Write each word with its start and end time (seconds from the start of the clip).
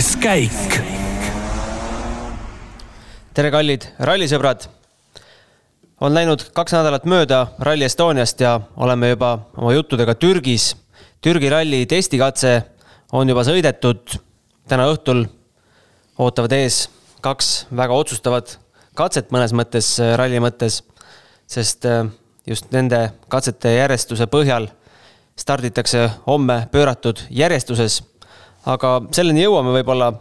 viies 0.00 0.16
käik. 0.16 0.76
tere, 3.34 3.50
kallid 3.52 3.84
rallisõbrad. 3.98 4.64
on 6.00 6.14
läinud 6.14 6.40
kaks 6.56 6.72
nädalat 6.72 7.04
mööda 7.04 7.40
Rally 7.58 7.84
Estoniast 7.84 8.40
ja 8.40 8.60
oleme 8.76 9.10
juba 9.10 9.50
oma 9.56 9.74
juttudega 9.74 10.14
Türgis. 10.14 10.76
Türgi 11.20 11.50
ralli 11.50 11.84
testikatse 11.86 12.62
on 13.12 13.28
juba 13.28 13.44
sõidetud. 13.44 14.16
täna 14.68 14.88
õhtul 14.88 15.26
ootavad 16.18 16.52
ees 16.52 16.88
kaks 17.20 17.66
väga 17.76 17.92
otsustavat 17.92 18.58
katset 18.94 19.30
mõnes 19.30 19.52
mõttes, 19.52 19.98
ralli 20.16 20.40
mõttes, 20.40 20.82
sest 21.46 21.84
äh, 21.84 22.06
just 22.46 22.72
nende 22.72 23.12
katsete 23.28 23.76
järjestuse 23.76 24.26
põhjal 24.26 24.70
starditakse 25.36 26.10
homme 26.26 26.68
pööratud 26.72 27.20
järjestuses. 27.30 28.02
Aga 28.68 28.96
selleni 29.14 29.44
jõuame 29.44 29.72
võib-olla. 29.78 30.12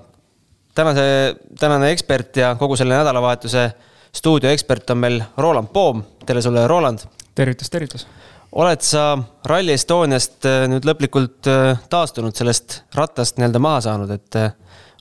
tänase, 0.76 1.36
tänane 1.60 1.92
ekspert 1.92 2.38
ja 2.38 2.54
kogu 2.56 2.76
selle 2.80 2.96
nädalavahetuse 2.96 3.72
stuudioekspert 4.16 4.90
on 4.90 4.98
meil 4.98 5.22
Roland 5.38 5.68
Poom. 5.74 6.04
tere 6.26 6.42
sulle, 6.42 6.68
Roland. 6.68 7.00
tervitus, 7.36 7.70
tervitus. 7.70 8.08
oled 8.52 8.82
sa 8.82 9.18
Rally 9.46 9.74
Estoniast 9.74 10.46
äh, 10.46 10.68
nüüd 10.72 10.86
lõplikult 10.86 11.48
äh, 11.48 11.80
taastunud, 11.90 12.36
sellest 12.36 12.82
rattast 12.96 13.38
nii-öelda 13.38 13.60
maha 13.60 13.82
saanud, 13.82 14.12
et 14.12 14.36
äh, 14.36 14.54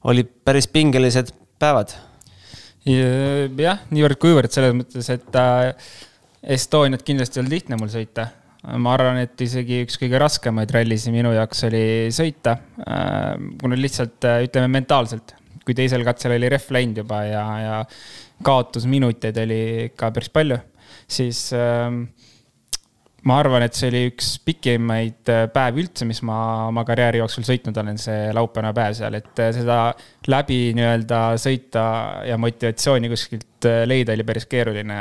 olid 0.05 0.31
päris 0.45 0.69
pingelised 0.69 1.33
päevad? 1.59 1.95
jah, 2.89 3.81
niivõrd-kuivõrd 3.93 4.53
selles 4.53 4.73
mõttes, 4.73 5.11
et 5.13 5.35
Estoniat 6.43 7.03
kindlasti 7.05 7.37
ei 7.37 7.43
olnud 7.43 7.53
lihtne 7.53 7.77
mul 7.77 7.91
sõita 7.93 8.31
ma 8.77 8.95
arvan, 8.97 9.21
et 9.23 9.41
isegi 9.45 9.83
üks 9.87 9.99
kõige 10.01 10.21
raskemaid 10.21 10.73
rallisid 10.75 11.15
minu 11.15 11.33
jaoks 11.37 11.65
oli 11.69 11.83
sõita. 12.15 12.57
Äh, 12.85 13.33
kuna 13.61 13.79
lihtsalt 13.79 14.27
äh, 14.29 14.43
ütleme 14.49 14.71
mentaalselt, 14.79 15.35
kui 15.65 15.77
teisel 15.77 16.05
katsel 16.07 16.37
oli 16.37 16.51
rehv 16.53 16.71
läinud 16.75 17.03
juba 17.03 17.23
ja, 17.29 17.45
ja 17.63 17.77
kaotusminuteid 18.45 19.43
oli 19.45 19.61
ikka 19.89 20.13
päris 20.15 20.33
palju, 20.33 20.59
siis 21.11 21.41
ähm, 21.57 22.03
ma 23.29 23.39
arvan, 23.43 23.65
et 23.67 23.77
see 23.77 23.91
oli 23.91 24.03
üks 24.13 24.35
pikimaid 24.47 25.33
äh, 25.35 25.47
päevi 25.55 25.85
üldse, 25.85 26.09
mis 26.09 26.21
ma 26.27 26.41
oma 26.69 26.85
karjääri 26.89 27.23
jooksul 27.23 27.47
sõitnud 27.49 27.81
olen, 27.83 28.01
see 28.01 28.29
laupäevane 28.37 28.75
päev 28.77 28.99
seal, 29.01 29.19
et 29.19 29.45
seda 29.57 29.79
läbi 30.31 30.61
nii-öelda 30.79 31.23
sõita 31.41 31.87
ja 32.29 32.37
motivatsiooni 32.41 33.13
kuskilt 33.13 33.71
leida 33.91 34.15
oli 34.15 34.29
päris 34.29 34.47
keeruline. 34.51 35.01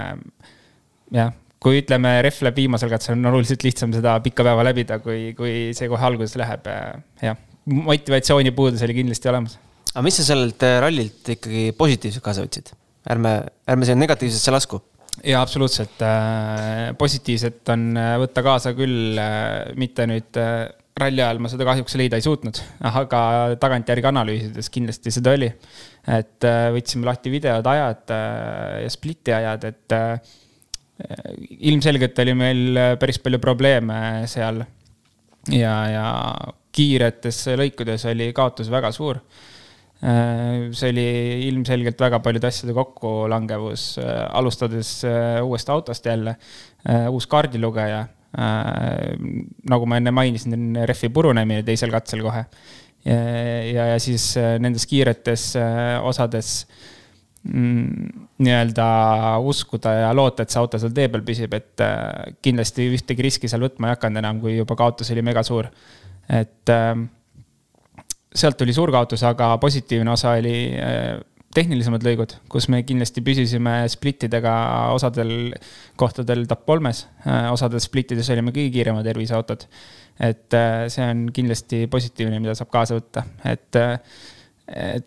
jah 1.14 1.36
kui 1.68 1.82
ütleme, 1.82 2.18
rehv 2.23 2.44
läheb 2.46 2.60
viimasel 2.62 2.92
katsel, 2.92 3.18
on 3.18 3.28
oluliselt 3.34 3.64
lihtsam 3.66 3.94
seda 3.96 4.16
pikka 4.23 4.46
päeva 4.48 4.64
läbida, 4.70 5.02
kui, 5.04 5.34
kui 5.38 5.54
see 5.76 5.90
kohe 5.92 6.06
alguses 6.08 6.38
läheb. 6.40 6.70
jah, 7.23 7.40
motivatsiooni 7.68 8.54
puudus 8.56 8.84
oli 8.88 8.96
kindlasti 9.02 9.32
olemas. 9.32 9.58
aga 9.92 10.04
mis 10.06 10.20
sa 10.20 10.28
sellelt 10.30 10.64
äh, 10.64 10.78
rallilt 10.84 11.34
ikkagi 11.36 11.72
positiivselt 11.78 12.23
kaasa 12.23 12.45
võtsid? 12.45 12.72
ärme, 13.12 13.34
ärme 13.68 13.88
sinna 13.88 14.06
negatiivsesse 14.06 14.54
lasku. 14.54 14.80
jaa, 15.20 15.42
absoluutselt. 15.42 16.00
Äh, 16.08 16.95
positiivset 17.00 17.76
on 17.76 17.90
äh, 18.00 18.16
võtta 18.23 18.45
kaasa 18.45 18.76
küll, 18.78 19.20
mitte 19.76 20.08
nüüd 20.08 20.42
ralli 20.98 21.22
ajal 21.22 21.44
ma 21.44 21.52
seda 21.52 21.68
kahjuks 21.68 21.94
leida 22.00 22.18
ei 22.18 22.26
suutnud, 22.26 22.58
aga 22.90 23.22
tagantjärgi 23.62 24.08
analüüsides 24.10 24.72
kindlasti 24.73 25.14
seda 25.14 25.36
oli. 25.36 25.52
et 26.08 26.45
võtsime 26.73 27.06
lahti 27.10 27.30
videod, 27.34 27.68
ajad 27.68 28.14
ja 28.86 28.92
spliti 28.94 29.36
ajad, 29.36 29.68
et 29.68 29.95
ilmselgelt 31.70 32.20
oli 32.23 32.34
meil 32.38 32.80
päris 33.00 33.20
palju 33.22 33.40
probleeme 33.42 34.00
seal. 34.30 34.64
ja, 35.54 35.76
ja 35.92 36.08
kiiretes 36.73 37.44
lõikudes 37.58 38.06
oli 38.09 38.31
kaotus 38.36 38.72
väga 38.73 38.92
suur. 38.92 39.22
see 39.98 40.89
oli 40.92 41.06
ilmselgelt 41.48 41.99
väga 42.02 42.20
paljude 42.22 42.49
asjade 42.49 42.73
kokkulangevus, 42.77 43.86
alustades 44.30 44.92
uuest 45.42 45.70
autost 45.70 46.05
jälle, 46.05 46.36
uus 47.10 47.27
kaardilugeja. 47.27 48.05
nagu 49.70 49.86
ma 49.86 49.98
enne 49.98 50.11
mainisin, 50.11 50.76
rehvi 50.86 51.10
purunemine 51.10 51.64
teisel 51.64 51.92
katsel 51.93 52.22
kohe. 52.22 52.45
ja, 53.05 53.17
ja, 53.72 53.88
ja 53.93 53.99
siis 53.99 54.36
nendes 54.60 54.86
kiiretes 54.86 55.54
osades 56.04 56.66
Mm, 56.67 56.97
nii-öelda 57.48 58.88
uskuda 59.46 59.94
ja 59.94 60.10
loota, 60.16 60.44
et 60.44 60.54
see 60.54 60.60
auto 60.62 60.80
seal 60.82 60.94
tee 60.96 61.08
peal 61.12 61.24
püsib, 61.26 61.54
et 61.58 61.84
äh, 61.84 62.34
kindlasti 62.44 62.90
ühtegi 62.96 63.26
riski 63.26 63.50
seal 63.52 63.64
võtma 63.66 63.90
ei 63.90 63.96
hakanud 63.96 64.22
enam, 64.22 64.42
kui 64.44 64.58
juba 64.58 64.78
kaotus 64.80 65.12
oli 65.16 65.24
mega 65.26 65.44
suur. 65.48 65.70
et 66.28 66.70
ähm, 66.74 67.08
sealt 68.36 68.58
tuli 68.60 68.76
suur 68.76 68.92
kaotus, 68.92 69.24
aga 69.24 69.54
positiivne 69.64 70.12
osa 70.12 70.36
oli 70.38 70.56
äh, 70.76 71.18
tehnilisemad 71.56 72.04
lõigud, 72.06 72.36
kus 72.52 72.68
me 72.70 72.84
kindlasti 72.86 73.24
püsisime 73.26 73.80
splittidega 73.90 74.54
osadel 74.94 75.54
kohtadel 75.98 76.46
top 76.50 76.66
kolmes, 76.68 77.06
äh, 77.26 77.48
osades 77.54 77.88
splittides 77.88 78.30
olime 78.36 78.54
kõige 78.56 78.76
kiiremad 78.76 79.08
terviseautod. 79.08 79.68
et 80.20 80.56
see 80.90 81.06
on 81.06 81.28
kindlasti 81.30 81.86
positiivne, 81.94 82.40
mida 82.42 82.56
saab 82.58 82.72
kaasa 82.74 82.96
võtta, 82.98 83.22
et, 83.46 83.78
et 84.68 85.06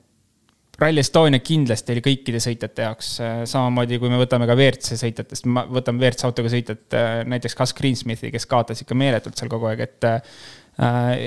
Rally 0.81 1.03
Estonia 1.03 1.43
kindlasti 1.45 1.93
oli 1.93 2.03
kõikide 2.05 2.41
sõitjate 2.41 2.87
jaoks, 2.87 3.11
äh, 3.21 3.43
samamoodi 3.49 3.99
kui 4.01 4.09
me 4.13 4.21
võtame 4.21 4.49
ka 4.49 4.57
WRC 4.57 4.97
sõitjatest, 5.01 5.49
võtame 5.69 6.01
WRC 6.01 6.25
autoga 6.29 6.53
sõitjat, 6.53 6.87
äh, 6.97 7.11
näiteks 7.29 7.57
Gus 7.59 7.75
Greensmithi, 7.77 8.33
kes 8.33 8.49
kaotas 8.49 8.81
ikka 8.85 8.97
meeletult 8.97 9.37
seal 9.37 9.53
kogu 9.53 9.69
aeg, 9.69 9.85
et 9.85 10.09
äh, 10.09 10.21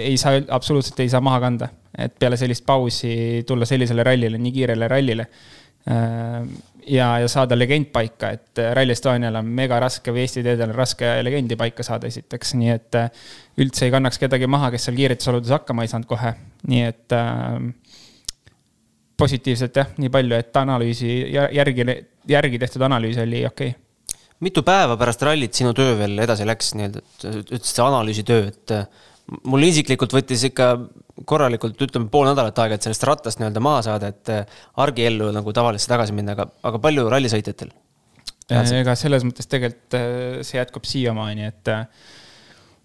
ei 0.10 0.18
saa, 0.18 0.42
absoluutselt 0.58 1.00
ei 1.04 1.12
saa 1.14 1.22
maha 1.22 1.42
kanda. 1.44 1.70
et 1.94 2.16
peale 2.18 2.38
sellist 2.38 2.66
pausi 2.66 3.44
tulla 3.46 3.68
sellisele 3.70 4.02
rallile, 4.04 4.38
nii 4.42 4.52
kiirele 4.56 4.88
rallile 4.90 5.28
äh, 5.86 6.48
ja, 6.88 7.20
ja 7.22 7.28
saada 7.30 7.58
legend 7.60 7.92
paika, 7.94 8.32
et 8.34 8.62
Rally 8.74 8.96
Estonial 8.96 9.36
on 9.38 9.46
mega 9.46 9.78
raske 9.80 10.12
või 10.12 10.24
Eesti 10.26 10.42
teedel 10.42 10.72
on 10.72 10.76
raske 10.76 11.12
legendi 11.22 11.56
paika 11.60 11.86
saada 11.86 12.10
esiteks, 12.10 12.56
nii 12.58 12.74
et 12.74 12.98
üldse 13.62 13.86
ei 13.86 13.94
kannaks 13.94 14.18
kedagi 14.18 14.50
maha, 14.50 14.72
kes 14.74 14.90
seal 14.90 14.98
kiirusoludes 14.98 15.54
hakkama 15.54 15.86
ei 15.86 15.94
saanud 15.94 16.10
kohe, 16.10 16.34
nii 16.74 16.84
et 16.90 17.14
äh, 17.14 17.70
positiivselt 19.20 19.78
jah, 19.78 19.94
nii 20.02 20.12
palju, 20.14 20.38
et 20.40 20.60
analüüsi 20.64 21.10
järgi, 21.34 21.86
järgi 22.30 22.60
tehtud 22.62 22.86
analüüs 22.90 23.20
oli 23.24 23.44
okei 23.48 23.74
okay. 23.74 24.20
mitu 24.44 24.64
päeva 24.66 24.98
pärast 25.00 25.24
rallit 25.26 25.54
sinu 25.58 25.74
töö 25.78 25.96
veel 26.00 26.18
edasi 26.26 26.48
läks 26.50 26.74
nii-öelda, 26.78 27.04
ütlesid 27.44 27.70
see 27.70 27.86
analüüsitöö, 27.86 28.48
et 28.50 28.76
äh, 28.76 28.88
mul 29.50 29.68
isiklikult 29.68 30.16
võttis 30.16 30.48
ikka 30.50 30.74
korralikult, 31.30 31.78
ütleme 31.86 32.10
pool 32.12 32.28
nädalat 32.32 32.58
aega, 32.64 32.78
et 32.78 32.88
sellest 32.88 33.06
rattast 33.08 33.42
nii-öelda 33.42 33.64
maha 33.64 33.86
saada, 33.86 34.10
et 34.14 34.34
äh, 34.34 34.60
argiellu 34.84 35.30
nagu 35.36 35.54
tavalisse 35.56 35.92
tagasi 35.92 36.16
minna, 36.18 36.36
aga, 36.38 36.50
aga 36.66 36.82
palju 36.84 37.08
rallisõitjatel? 37.14 37.74
ega 38.54 38.94
selles 39.00 39.24
mõttes 39.26 39.48
tegelikult 39.50 39.96
äh, 39.98 40.42
see 40.46 40.60
jätkub 40.60 40.90
siiamaani, 40.90 41.54
et 41.54 41.74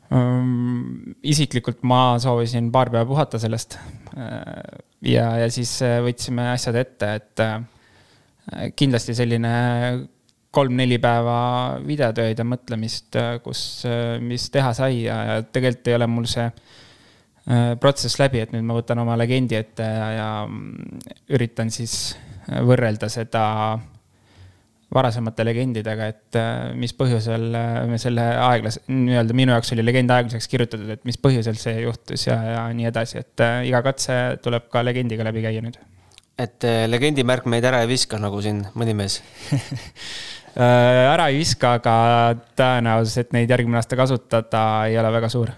isiklikult 0.09 1.83
ma 1.85 2.17
soovisin 2.23 2.71
paar 2.73 2.89
päeva 2.89 3.05
puhata 3.09 3.39
sellest 3.43 3.77
ja, 5.05 5.27
ja 5.43 5.49
siis 5.53 5.73
äh, 5.87 5.99
võtsime 6.05 6.49
asjad 6.53 6.79
ette, 6.81 7.11
et 7.21 7.43
äh, 7.45 8.71
kindlasti 8.79 9.15
selline 9.17 9.53
kolm-neli 10.55 10.97
päeva 11.03 11.39
videotööd 11.85 12.39
ja 12.41 12.47
mõtlemist, 12.49 13.13
äh, 13.21 13.37
kus, 13.45 13.85
mis 14.25 14.49
teha 14.55 14.73
sai 14.77 15.05
ja, 15.05 15.19
ja 15.29 15.41
tegelikult 15.47 15.93
ei 15.93 15.99
ole 15.99 16.11
mul 16.11 16.29
see 16.31 16.51
protsess 17.81 18.19
läbi, 18.21 18.43
et 18.45 18.51
nüüd 18.53 18.67
ma 18.69 18.75
võtan 18.77 18.99
oma 19.01 19.15
legendi 19.17 19.57
ette 19.57 19.81
ja, 19.81 20.09
ja 20.13 20.27
mm, 20.45 20.99
üritan 21.33 21.71
siis 21.73 21.95
võrrelda 22.45 23.09
seda 23.09 23.45
varasemate 24.95 25.45
legendidega, 25.45 26.07
et 26.15 26.39
äh, 26.41 26.71
mis 26.79 26.95
põhjusel 26.97 27.45
äh, 27.57 27.83
me 27.91 27.99
selle 28.01 28.25
aeglas-, 28.41 28.81
nii-öelda 28.89 29.37
minu 29.37 29.53
jaoks 29.53 29.75
oli 29.75 29.85
legend 29.85 30.15
aeglaseks 30.15 30.49
kirjutatud, 30.49 30.89
et 30.95 31.05
mis 31.09 31.21
põhjusel 31.21 31.61
see 31.61 31.83
juhtus 31.83 32.25
ja, 32.29 32.39
ja 32.55 32.65
nii 32.77 32.89
edasi, 32.89 33.21
et 33.21 33.45
äh, 33.45 33.61
iga 33.69 33.83
katse 33.85 34.17
tuleb 34.45 34.71
ka 34.73 34.83
legendiga 34.87 35.29
läbi 35.29 35.45
käia 35.45 35.63
nüüd. 35.65 35.77
et 36.39 36.65
legendi 36.89 37.27
märk 37.27 37.49
meid 37.51 37.67
ära 37.69 37.83
ei 37.85 37.91
viska, 37.91 38.21
nagu 38.23 38.41
siin 38.41 38.63
mõni 38.79 38.97
mees 38.97 39.21
ära 40.57 41.29
ei 41.29 41.41
viska, 41.43 41.77
aga 41.83 41.95
tõenäosus, 42.57 43.21
et 43.21 43.37
neid 43.37 43.51
järgmine 43.51 43.83
aasta 43.83 43.99
kasutada, 43.99 44.63
ei 44.89 44.97
ole 44.99 45.13
väga 45.19 45.29
suur 45.35 45.53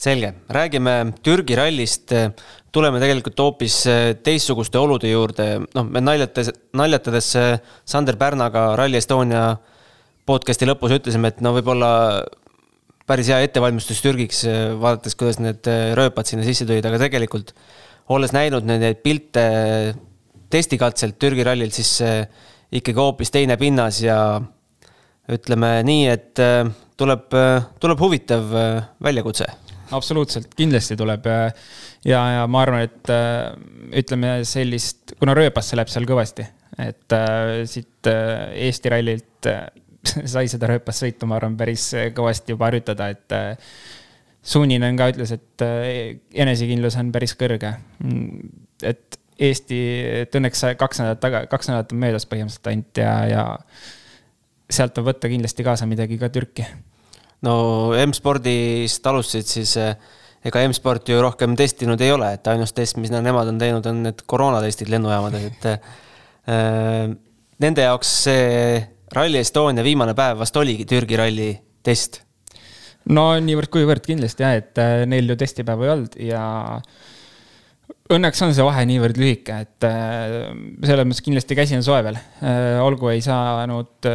selge, 0.00 0.34
räägime 0.48 1.14
Türgi 1.22 1.56
rallist. 1.58 2.12
Tuleme 2.74 2.98
tegelikult 2.98 3.38
hoopis 3.38 3.76
äh, 3.86 4.14
teistsuguste 4.26 4.80
olude 4.80 5.10
juurde, 5.10 5.46
noh, 5.76 5.86
me 5.86 6.02
naljatades, 6.02 6.50
naljatades 6.74 7.28
äh, 7.38 7.52
Sander 7.86 8.18
Pärnaga 8.18 8.72
Rally 8.78 8.98
Estonia 8.98 9.52
podcast'i 10.26 10.66
lõpus 10.66 10.96
ütlesime, 10.96 11.30
et 11.30 11.38
no 11.44 11.52
võib-olla 11.54 11.92
päris 13.06 13.30
hea 13.30 13.38
ettevalmistus 13.46 14.02
Türgiks, 14.02 14.42
äh, 14.50 14.72
vaadates, 14.80 15.14
kuidas 15.20 15.38
need 15.38 15.70
rööpad 15.94 16.26
sinna 16.26 16.46
sisse 16.46 16.66
tulid, 16.66 16.84
aga 16.88 16.98
tegelikult 17.06 17.54
olles 18.10 18.34
näinud 18.34 18.66
neid 18.66 18.98
pilte 19.06 19.46
testikatselt 20.50 21.16
Türgi 21.22 21.46
rallilt, 21.46 21.78
siis 21.78 21.96
ikkagi 22.74 22.98
hoopis 22.98 23.30
teine 23.32 23.56
pinnas 23.58 24.02
ja 24.02 24.18
ütleme 25.30 25.76
nii, 25.86 26.04
et 26.10 26.42
tuleb, 27.00 27.38
tuleb 27.80 28.02
huvitav 28.02 28.50
väljakutse 29.02 29.48
absoluutselt, 29.92 30.54
kindlasti 30.56 30.96
tuleb 30.96 31.26
ja, 31.28 31.38
ja, 32.04 32.20
ja 32.38 32.44
ma 32.48 32.62
arvan, 32.64 32.86
et 32.86 33.10
ütleme 34.00 34.36
sellist, 34.48 35.16
kuna 35.20 35.34
rööpasse 35.36 35.76
läheb 35.76 35.92
seal 35.92 36.06
kõvasti, 36.08 36.46
et 36.82 37.14
äh, 37.14 37.62
siit 37.70 38.08
äh, 38.10 38.52
Eesti 38.68 38.92
rallilt 38.92 39.50
äh, 39.50 39.66
sai 40.34 40.48
seda 40.50 40.68
rööpassõitu, 40.72 41.28
ma 41.28 41.38
arvan, 41.38 41.58
päris 41.58 41.90
kõvasti 42.16 42.54
juba 42.54 42.70
harjutada, 42.70 43.10
et 43.14 43.36
äh, 43.36 43.74
Suuninen 44.44 44.96
ka 44.98 45.08
ütles, 45.08 45.30
et 45.32 45.62
äh, 45.64 46.16
enesekindlus 46.44 46.98
on 47.00 47.12
päris 47.14 47.32
kõrge. 47.40 47.74
et 48.82 49.20
Eesti, 49.34 49.78
et 50.22 50.36
õnneks 50.38 50.60
kaks 50.78 51.00
nädalat 51.00 51.20
taga, 51.22 51.38
kaks 51.50 51.66
nädalat 51.66 51.92
on 51.92 51.98
möödas 51.98 52.26
põhimõtteliselt 52.30 52.68
ainult 52.70 53.00
ja, 53.00 53.14
ja 53.26 53.44
sealt 54.70 55.00
võib 55.00 55.08
võtta 55.08 55.30
kindlasti 55.32 55.64
kaasa 55.66 55.88
midagi 55.90 56.18
ka 56.20 56.28
Türki. 56.30 56.66
No 57.44 57.56
M-spordist 58.04 59.06
alustasid, 59.10 59.48
siis 59.48 59.76
äh, 59.80 59.94
ega 60.44 60.64
M-sport 60.68 61.08
ju 61.08 61.20
rohkem 61.24 61.56
testinud 61.58 62.00
ei 62.04 62.12
ole, 62.14 62.34
et 62.36 62.52
ainus 62.52 62.74
test, 62.76 62.98
mis 63.00 63.12
nemad 63.12 63.50
on 63.50 63.60
teinud, 63.60 63.86
on 63.90 64.02
need 64.08 64.24
koroonatestid 64.30 64.90
lennujaamades, 64.92 65.48
et 65.50 65.70
äh, 65.70 67.14
nende 67.64 67.88
jaoks 67.88 68.12
see 68.26 68.82
Rally 69.14 69.40
Estonia 69.40 69.84
viimane 69.86 70.16
päev 70.16 70.40
vast 70.42 70.56
oligi 70.58 70.86
Türgi 70.90 71.18
ralli 71.20 71.50
test. 71.84 72.22
no 73.12 73.32
niivõrd-kuivõrd 73.44 74.04
kindlasti 74.04 74.46
jah, 74.46 74.56
et 74.60 74.80
äh, 74.80 75.02
neil 75.08 75.28
ju 75.28 75.38
testipäeva 75.40 75.86
ei 75.86 75.94
olnud 75.96 76.20
ja 76.24 76.44
õnneks 78.14 78.42
on 78.44 78.52
see 78.56 78.64
vahe 78.64 78.84
niivõrd 78.88 79.16
lühike, 79.20 79.54
et 79.64 79.84
selles 80.84 81.06
mõttes 81.08 81.24
kindlasti 81.24 81.56
käsi 81.56 81.76
on 81.76 81.84
soe 81.84 82.02
veel. 82.04 82.18
Olgu 82.84 83.08
ei 83.08 83.22
saanud 83.24 84.08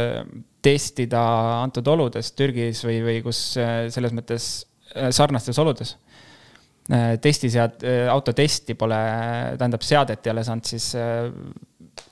testida 0.62 1.22
antud 1.62 1.86
oludes 1.88 2.32
Türgis 2.36 2.84
või, 2.84 3.00
või 3.04 3.18
kus 3.24 3.40
selles 3.56 4.14
mõttes 4.16 4.48
sarnastes 5.14 5.58
oludes. 5.62 5.96
testisead-, 7.22 7.84
autotesti 8.10 8.74
pole, 8.74 8.98
tähendab 9.58 9.84
seadet 9.86 10.26
ei 10.26 10.32
ole 10.32 10.44
saanud 10.44 10.66
siis 10.66 10.90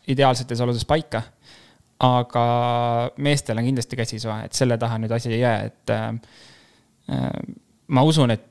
ideaalsetes 0.08 0.60
oludes 0.64 0.84
paika 0.86 1.22
aga 2.04 2.42
meestel 3.18 3.58
on 3.58 3.66
kindlasti 3.66 3.98
käsi 3.98 4.20
soe, 4.22 4.36
et 4.46 4.54
selle 4.54 4.78
taha 4.78 5.00
nüüd 5.02 5.12
asi 5.14 5.32
ei 5.34 5.40
jää, 5.40 5.56
et 5.66 5.92
äh, 5.94 6.12
ma 7.88 8.04
usun, 8.06 8.34
et 8.34 8.46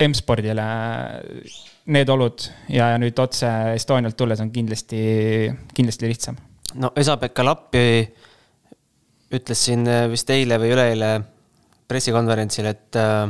M-spordile 0.00 0.64
need 1.92 2.08
olud 2.08 2.46
ja 2.72 2.94
nüüd 3.00 3.18
otse 3.20 3.50
Estonialt 3.74 4.16
tulles 4.16 4.40
on 4.40 4.48
kindlasti, 4.54 5.02
kindlasti 5.76 6.08
lihtsam. 6.08 6.38
no 6.80 6.92
Esa-Pekka 6.96 7.44
Lappi 7.44 7.82
ütles 9.34 9.64
siin 9.66 9.86
vist 10.10 10.30
eile 10.30 10.58
või 10.58 10.72
üleeile 10.74 11.10
pressikonverentsil, 11.90 12.66
et 12.70 12.98
äh, 12.98 13.28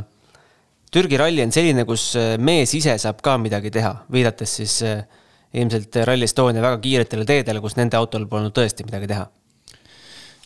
Türgi 0.91 1.17
ralli 1.17 1.43
on 1.45 1.53
selline, 1.55 1.85
kus 1.87 2.11
mees 2.43 2.73
ise 2.75 2.97
saab 2.99 3.21
ka 3.23 3.37
midagi 3.39 3.71
teha, 3.71 3.93
viidates 4.11 4.57
siis 4.59 4.81
äh, 4.83 5.05
ilmselt 5.53 5.95
Rally 6.07 6.27
Estonia 6.27 6.63
väga 6.63 6.79
kiiretele 6.83 7.25
teedele, 7.27 7.61
kus 7.63 7.75
nende 7.79 7.99
autol 7.99 8.25
polnud 8.31 8.53
tõesti 8.55 8.85
midagi 8.87 9.09
teha. 9.11 9.27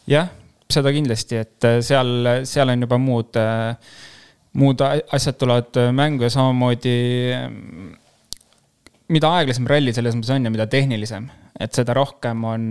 Jah, 0.09 0.29
seda 0.71 0.93
kindlasti, 0.93 1.39
et 1.41 1.67
äh, 1.67 1.79
seal, 1.85 2.29
seal 2.49 2.73
on 2.73 2.85
juba 2.85 2.99
muud, 3.01 3.37
äh, 3.37 3.75
muud 4.57 4.81
asjad 4.85 5.37
tulevad 5.41 5.81
äh, 5.81 5.91
mängu 5.95 6.25
ja 6.25 6.31
samamoodi 6.33 6.95
mida 9.13 9.33
aeglasem 9.37 9.67
ralli 9.69 9.93
selles 9.93 10.17
mõttes 10.17 10.33
on 10.33 10.47
ja 10.47 10.53
mida 10.53 10.65
tehnilisem, 10.69 11.29
et 11.61 11.77
seda 11.77 11.93
rohkem 11.97 12.45
on, 12.49 12.65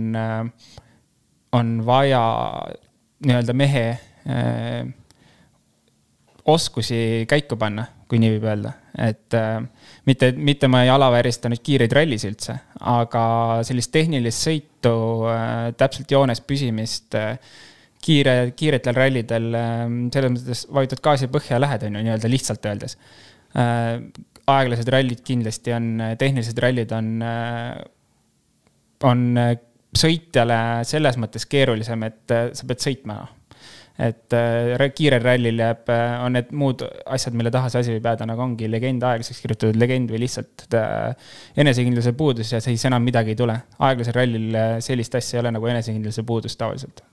on 1.55 1.79
vaja 1.87 2.21
nii-öelda 3.25 3.53
mehe 3.55 3.85
oskusi 6.45 7.25
käiku 7.29 7.57
panna, 7.57 7.85
kui 8.09 8.19
nii 8.21 8.35
võib 8.35 8.45
öelda, 8.45 8.71
et 9.01 9.33
äh, 9.37 9.57
mitte, 10.05 10.29
mitte 10.37 10.69
ma 10.69 10.83
ei 10.85 10.91
alaväärista 10.93 11.49
nüüd 11.49 11.63
kiireid 11.65 11.95
rallis 11.97 12.25
üldse, 12.27 12.57
aga 12.85 13.23
sellist 13.65 13.91
tehnilist 13.95 14.45
sõitu 14.45 14.93
äh,, 15.31 15.71
täpselt 15.77 16.13
joones 16.13 16.43
püsimist 16.45 17.17
äh,, 17.17 17.39
kiire, 18.05 18.35
kiiretel 18.57 18.97
rallidel 18.97 19.49
äh, 19.57 19.81
selles 20.13 20.35
mõttes 20.35 20.63
vajutad 20.77 21.01
gaasi 21.07 21.31
põhja 21.33 21.57
ja 21.57 21.63
lähed, 21.65 21.87
on 21.87 21.97
ju, 21.97 22.05
nii-öelda 22.05 22.31
lihtsalt 22.31 22.69
öeldes 22.69 22.97
äh,. 23.57 23.97
aeglased 24.45 24.89
rallid 24.93 25.25
kindlasti 25.25 25.73
on, 25.73 25.91
tehnilised 26.21 26.61
rallid 26.61 26.93
on 26.93 27.15
äh,, 27.25 27.79
on 29.09 29.31
äh, 29.41 29.55
sõitjale 29.99 30.59
selles 30.87 31.17
mõttes 31.21 31.47
keerulisem, 31.49 32.03
et 32.07 32.35
äh, 32.35 32.51
sa 32.53 32.67
pead 32.67 32.83
sõitma 32.83 33.23
et 33.95 34.35
äh, 34.35 34.89
kiirel 34.91 35.23
rallil 35.23 35.59
jääb, 35.61 35.87
äh, 35.91 36.17
on 36.25 36.35
need 36.35 36.51
muud 36.57 36.83
asjad, 37.15 37.35
mille 37.37 37.51
taha 37.53 37.69
see 37.71 37.83
asi 37.83 37.93
võib 37.95 38.07
jääda, 38.09 38.27
nagu 38.27 38.43
ongi 38.43 38.67
legend 38.67 39.03
aeglaseks 39.07 39.39
kirjutatud 39.43 39.79
legend 39.79 40.11
või 40.11 40.19
lihtsalt 40.25 40.65
äh, 40.75 41.35
enesekindluse 41.63 42.11
puudus 42.17 42.51
ja 42.51 42.59
siis 42.63 42.83
enam 42.89 43.05
midagi 43.07 43.31
ei 43.33 43.39
tule. 43.39 43.55
aeglasel 43.87 44.17
rallil 44.17 44.57
sellist 44.83 45.15
asja 45.15 45.37
ei 45.37 45.45
ole 45.45 45.53
nagu 45.55 45.71
enesekindluse 45.71 46.25
puudus 46.27 46.59
tavaliselt. 46.59 47.05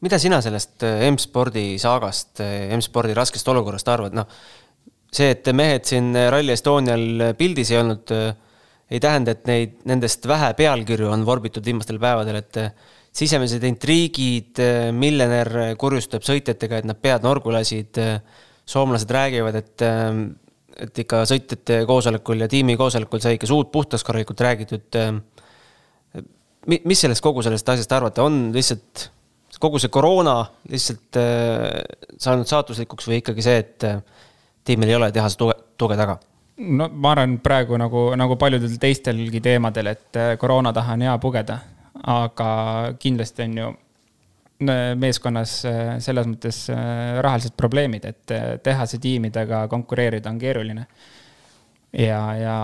mida 0.00 0.18
sina 0.18 0.38
sellest 0.40 0.86
M-spordi 1.10 1.78
saagast, 1.82 2.40
M-spordi 2.76 3.14
raskest 3.14 3.48
olukorrast 3.50 3.90
arvad, 3.90 4.14
noh, 4.14 4.30
see, 5.10 5.32
et 5.34 5.50
mehed 5.52 5.84
siin 5.84 6.14
Rally 6.14 6.54
Estonial 6.54 7.34
pildis 7.38 7.74
ei 7.74 7.82
olnud, 7.82 8.14
ei 8.90 9.00
tähenda, 9.00 9.36
et 9.36 9.46
neid, 9.46 9.76
nendest 9.86 10.26
vähe 10.26 10.52
pealkirju 10.58 11.10
on 11.12 11.26
vorbitud 11.26 11.64
viimastel 11.64 12.00
päevadel, 12.02 12.40
et 12.40 12.58
sisemised 13.16 13.64
intriigid, 13.66 14.58
äh, 14.62 14.90
miljonär 14.94 15.50
kurjustab 15.80 16.24
sõitjatega, 16.26 16.80
et 16.80 16.88
nad 16.88 16.98
pead 17.02 17.26
norgu 17.26 17.52
lasid. 17.54 17.98
Äh, 17.98 18.46
soomlased 18.70 19.10
räägivad, 19.10 19.56
et, 19.58 19.82
äh, 19.82 20.20
et 20.86 21.02
ikka 21.02 21.24
sõitjate 21.26 21.82
koosolekul 21.88 22.44
ja 22.44 22.48
tiimi 22.48 22.76
koosolekul 22.78 23.22
sai 23.22 23.34
ikka 23.34 23.48
suud 23.50 23.72
puhtaks 23.72 24.04
korralikult 24.06 24.40
räägitud. 24.40 25.00
mis 26.66 27.00
sellest 27.00 27.22
kogu 27.24 27.42
sellest 27.42 27.68
asjast 27.68 27.92
arvate, 27.92 28.20
on 28.20 28.52
lihtsalt 28.52 29.10
kogu 29.58 29.78
see 29.80 29.88
koroona 29.88 30.44
lihtsalt 30.68 31.16
saanud 32.20 32.46
saatuslikuks 32.46 33.08
või 33.08 33.20
ikkagi 33.20 33.42
see, 33.42 33.58
et 33.58 33.84
tiimil 34.64 34.88
ei 34.88 34.94
ole 34.94 35.10
tehase 35.12 35.36
tuge, 35.40 35.56
tuge 35.76 35.96
taga? 35.96 36.18
No 36.60 36.88
ma 36.92 37.12
arvan 37.14 37.38
praegu 37.42 37.76
nagu, 37.80 38.10
nagu 38.20 38.36
paljudel 38.36 38.78
teistelgi 38.80 39.40
teemadel, 39.40 39.94
et 39.94 40.18
koroona 40.38 40.72
taha 40.76 40.96
on 40.98 41.06
hea 41.08 41.18
pugeda 41.22 41.58
aga 42.02 42.48
kindlasti 42.98 43.42
on 43.42 43.58
ju 43.58 43.66
äh, 43.66 44.96
meeskonnas 44.96 45.64
äh, 45.64 45.98
selles 45.98 46.28
mõttes 46.28 46.62
äh, 46.72 47.20
rahalised 47.22 47.56
probleemid, 47.56 48.04
et 48.04 48.36
tehase 48.62 48.98
tiimidega 48.98 49.66
konkureerida 49.68 50.30
on 50.30 50.38
keeruline. 50.38 50.86
ja, 51.92 52.36
ja 52.36 52.56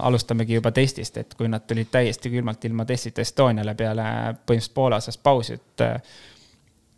alustamegi 0.00 0.54
juba 0.54 0.72
testist, 0.72 1.16
et 1.16 1.34
kui 1.38 1.48
nad 1.48 1.62
tulid 1.66 1.86
täiesti 1.90 2.30
külmalt 2.30 2.64
ilma 2.64 2.84
testita 2.84 3.22
Estoniale 3.22 3.74
peale 3.78 4.02
põhimõtteliselt 4.02 4.74
pooleaastast 4.74 5.22
pausi, 5.22 5.54
et 5.54 5.84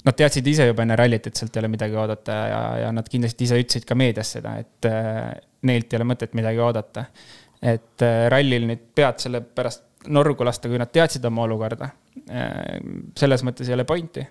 nad 0.05 0.17
teadsid 0.17 0.47
ise 0.47 0.67
juba 0.67 0.83
enne 0.83 0.97
rallit, 0.97 1.27
et 1.27 1.37
sealt 1.37 1.57
ei 1.57 1.61
ole 1.61 1.69
midagi 1.69 1.97
oodata 1.97 2.33
ja, 2.49 2.63
ja 2.87 2.93
nad 2.93 3.09
kindlasti 3.09 3.45
ise 3.45 3.59
ütlesid 3.61 3.85
ka 3.85 3.95
meedias 3.95 4.33
seda, 4.33 4.57
et 4.65 4.89
neilt 5.65 5.93
ei 5.93 5.99
ole 6.01 6.07
mõtet 6.13 6.37
midagi 6.37 6.61
oodata. 6.63 7.05
et 7.65 8.03
rallil 8.29 8.67
nüüd 8.69 8.81
pead 8.95 9.23
selle 9.23 9.41
pärast 9.41 9.95
norgu 10.13 10.45
lasta, 10.45 10.69
kui 10.69 10.81
nad 10.81 10.93
teadsid 10.93 11.25
oma 11.29 11.45
olukorda. 11.49 11.91
Äh, 12.31 12.79
selles 13.19 13.45
mõttes 13.47 13.69
ei 13.69 13.77
ole 13.77 13.87
pointi. 13.89 14.25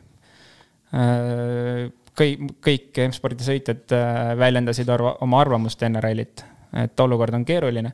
Äh, 0.93 1.87
kõik, 2.17 2.45
kõik 2.63 3.01
M-spordi 3.07 3.47
sõitjad 3.47 3.95
äh, 3.97 4.33
väljendasid 4.39 4.89
arva, 4.93 5.15
oma 5.25 5.41
arvamust 5.43 5.81
enne 5.85 6.03
rallit, 6.03 6.45
et 6.83 7.05
olukord 7.05 7.35
on 7.37 7.45
keeruline. 7.47 7.93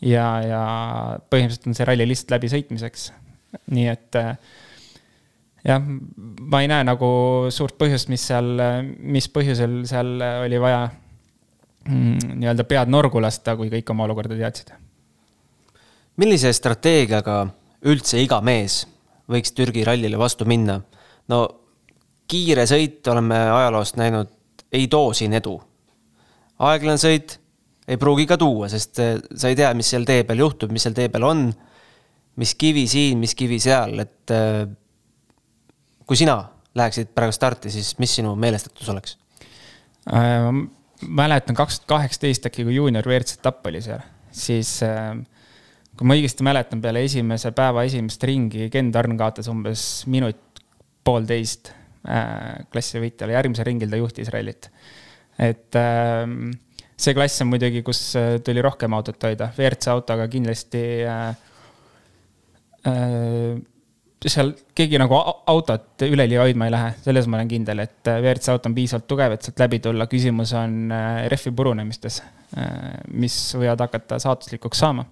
ja, 0.00 0.26
ja 0.46 0.62
põhimõtteliselt 1.30 1.66
on 1.66 1.74
see 1.74 1.86
ralli 1.88 2.06
lihtsalt 2.06 2.36
läbisõitmiseks. 2.36 3.10
nii 3.74 3.86
et 3.88 4.16
jah, 5.64 5.82
ma 5.82 6.60
ei 6.62 6.68
näe 6.70 6.84
nagu 6.86 7.08
suurt 7.50 7.78
põhjust, 7.80 8.10
mis 8.12 8.26
seal, 8.30 8.60
mis 8.98 9.26
põhjusel 9.32 9.80
seal 9.88 10.20
oli 10.44 10.60
vaja 10.62 10.84
nii-öelda 11.88 12.64
pead 12.68 12.90
norgu 12.92 13.20
lasta, 13.22 13.56
kui 13.56 13.70
kõik 13.72 13.90
oma 13.94 14.04
olukorda 14.08 14.36
teadsid 14.36 14.74
millise 16.18 16.50
strateegiaga 16.54 17.42
üldse 17.88 18.20
iga 18.22 18.40
mees 18.44 18.82
võiks 19.30 19.54
Türgi 19.54 19.84
rallile 19.86 20.18
vastu 20.20 20.46
minna? 20.48 20.80
no 21.30 21.40
kiire 22.28 22.64
sõit, 22.68 23.00
oleme 23.08 23.36
ajaloost 23.36 23.96
näinud, 24.00 24.30
ei 24.72 24.88
too 24.90 25.12
siin 25.16 25.36
edu. 25.38 25.54
aeglane 26.58 27.00
sõit 27.00 27.38
ei 27.88 27.96
pruugi 27.96 28.26
ka 28.28 28.36
tuua, 28.36 28.68
sest 28.68 28.98
eh, 29.00 29.14
sa 29.34 29.48
ei 29.48 29.56
tea, 29.56 29.70
mis 29.76 29.88
seal 29.88 30.04
tee 30.08 30.26
peal 30.28 30.42
juhtub, 30.42 30.72
mis 30.74 30.84
seal 30.84 30.96
tee 30.96 31.08
peal 31.12 31.24
on, 31.24 31.46
mis 32.36 32.52
kivi 32.58 32.84
siin, 32.90 33.20
mis 33.22 33.32
kivi 33.38 33.56
seal, 33.62 33.94
et 34.02 34.34
eh, 34.34 34.66
kui 36.04 36.18
sina 36.18 36.40
läheksid 36.76 37.14
praegu 37.16 37.32
starti, 37.32 37.72
siis 37.72 37.94
mis 38.02 38.18
sinu 38.18 38.34
meelestatus 38.36 38.90
oleks 38.92 39.16
äh,? 40.12 40.50
Mäletan 41.06 41.56
kaks 41.58 41.80
tuhat 41.80 41.88
kaheksateist 41.94 42.46
äkki, 42.48 42.66
kui 42.66 42.76
juunior 42.76 43.06
WRC 43.06 43.38
etapp 43.38 43.66
oli 43.70 43.82
seal, 43.84 44.02
siis 44.34 44.78
äh, 44.86 45.14
kui 45.98 46.08
ma 46.08 46.16
õigesti 46.18 46.46
mäletan, 46.46 46.82
peale 46.84 47.02
esimese 47.06 47.52
päeva 47.56 47.84
esimest 47.88 48.24
ringi 48.28 48.68
Ken 48.72 48.92
Tarn 48.94 49.18
kaotas 49.20 49.50
umbes 49.52 49.82
minut, 50.10 50.62
poolteist 51.06 51.72
äh, 52.08 52.64
klassi 52.72 53.02
võitjale, 53.02 53.36
järgmisel 53.36 53.68
ringil 53.70 53.92
ta 53.92 54.00
juhtis 54.00 54.32
rallit. 54.34 54.70
et 55.38 55.78
äh, 55.78 56.24
see 56.98 57.14
klass 57.14 57.44
on 57.44 57.52
muidugi, 57.52 57.84
kus 57.86 58.02
tuli 58.44 58.62
rohkem 58.64 58.94
autot 58.98 59.28
hoida, 59.28 59.52
WRC 59.56 59.92
autoga 59.94 60.26
kindlasti 60.30 60.84
äh, 61.06 61.28
äh, 62.90 63.58
seal 64.26 64.50
keegi 64.74 64.98
nagu 64.98 65.14
autot 65.46 66.02
üleliia 66.02 66.42
hoidma 66.42 66.66
ei 66.66 66.74
lähe, 66.74 66.90
selles 67.04 67.28
ma 67.30 67.38
olen 67.38 67.50
kindel, 67.50 67.84
et 67.84 68.10
WRC 68.10 68.50
auto 68.54 68.70
on 68.70 68.74
piisavalt 68.74 69.06
tugev, 69.10 69.36
et 69.36 69.46
sealt 69.46 69.62
läbi 69.62 69.78
tulla, 69.84 70.08
küsimus 70.10 70.52
on 70.58 70.90
rehvi 71.30 71.52
purunemistes, 71.54 72.22
mis 73.14 73.36
võivad 73.54 73.86
hakata 73.86 74.18
saatuslikuks 74.22 74.82
saama 74.82 75.06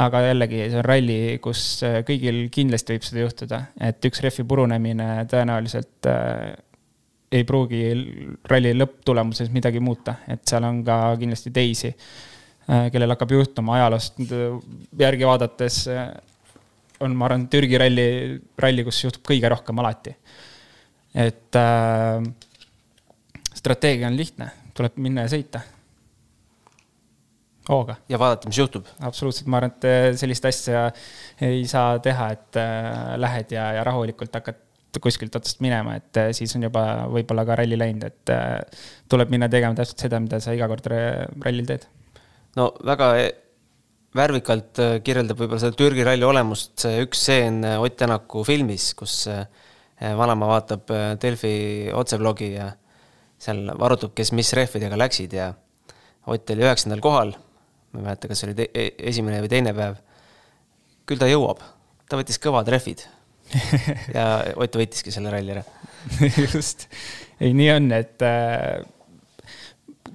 aga 0.00 0.22
jällegi, 0.24 0.66
see 0.70 0.80
on 0.80 0.86
ralli, 0.86 1.20
kus 1.44 1.62
äh, 1.84 2.00
kõigil 2.08 2.46
kindlasti 2.52 2.96
võib 2.96 3.06
seda 3.06 3.24
juhtuda, 3.26 3.62
et 3.88 4.08
üks 4.08 4.22
rehvi 4.24 4.44
purunemine 4.48 5.08
tõenäoliselt 5.30 6.08
äh, 6.08 6.52
ei 7.32 7.44
pruugi 7.48 7.82
ralli 8.48 8.72
lõpptulemuses 8.76 9.52
midagi 9.52 9.80
muuta, 9.84 10.18
et 10.32 10.44
seal 10.48 10.64
on 10.68 10.80
ka 10.86 10.98
kindlasti 11.20 11.52
teisi, 11.54 11.92
äh, 11.92 12.88
kellel 12.92 13.12
hakkab 13.14 13.36
juhtuma 13.36 13.76
ajaloost 13.80 14.22
järgi 15.00 15.28
vaadates. 15.28 15.84
On, 17.02 17.16
ma 17.18 17.28
arvan, 17.28 17.48
Türgi 17.52 17.80
ralli, 17.80 18.06
ralli, 18.62 18.86
kus 18.86 19.02
juhtub 19.04 19.26
kõige 19.32 19.50
rohkem 19.52 19.82
alati. 19.82 20.16
et 21.12 21.60
äh, 21.60 22.24
strateegia 23.54 24.08
on 24.08 24.16
lihtne, 24.16 24.50
tuleb 24.74 24.98
minna 25.02 25.26
ja 25.26 25.32
sõita 25.34 25.62
hooga. 27.68 27.96
ja 28.08 28.18
vaadata, 28.18 28.48
mis 28.48 28.58
juhtub. 28.58 28.86
absoluutselt, 29.00 29.48
ma 29.50 29.60
arvan, 29.60 29.74
et 29.76 29.86
äh, 29.88 30.08
sellist 30.18 30.46
asja 30.48 30.88
ei 31.42 31.64
saa 31.70 31.98
teha, 32.02 32.28
et 32.36 32.60
äh, 32.60 33.14
lähed 33.20 33.54
ja, 33.54 33.68
ja 33.78 33.84
rahulikult 33.86 34.34
hakkad 34.38 34.60
kuskilt 35.02 35.34
otsast 35.38 35.62
minema, 35.64 35.96
et 35.96 36.20
äh, 36.20 36.30
siis 36.36 36.52
on 36.58 36.66
juba 36.66 36.82
võib-olla 37.12 37.46
ka 37.48 37.56
ralli 37.62 37.78
läinud, 37.80 38.04
et 38.08 38.34
tuleb 39.10 39.32
minna 39.32 39.48
tegema 39.52 39.76
täpselt 39.78 40.04
seda, 40.04 40.20
mida 40.20 40.40
sa 40.42 40.54
iga 40.56 40.68
kord 40.70 40.88
rallil 40.90 41.68
teed. 41.68 41.86
no 42.58 42.72
väga 42.84 43.14
värvikalt 44.16 44.80
kirjeldab 45.04 45.38
võib-olla 45.40 45.62
seda 45.62 45.76
Türgi 45.78 46.04
ralli 46.06 46.26
olemust. 46.28 46.74
See 46.84 47.02
üks 47.04 47.22
stseen 47.24 47.62
Ott 47.78 47.96
Tänaku 48.00 48.44
filmis, 48.44 48.92
kus 48.98 49.24
vanaema 50.02 50.48
vaatab 50.50 50.90
Delfi 51.22 51.54
otseblogi 51.96 52.52
ja 52.56 52.68
seal 53.42 53.70
arutab, 53.72 54.12
kes 54.18 54.32
mis 54.36 54.52
rehvidega 54.56 54.98
läksid 55.00 55.36
ja 55.38 55.52
Ott 56.26 56.50
oli 56.54 56.62
üheksandal 56.62 57.00
kohal. 57.02 57.32
Ma 57.92 57.98
ei 57.98 58.04
mäleta, 58.06 58.28
kas 58.30 58.42
see 58.42 58.52
oli 58.52 58.68
e-, 58.68 58.92
esimene 59.10 59.40
või 59.42 59.50
teine 59.50 59.72
päev. 59.74 59.98
küll 61.08 61.18
ta 61.18 61.26
jõuab, 61.26 61.58
ta 62.08 62.20
võttis 62.20 62.38
kõvad 62.42 62.70
rehvid. 62.72 63.02
Ja 64.16 64.54
Ott 64.56 64.76
võitiski 64.78 65.12
selle 65.12 65.32
ralli 65.34 65.56
ära. 65.56 65.64
Just, 66.54 66.86
ei 67.42 67.52
nii 67.56 67.68
on, 67.74 67.90
et 67.96 68.22
äh, 68.26 68.80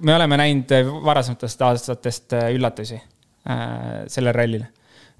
me 0.00 0.14
oleme 0.16 0.40
näinud 0.40 0.72
varasematest 1.04 1.62
aastatest 1.68 2.34
äh, 2.36 2.50
üllatusi. 2.56 2.98
äh, 2.98 3.17
sellel 3.48 4.34
rallil. 4.36 4.64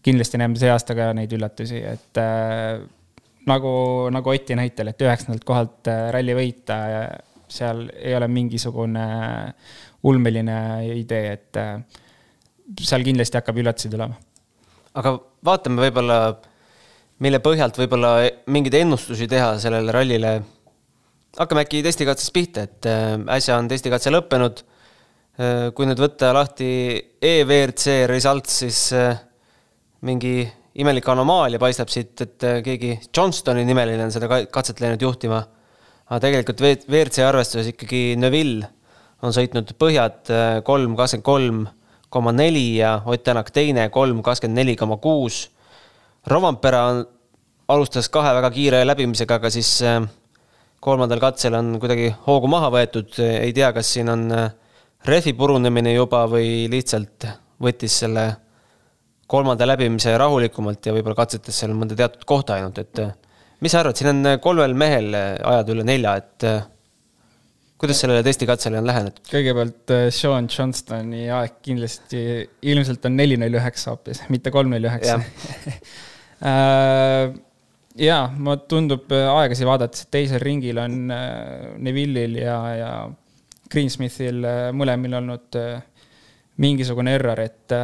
kindlasti 0.02 0.38
näeme 0.38 0.56
see 0.60 0.70
aasta 0.70 0.94
ka 0.94 1.10
neid 1.16 1.32
üllatusi, 1.34 1.80
et 1.82 2.20
äh, 2.22 2.80
nagu, 3.48 3.72
nagu 4.14 4.30
Oti 4.30 4.56
näitel, 4.58 4.92
et 4.92 5.02
üheksandalt 5.02 5.44
kohalt 5.48 5.90
äh, 5.90 6.08
ralli 6.14 6.36
võita, 6.36 6.78
seal 7.48 7.86
ei 7.96 8.14
ole 8.16 8.28
mingisugune 8.30 9.06
ulmeline 10.08 10.58
idee, 10.98 11.32
et 11.32 11.58
äh, 11.60 11.80
seal 12.80 13.04
kindlasti 13.06 13.40
hakkab 13.40 13.58
üllatusi 13.62 13.90
tulema. 13.92 14.18
aga 14.98 15.14
vaatame 15.44 15.82
võib-olla, 15.86 16.18
mille 17.24 17.40
põhjalt 17.42 17.78
võib-olla 17.78 18.12
mingeid 18.50 18.78
ennustusi 18.82 19.28
teha 19.30 19.56
sellele 19.62 19.94
rallile. 19.94 20.32
hakkame 21.38 21.64
äkki 21.66 21.82
testikatsest 21.86 22.32
pihta, 22.34 22.66
et 22.68 22.86
äh, 22.90 23.16
äsja 23.36 23.58
on 23.58 23.68
testikatse 23.68 24.12
lõppenud. 24.14 24.64
Äh, 25.38 25.68
kui 25.74 25.86
nüüd 25.86 26.00
võtta 26.02 26.32
lahti 26.34 26.68
EWRC 27.22 28.08
results, 28.10 28.60
siis 28.64 28.80
äh, 28.96 29.20
mingi 30.08 30.42
imelik 30.78 31.06
anomaalia 31.10 31.60
paistab 31.62 31.90
siit, 31.90 32.14
et 32.22 32.46
keegi 32.66 32.96
Johnstoni 33.14 33.64
nimeline 33.66 34.04
on 34.04 34.14
seda 34.14 34.28
katset 34.50 34.82
läinud 34.82 35.02
juhtima. 35.02 35.44
aga 36.08 36.20
tegelikult 36.24 36.60
WRC 36.62 37.24
arvestuses 37.26 37.72
ikkagi 37.72 38.16
Neville 38.16 38.68
on 39.22 39.34
sõitnud 39.34 39.74
põhjad 39.78 40.30
kolm, 40.64 40.94
kakskümmend 40.96 41.26
kolm 41.26 41.66
koma 42.08 42.32
neli 42.32 42.76
ja 42.76 43.02
Ott 43.06 43.22
Tänak 43.24 43.50
teine, 43.50 43.88
kolm, 43.88 44.22
kakskümmend 44.22 44.56
neli 44.56 44.76
koma 44.76 44.96
kuus. 44.96 45.50
Rovampera 46.26 46.84
on, 46.90 47.02
alustas 47.68 48.08
kahe 48.08 48.32
väga 48.38 48.50
kiire 48.50 48.84
läbimisega, 48.86 49.38
aga 49.38 49.50
siis 49.52 49.70
äh, 49.84 50.00
kolmandal 50.80 51.20
katsel 51.20 51.56
on 51.58 51.76
kuidagi 51.80 52.10
hoogu 52.26 52.48
maha 52.48 52.70
võetud, 52.72 53.18
ei 53.20 53.52
tea, 53.56 53.72
kas 53.76 53.92
siin 53.96 54.08
on 54.12 54.24
äh, 54.32 54.48
rehvi 55.06 55.32
purunemine 55.38 55.92
juba 55.94 56.24
või 56.30 56.66
lihtsalt 56.70 57.28
võttis 57.62 58.00
selle 58.02 58.26
kolmanda 59.28 59.66
läbimise 59.68 60.16
rahulikumalt 60.18 60.88
ja 60.88 60.94
võib-olla 60.96 61.18
katsetas 61.18 61.58
seal 61.60 61.74
mõnda 61.76 61.96
teatud 61.98 62.24
kohta 62.28 62.56
ainult, 62.56 62.78
et 62.80 63.02
äh, 63.04 63.14
mis 63.60 63.74
sa 63.74 63.82
arvad, 63.82 63.98
siin 63.98 64.10
on 64.14 64.34
kolmel 64.42 64.74
mehel 64.78 65.14
ajad 65.14 65.72
üle 65.74 65.84
nelja, 65.86 66.16
et 66.22 66.46
kuidas 67.78 68.00
sellele 68.02 68.22
testikatsele 68.26 68.80
on 68.80 68.88
lähenenud? 68.88 69.20
kõigepealt 69.30 69.94
Sean 70.14 70.48
Johnstoni 70.50 71.28
aeg 71.34 71.60
kindlasti 71.64 72.22
ilmselt 72.72 73.06
on 73.06 73.18
neli 73.18 73.36
null 73.40 73.58
üheksa 73.60 73.92
hoopis, 73.94 74.24
mitte 74.32 74.52
kolm 74.54 74.72
null 74.74 74.88
üheksa. 74.88 75.20
Jaa, 77.98 78.24
ma 78.38 78.54
tundub 78.70 79.10
aegasi 79.10 79.66
vaadates, 79.66 80.04
et 80.04 80.12
teisel 80.14 80.42
ringil 80.42 80.78
on 80.78 80.92
Neville'il 81.82 82.36
ja, 82.38 82.58
ja 82.78 82.90
Greensmithil 83.70 84.44
mõlemil 84.76 85.18
olnud 85.20 85.58
mingisugune 86.58 87.12
error, 87.14 87.40
et 87.42 87.74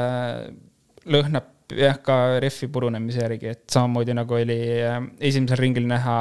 lõhnab 1.05 1.51
jah, 1.77 1.99
ka 2.05 2.39
rehvi 2.43 2.69
purunemise 2.73 3.23
järgi, 3.23 3.53
et 3.55 3.65
samamoodi 3.73 4.17
nagu 4.17 4.37
oli 4.37 4.59
esimesel 5.25 5.61
ringil 5.61 5.87
näha 5.89 6.17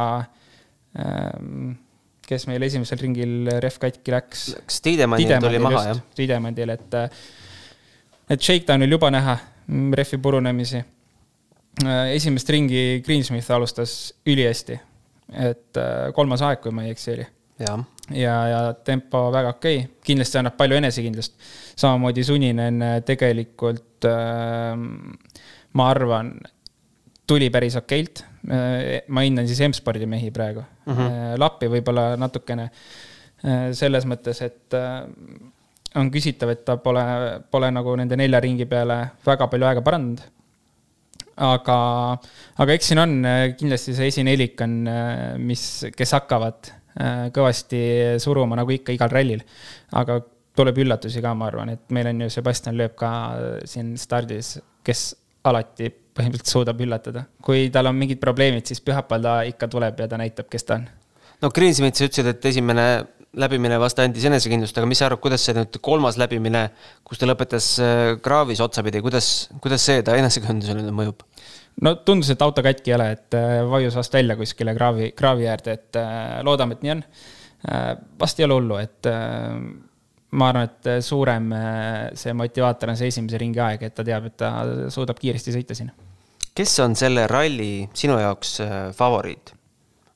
ähm, 0.99 1.73
kes 2.27 2.47
meil 2.47 2.63
esimesel 2.67 3.01
ringil 3.01 3.51
ref 3.63 3.79
katki 3.81 4.13
läks. 4.13 4.45
Läks 4.55 4.81
Tiidemannil 4.85 5.35
tuli 5.43 5.61
maha, 5.63 5.83
jah. 5.91 6.01
Tiidemannil, 6.15 6.73
et, 6.75 6.97
et 8.31 8.39
Shakedownil 8.39 8.95
juba 8.95 9.11
näha 9.13 9.37
refi 9.99 10.19
purunemisi. 10.21 10.83
esimest 12.13 12.49
ringi 12.49 13.01
Greensmith 13.05 13.51
alustas 13.51 14.13
ülihästi, 14.25 14.79
et 15.49 15.81
kolmas 16.15 16.43
aeg, 16.45 16.61
kui 16.61 16.71
ma 16.71 16.85
ei 16.85 16.93
eksi, 16.93 17.15
oli. 17.15 17.27
ja, 17.59 17.77
ja, 18.11 18.35
ja 18.47 18.73
tempo 18.73 19.29
väga 19.31 19.55
okei 19.55 19.77
okay., 19.77 19.89
kindlasti 20.03 20.41
annab 20.41 20.57
palju 20.57 20.75
enesekindlust. 20.81 21.37
samamoodi 21.75 22.23
Suninen 22.23 22.83
tegelikult 23.05 24.05
äh, 24.05 24.75
ma 25.73 25.89
arvan, 25.89 26.35
tuli 27.27 27.49
päris 27.49 27.75
okeilt 27.79 28.25
Äh, 28.43 29.05
ma 29.07 29.23
hindan 29.23 29.47
siis 29.47 29.61
M-spordi 29.63 30.03
mehi 30.09 30.27
praegu 30.35 30.59
mm. 30.59 30.93
-hmm. 30.93 31.35
Lappi 31.39 31.69
võib-olla 31.71 32.17
natukene 32.19 32.65
äh, 32.67 33.69
selles 33.71 34.03
mõttes, 34.03 34.41
et 34.43 34.75
on 35.95 36.09
küsitav, 36.11 36.51
et 36.51 36.65
ta 36.65 36.75
pole, 36.75 37.03
pole 37.51 37.69
nagu 37.71 37.95
nende 37.95 38.17
nelja 38.19 38.41
ringi 38.43 38.65
peale 38.65 38.97
väga 39.25 39.47
palju 39.47 39.65
aega 39.65 39.81
parandanud. 39.81 40.21
aga, 41.37 41.77
aga 42.57 42.73
eks 42.73 42.87
siin 42.87 42.99
on 42.99 43.15
kindlasti 43.57 43.95
see 43.95 44.07
esinelik 44.11 44.61
on, 44.61 44.89
mis, 45.37 45.85
kes 45.95 46.11
hakkavad 46.11 46.73
kõvasti 47.33 47.79
suruma, 48.21 48.57
nagu 48.59 48.69
ikka 48.69 48.93
igal 48.93 49.09
rallil. 49.09 49.41
aga 49.91 50.19
tuleb 50.55 50.77
üllatusi 50.83 51.21
ka, 51.25 51.33
ma 51.33 51.47
arvan, 51.49 51.73
et 51.73 51.93
meil 51.95 52.11
on 52.11 52.25
ju 52.25 52.29
Sebastian 52.29 52.77
Loeb 52.77 52.95
ka 52.99 53.09
siin 53.69 53.95
stardis, 53.97 54.59
kes 54.85 55.13
alati 55.49 55.89
põhimõtteliselt 56.13 56.51
suudab 56.51 56.81
üllatada. 56.85 57.25
kui 57.41 57.69
tal 57.73 57.89
on 57.89 57.97
mingid 57.97 58.21
probleemid, 58.21 58.65
siis 58.69 58.81
pühapäeval 58.81 59.25
ta 59.25 59.33
ikka 59.49 59.67
tuleb 59.67 59.99
ja 60.03 60.07
ta 60.07 60.19
näitab, 60.21 60.49
kes 60.51 60.67
ta 60.69 60.77
on. 60.77 60.87
no 61.41 61.49
Greensmith, 61.49 61.97
sa 61.97 62.07
ütlesid, 62.07 62.29
et 62.29 62.45
esimene 62.53 62.87
läbimine 63.33 63.79
vast 63.81 63.97
andis 63.99 64.25
enesekindlust, 64.29 64.77
aga 64.77 64.87
mis 64.89 65.01
sa 65.01 65.07
arvad, 65.07 65.21
kuidas 65.23 65.45
see 65.45 65.55
nüüd 65.57 65.79
kolmas 65.81 66.19
läbimine, 66.21 66.67
kus 67.07 67.21
ta 67.21 67.29
lõpetas 67.29 67.69
kraavis 68.25 68.61
äh, 68.61 68.67
otsapidi, 68.67 69.01
kuidas, 69.01 69.49
kuidas 69.63 69.85
see 69.89 70.03
ta 70.05 70.17
enesekindlusele 70.19 70.93
mõjub? 70.93 71.25
No 71.81 71.95
tundus, 72.05 72.29
et 72.33 72.41
auto 72.41 72.63
katki 72.65 72.91
ei 72.91 72.97
ole, 72.97 73.09
et 73.17 73.39
äh, 73.39 73.61
vajus 73.69 73.97
vast 73.97 74.13
välja 74.13 74.37
kuskile 74.39 74.75
kraavi, 74.75 75.11
kraavi 75.17 75.49
äärde, 75.49 75.79
et 75.79 75.99
äh, 75.99 76.37
loodame, 76.45 76.77
et 76.77 76.85
nii 76.85 76.95
on. 76.97 77.03
vast 78.19 78.39
ei 78.39 78.43
ole 78.43 78.57
hullu, 78.57 78.75
et 78.75 79.07
ma 80.35 80.47
arvan, 80.49 80.65
et 80.67 80.89
suurem 81.05 81.45
see 82.19 82.33
motivaator 82.35 82.91
on 82.91 82.97
see 82.99 83.07
esimese 83.07 83.39
ringi 83.39 83.61
aeg, 83.63 83.85
et 83.87 83.95
ta 83.95 84.03
teab, 84.03 84.27
et 84.27 84.35
ta 84.35 84.49
suudab 84.91 85.21
kiiresti 85.21 85.55
sõita 85.55 85.77
siin 85.77 85.93
kes 86.55 86.73
on 86.83 86.95
selle 86.97 87.25
ralli 87.29 87.87
sinu 87.97 88.17
jaoks 88.21 88.57
äh, 88.63 88.73
favoriit? 88.95 89.53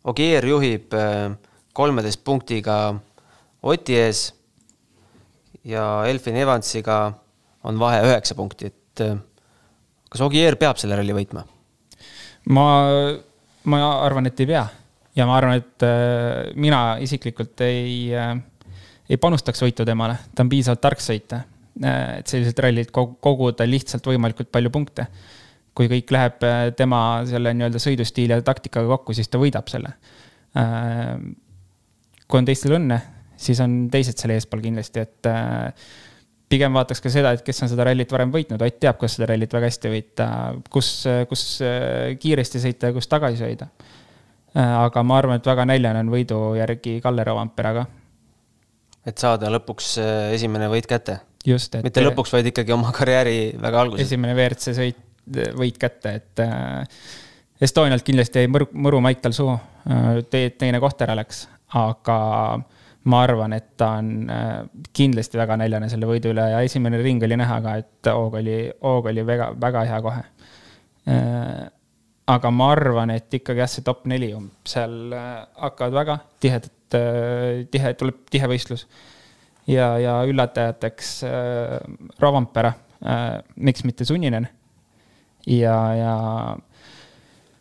Ogier 0.08 0.46
juhib 0.46 0.94
äh, 0.96 1.32
kolmeteist 1.76 2.24
punktiga 2.26 2.78
Oti 3.68 3.98
ees 3.98 4.28
ja 5.68 6.06
Elfin 6.08 6.38
Evansiga 6.38 7.00
on 7.68 7.80
vahe 7.82 8.04
üheksa 8.06 8.38
punkti, 8.38 8.70
et 8.70 9.04
äh, 9.04 9.18
kas 10.10 10.24
Ogier 10.26 10.58
peab 10.60 10.80
selle 10.82 10.98
ralli 11.00 11.16
võitma? 11.16 11.46
ma, 12.56 12.68
ma 13.68 13.84
arvan, 14.06 14.30
et 14.30 14.40
ei 14.44 14.50
pea 14.50 14.64
ja 15.18 15.26
ma 15.28 15.38
arvan, 15.40 15.60
et 15.60 16.56
mina 16.56 16.82
isiklikult 17.04 17.62
ei, 17.66 18.14
ei 19.10 19.18
panustaks 19.22 19.64
võitu 19.66 19.86
temale, 19.86 20.20
ta 20.36 20.46
on 20.46 20.52
piisavalt 20.52 20.84
tark 20.84 21.04
sõita 21.04 21.42
et 21.86 22.30
sellised 22.30 22.58
rallid 22.64 22.92
koguda 22.94 23.66
lihtsalt 23.68 24.06
võimalikult 24.08 24.50
palju 24.54 24.72
punkte. 24.74 25.08
kui 25.78 25.86
kõik 25.86 26.10
läheb 26.10 26.46
tema 26.74 27.22
selle 27.30 27.52
nii-öelda 27.54 27.78
sõidustiili 27.78 28.34
ja 28.34 28.42
taktikaga 28.42 28.88
kokku, 28.96 29.14
siis 29.14 29.28
ta 29.30 29.38
võidab 29.38 29.68
selle. 29.70 29.92
kui 32.28 32.40
on 32.40 32.46
teistel 32.46 32.74
õnne, 32.80 32.98
siis 33.38 33.60
on 33.62 33.84
teised 33.94 34.18
seal 34.18 34.34
eespool 34.34 34.64
kindlasti, 34.64 35.00
et 35.00 35.30
pigem 36.52 36.76
vaataks 36.78 37.02
ka 37.04 37.12
seda, 37.12 37.34
et 37.36 37.44
kes 37.46 37.64
on 37.66 37.72
seda 37.72 37.88
rallit 37.88 38.12
varem 38.12 38.32
võitnud, 38.34 38.62
Ott 38.64 38.80
teab, 38.80 38.98
kuidas 39.00 39.18
seda 39.18 39.30
rallit 39.32 39.54
väga 39.54 39.70
hästi 39.70 39.92
võita, 39.92 40.28
kus, 40.74 40.92
kus 41.30 41.46
kiiresti 42.22 42.64
sõita 42.64 42.92
ja 42.92 42.96
kus 42.96 43.10
tagasi 43.12 43.44
hoida. 43.44 43.70
aga 44.56 45.04
ma 45.04 45.18
arvan, 45.20 45.42
et 45.42 45.46
väga 45.46 45.68
näljane 45.68 46.06
on 46.06 46.12
võidu 46.12 46.42
järgi 46.58 46.98
Kalle 47.04 47.26
Rovampere 47.28 47.74
ka. 47.78 47.86
et 49.06 49.18
saada 49.18 49.52
lõpuks 49.54 49.98
äh, 50.02 50.34
esimene 50.40 50.70
võit 50.72 50.88
kätte? 50.88 51.20
just, 51.46 51.76
et. 51.76 51.84
mitte 51.84 52.04
lõpuks, 52.04 52.34
vaid 52.34 52.52
ikkagi 52.54 52.76
oma 52.76 52.94
karjääri 53.00 53.58
väga 53.62 53.84
alguses. 53.84 54.08
esimene 54.08 54.36
WRC 54.38 54.76
sõit, 54.78 55.04
võit 55.60 55.78
kätte, 55.78 56.20
et 56.22 56.44
äh, 56.44 56.84
Estonialt 57.62 58.06
kindlasti 58.06 58.44
jäi 58.44 58.50
mõru, 58.54 58.68
mõru 58.78 59.00
maik 59.02 59.18
tal 59.24 59.34
suhu, 59.34 59.56
äh, 59.90 60.20
teine 60.30 60.80
koht 60.80 61.02
ära 61.02 61.16
läks, 61.18 61.48
aga 61.76 62.18
ma 63.08 63.22
arvan, 63.24 63.56
et 63.56 63.72
ta 63.80 63.94
on 64.02 64.12
äh, 64.32 64.68
kindlasti 64.96 65.40
väga 65.40 65.58
näljane 65.62 65.90
selle 65.92 66.10
võidu 66.10 66.32
üle 66.34 66.44
ja 66.52 66.62
esimene 66.66 67.00
ring 67.02 67.24
oli 67.24 67.38
näha 67.40 67.60
ka, 67.64 67.76
et 67.82 68.10
hoog 68.12 68.38
oli, 68.42 68.58
hoog 68.84 69.12
oli 69.14 69.24
väga, 69.28 69.52
väga 69.62 69.84
hea 69.88 70.00
kohe. 70.04 70.24
Äh, 71.08 71.68
aga 72.28 72.52
ma 72.52 72.72
arvan, 72.76 73.14
et 73.16 73.34
ikkagi 73.40 73.64
jah, 73.64 73.72
see 73.72 73.86
top 73.88 74.04
neli, 74.12 74.34
seal 74.68 74.98
äh, 75.16 75.30
hakkavad 75.64 75.96
väga 76.02 76.18
tihedad, 76.44 76.74
tihe, 77.72 77.94
tuleb 78.00 78.20
tihe 78.32 78.48
võistlus. 78.48 78.86
ja, 79.68 79.90
ja 80.00 80.22
üllatajateks 80.24 81.10
Rovanpera, 82.24 82.70
miks 83.60 83.84
mitte 83.84 84.06
Sunninen. 84.08 84.48
ja, 85.52 85.76
ja 85.96 86.14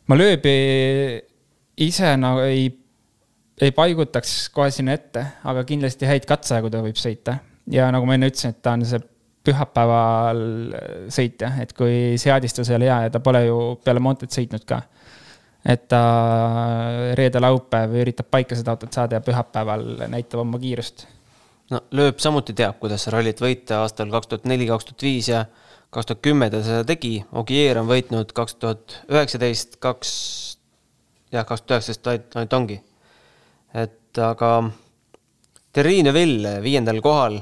ma 0.07 0.19
lööbi 0.19 0.55
ise 1.83 2.13
nagu 2.23 2.45
ei 2.47 2.71
ei 3.61 3.73
paigutaks 3.73 4.49
kohe 4.55 4.71
sinna 4.71 4.97
ette, 4.97 5.23
aga 5.49 5.65
kindlasti 5.69 6.09
häid 6.09 6.27
katseaegu 6.29 6.71
ta 6.73 6.83
võib 6.85 6.99
sõita. 7.01 7.39
ja 7.73 7.89
nagu 7.91 8.07
ma 8.07 8.15
enne 8.15 8.29
ütlesin, 8.31 8.53
et 8.53 8.63
ta 8.63 8.77
on 8.77 8.85
see 8.87 9.01
pühapäeval 9.47 10.43
sõitja, 11.13 11.53
et 11.63 11.73
kui 11.77 12.17
seadistus 12.21 12.71
ei 12.71 12.77
ole 12.79 12.89
hea 12.91 12.99
ja 13.07 13.13
ta 13.15 13.21
pole 13.23 13.45
ju 13.47 13.59
peale 13.85 14.03
Montet 14.03 14.35
sõitnud 14.35 14.67
ka. 14.69 14.83
et 15.67 15.89
ta 15.89 16.01
reede-laupäev 17.19 17.97
üritab 18.03 18.29
paika 18.31 18.59
seda 18.59 18.75
autot 18.75 18.93
saada 18.93 19.19
ja 19.19 19.25
pühapäeval 19.25 20.09
näitab 20.13 20.43
oma 20.45 20.61
kiirust. 20.61 21.07
no 21.71 21.81
lööb 21.91 22.21
samuti 22.21 22.53
teab, 22.53 22.79
kuidas 22.83 23.09
rallit 23.15 23.41
võita 23.41 23.81
aastal 23.87 24.13
kaks 24.13 24.33
tuhat 24.33 24.45
neli, 24.45 24.67
kaks 24.69 24.91
tuhat 24.91 25.07
viis 25.09 25.31
ja 25.33 25.47
kaks 25.91 26.11
tuhat 26.11 26.21
kümme 26.21 26.51
ta 26.51 26.61
seda 26.63 26.85
tegi. 26.85 27.25
Ogier 27.33 27.79
on 27.81 27.89
võitnud 27.89 28.37
kaks 28.37 28.61
tuhat 28.61 28.99
üheksateist, 29.09 29.81
kaks, 29.81 30.13
jah, 31.33 31.47
kaks 31.47 31.65
tuhat 31.65 31.81
üheksateist 31.81 32.37
ainult 32.37 32.61
ongi 32.61 32.83
et 33.77 34.21
aga 34.23 34.51
Terrine 35.77 36.13
Vill 36.17 36.47
viiendal 36.65 37.03
kohal, 37.05 37.37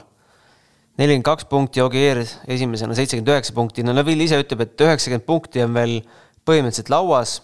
nelikümmend 0.98 1.26
kaks 1.26 1.46
punkti, 1.50 1.82
Ogier 1.84 2.24
esimesena 2.50 2.96
seitsekümmend 2.98 3.30
üheksa 3.30 3.54
punkti, 3.54 3.84
no 3.86 3.94
Neville 3.94 4.26
ise 4.26 4.40
ütleb, 4.42 4.64
et 4.64 4.84
üheksakümmend 4.86 5.26
punkti 5.28 5.62
on 5.62 5.74
veel 5.76 6.00
põhimõtteliselt 6.46 6.90
lauas. 6.92 7.40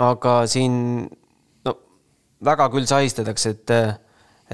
aga 0.00 0.46
siin 0.48 0.74
no 1.64 1.72
väga 2.44 2.68
küll 2.72 2.88
sahistatakse, 2.88 3.50
et, 3.56 3.72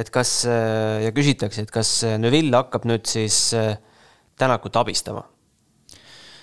et 0.03 0.11
kas 0.11 0.33
ja 0.47 1.13
küsitakse, 1.15 1.63
et 1.63 1.71
kas 1.75 1.93
Neville 2.19 2.57
hakkab 2.57 2.87
nüüd 2.87 3.07
siis 3.07 3.55
Tänakut 4.39 4.77
abistama. 4.79 5.25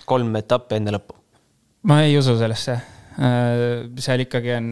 kolm 0.06 0.36
etappi 0.36 0.76
enne 0.76 0.92
lõppu. 0.92 1.16
ma 1.84 2.04
ei 2.04 2.18
usu 2.18 2.38
sellesse. 2.38 2.82
seal 3.16 4.20
ikkagi 4.20 4.52
on 4.52 4.72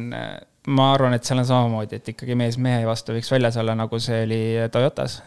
ma 0.67 0.91
arvan, 0.93 1.15
et 1.17 1.27
seal 1.27 1.41
on 1.41 1.47
samamoodi, 1.47 1.99
et 1.99 2.13
ikkagi 2.13 2.37
mees 2.39 2.57
mehe 2.61 2.85
vastu 2.87 3.15
võiks 3.15 3.31
väljas 3.33 3.57
olla, 3.59 3.75
nagu 3.75 3.99
see 3.99 4.23
oli 4.23 4.41
Toyotas. 4.71 5.19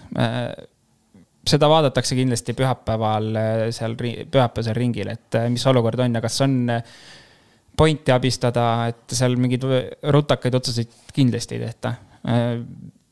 seda 1.47 1.69
vaadatakse 1.71 2.17
kindlasti 2.19 2.55
pühapäeval 2.59 3.29
seal 3.75 3.95
pühapäevasel 3.99 4.77
ringil, 4.79 5.13
et 5.13 5.39
mis 5.53 5.67
olukord 5.69 6.01
on 6.03 6.19
ja 6.19 6.23
kas 6.25 6.41
on 6.47 6.57
pointi 7.77 8.13
abistada, 8.13 8.89
et 8.89 9.13
seal 9.13 9.37
mingeid 9.37 9.67
rutakaid 10.17 10.55
otsuseid 10.57 11.13
kindlasti 11.15 11.59
ei 11.59 11.67
tehta. 11.67 11.93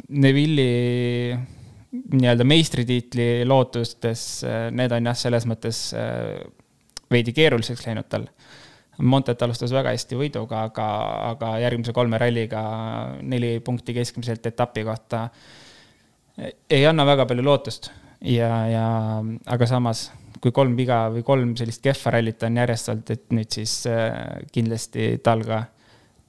Neville'i 0.09 1.37
nii-öelda 1.95 2.45
meistritiitli 2.49 3.45
lootustes, 3.47 4.25
need 4.75 4.93
on 4.97 5.13
jah, 5.13 5.19
selles 5.19 5.45
mõttes 5.47 5.87
veidi 7.13 7.37
keeruliseks 7.37 7.85
läinud 7.87 8.09
tal 8.11 8.25
Montet 9.03 9.43
alustas 9.43 9.73
väga 9.75 9.91
hästi 9.95 10.17
võiduga, 10.19 10.65
aga, 10.69 10.87
aga 11.33 11.53
järgmise 11.65 11.93
kolme 11.97 12.19
ralliga 12.21 12.63
neli 13.23 13.57
punkti 13.65 13.95
keskmiselt 13.97 14.47
etapi 14.47 14.85
kohta 14.87 15.29
ei 16.71 16.87
anna 16.87 17.07
väga 17.07 17.27
palju 17.31 17.45
lootust 17.47 17.91
ja, 18.25 18.51
ja 18.71 18.87
aga 19.47 19.69
samas, 19.69 20.09
kui 20.43 20.53
kolm 20.55 20.75
viga 20.79 21.07
või 21.13 21.25
kolm 21.27 21.55
sellist 21.59 21.83
kehva 21.85 22.17
rallit 22.17 22.43
on 22.47 22.61
järjest 22.61 22.91
olnud, 22.93 23.13
et 23.15 23.35
nüüd 23.37 23.59
siis 23.59 23.75
äh, 23.91 24.15
kindlasti 24.53 25.15
tal 25.25 25.45
ka 25.47 25.65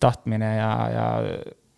tahtmine 0.03 0.51
ja, 0.57 0.71
ja 0.91 1.05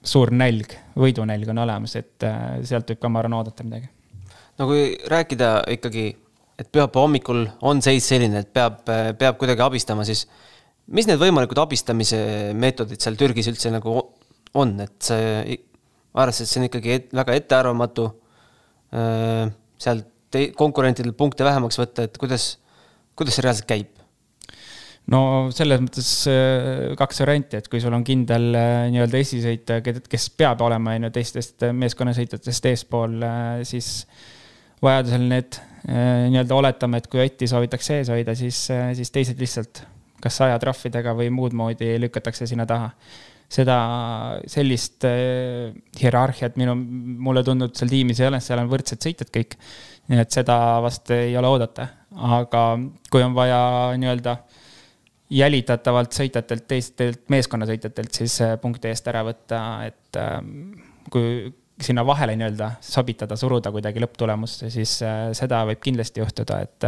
suur 0.08 0.32
nälg, 0.34 0.74
võidunälg 0.98 1.52
on 1.54 1.64
olemas, 1.64 1.96
et 2.00 2.26
äh, 2.28 2.58
sealt 2.68 2.90
võib 2.92 3.02
ka, 3.02 3.12
ma 3.12 3.24
arvan, 3.24 3.38
oodata 3.40 3.66
midagi. 3.68 3.90
no 4.60 4.70
kui 4.70 4.90
rääkida 5.10 5.52
ikkagi, 5.78 6.10
et 6.58 6.72
pühapäeva 6.72 7.06
hommikul 7.06 7.46
on 7.62 7.82
seis 7.86 8.08
selline, 8.10 8.44
et 8.44 8.54
peab, 8.54 8.84
peab 9.20 9.40
kuidagi 9.40 9.64
abistama, 9.66 10.06
siis 10.08 10.26
mis 10.96 11.08
need 11.10 11.20
võimalikud 11.20 11.60
abistamise 11.60 12.20
meetodid 12.56 13.02
seal 13.04 13.18
Türgis 13.20 13.50
üldse 13.52 13.72
nagu 13.74 13.98
on, 14.58 14.78
et 14.84 14.96
see, 15.04 15.58
arvestades, 16.18 16.48
et 16.48 16.54
see 16.54 16.62
on 16.62 16.70
ikkagi 16.70 16.96
et, 16.96 17.12
väga 17.16 17.36
ettearvamatu, 17.42 18.08
seal 19.84 20.02
te-, 20.34 20.50
konkurentidel 20.58 21.14
punkte 21.18 21.46
vähemaks 21.48 21.80
võtta, 21.82 22.08
et 22.08 22.18
kuidas, 22.22 22.56
kuidas 23.18 23.38
see 23.38 23.46
reaalselt 23.46 23.70
käib? 23.70 23.94
no 25.12 25.20
selles 25.56 25.80
mõttes 25.80 26.08
kaks 27.00 27.22
varianti, 27.24 27.60
et 27.62 27.70
kui 27.72 27.80
sul 27.84 27.96
on 27.96 28.04
kindel 28.08 28.50
nii-öelda 28.92 29.22
esisõitja, 29.24 29.80
kes 29.84 30.30
peab 30.36 30.64
olema, 30.66 30.98
on 30.98 31.08
ju, 31.08 31.14
teistest 31.16 31.64
meeskonnasõitjatest 31.72 32.68
eespool, 32.74 33.16
siis 33.68 33.92
vajadusel 34.84 35.30
need 35.32 35.60
nii-öelda 35.88 36.58
oletame, 36.58 37.00
et 37.00 37.08
kui 37.12 37.24
Otti 37.24 37.48
soovitakse 37.48 38.02
ees 38.02 38.12
hoida, 38.12 38.36
siis, 38.36 38.66
siis 39.00 39.14
teised 39.16 39.40
lihtsalt 39.40 39.86
kas 40.24 40.40
ajatrahvidega 40.48 41.14
või 41.18 41.32
muud 41.34 41.56
moodi 41.58 41.96
lükatakse 42.02 42.48
sinna 42.50 42.66
taha. 42.70 42.92
seda, 43.48 43.76
sellist 44.52 45.06
äh, 45.08 45.72
hierarhiat 46.02 46.58
minu, 46.60 46.74
mulle 46.76 47.44
tundub, 47.48 47.72
seal 47.80 47.90
tiimis 47.90 48.20
ei 48.20 48.28
ole, 48.28 48.42
seal 48.44 48.60
on 48.60 48.72
võrdsed 48.72 49.00
sõitjad 49.00 49.32
kõik. 49.32 49.56
nii 50.08 50.20
et 50.20 50.32
seda 50.32 50.58
vast 50.84 51.12
ei 51.12 51.36
ole 51.38 51.48
oodata, 51.48 51.88
aga 52.16 52.64
kui 53.12 53.24
on 53.24 53.36
vaja 53.36 53.60
nii-öelda 54.00 54.38
jälitatavalt 55.30 56.16
sõitjatelt, 56.16 56.68
teistelt 56.68 57.24
meeskonnasõitjatelt 57.30 58.20
siis 58.20 58.40
äh, 58.42 58.58
punkti 58.62 58.92
eest 58.92 59.08
ära 59.12 59.24
võtta, 59.28 59.62
et 59.88 60.20
ähm, 60.20 60.78
kui 61.12 61.50
sinna 61.82 62.06
vahele 62.08 62.36
nii-öelda 62.40 62.72
sobitada, 62.82 63.36
suruda 63.36 63.72
kuidagi 63.72 64.02
lõpptulemusse, 64.02 64.72
siis 64.74 64.98
äh, 65.06 65.28
seda 65.38 65.66
võib 65.68 65.84
kindlasti 65.84 66.24
juhtuda, 66.24 66.62
et 66.64 66.88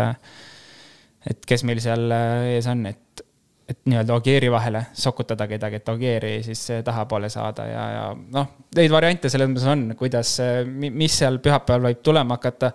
et 1.28 1.46
kes 1.46 1.66
meil 1.68 1.82
seal 1.84 2.12
ees 2.56 2.68
on, 2.72 2.86
et 2.86 3.26
et 3.70 3.78
nii-öelda 3.86 4.16
Ogieri 4.18 4.48
vahele 4.52 4.82
sokutada 4.98 5.46
kedagi, 5.48 5.78
et 5.78 5.90
Ogieri 5.90 6.32
siis 6.44 6.62
tahapoole 6.86 7.30
saada 7.30 7.68
ja, 7.70 7.84
ja 7.94 8.06
noh, 8.34 8.48
neid 8.76 8.90
variante 8.90 9.30
selles 9.30 9.50
mõttes 9.52 9.68
on, 9.70 9.84
kuidas, 10.00 10.32
mis 10.74 11.18
seal 11.22 11.38
pühapäeval 11.44 11.92
võib 11.92 12.02
tulema 12.06 12.40
hakata. 12.40 12.72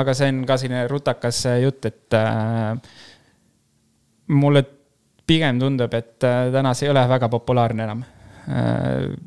aga 0.00 0.14
see 0.16 0.28
on 0.32 0.42
ka 0.48 0.58
selline 0.60 0.84
rutakas 0.90 1.46
jutt, 1.62 1.88
et 1.88 2.18
äh, 2.18 2.76
mulle 4.36 4.66
pigem 5.26 5.60
tundub, 5.60 5.96
et 5.96 6.28
äh, 6.28 6.50
täna 6.52 6.74
see 6.76 6.90
ei 6.90 6.92
ole 6.92 7.06
väga 7.08 7.32
populaarne 7.32 7.88
enam 7.88 8.04
äh,. 8.04 8.13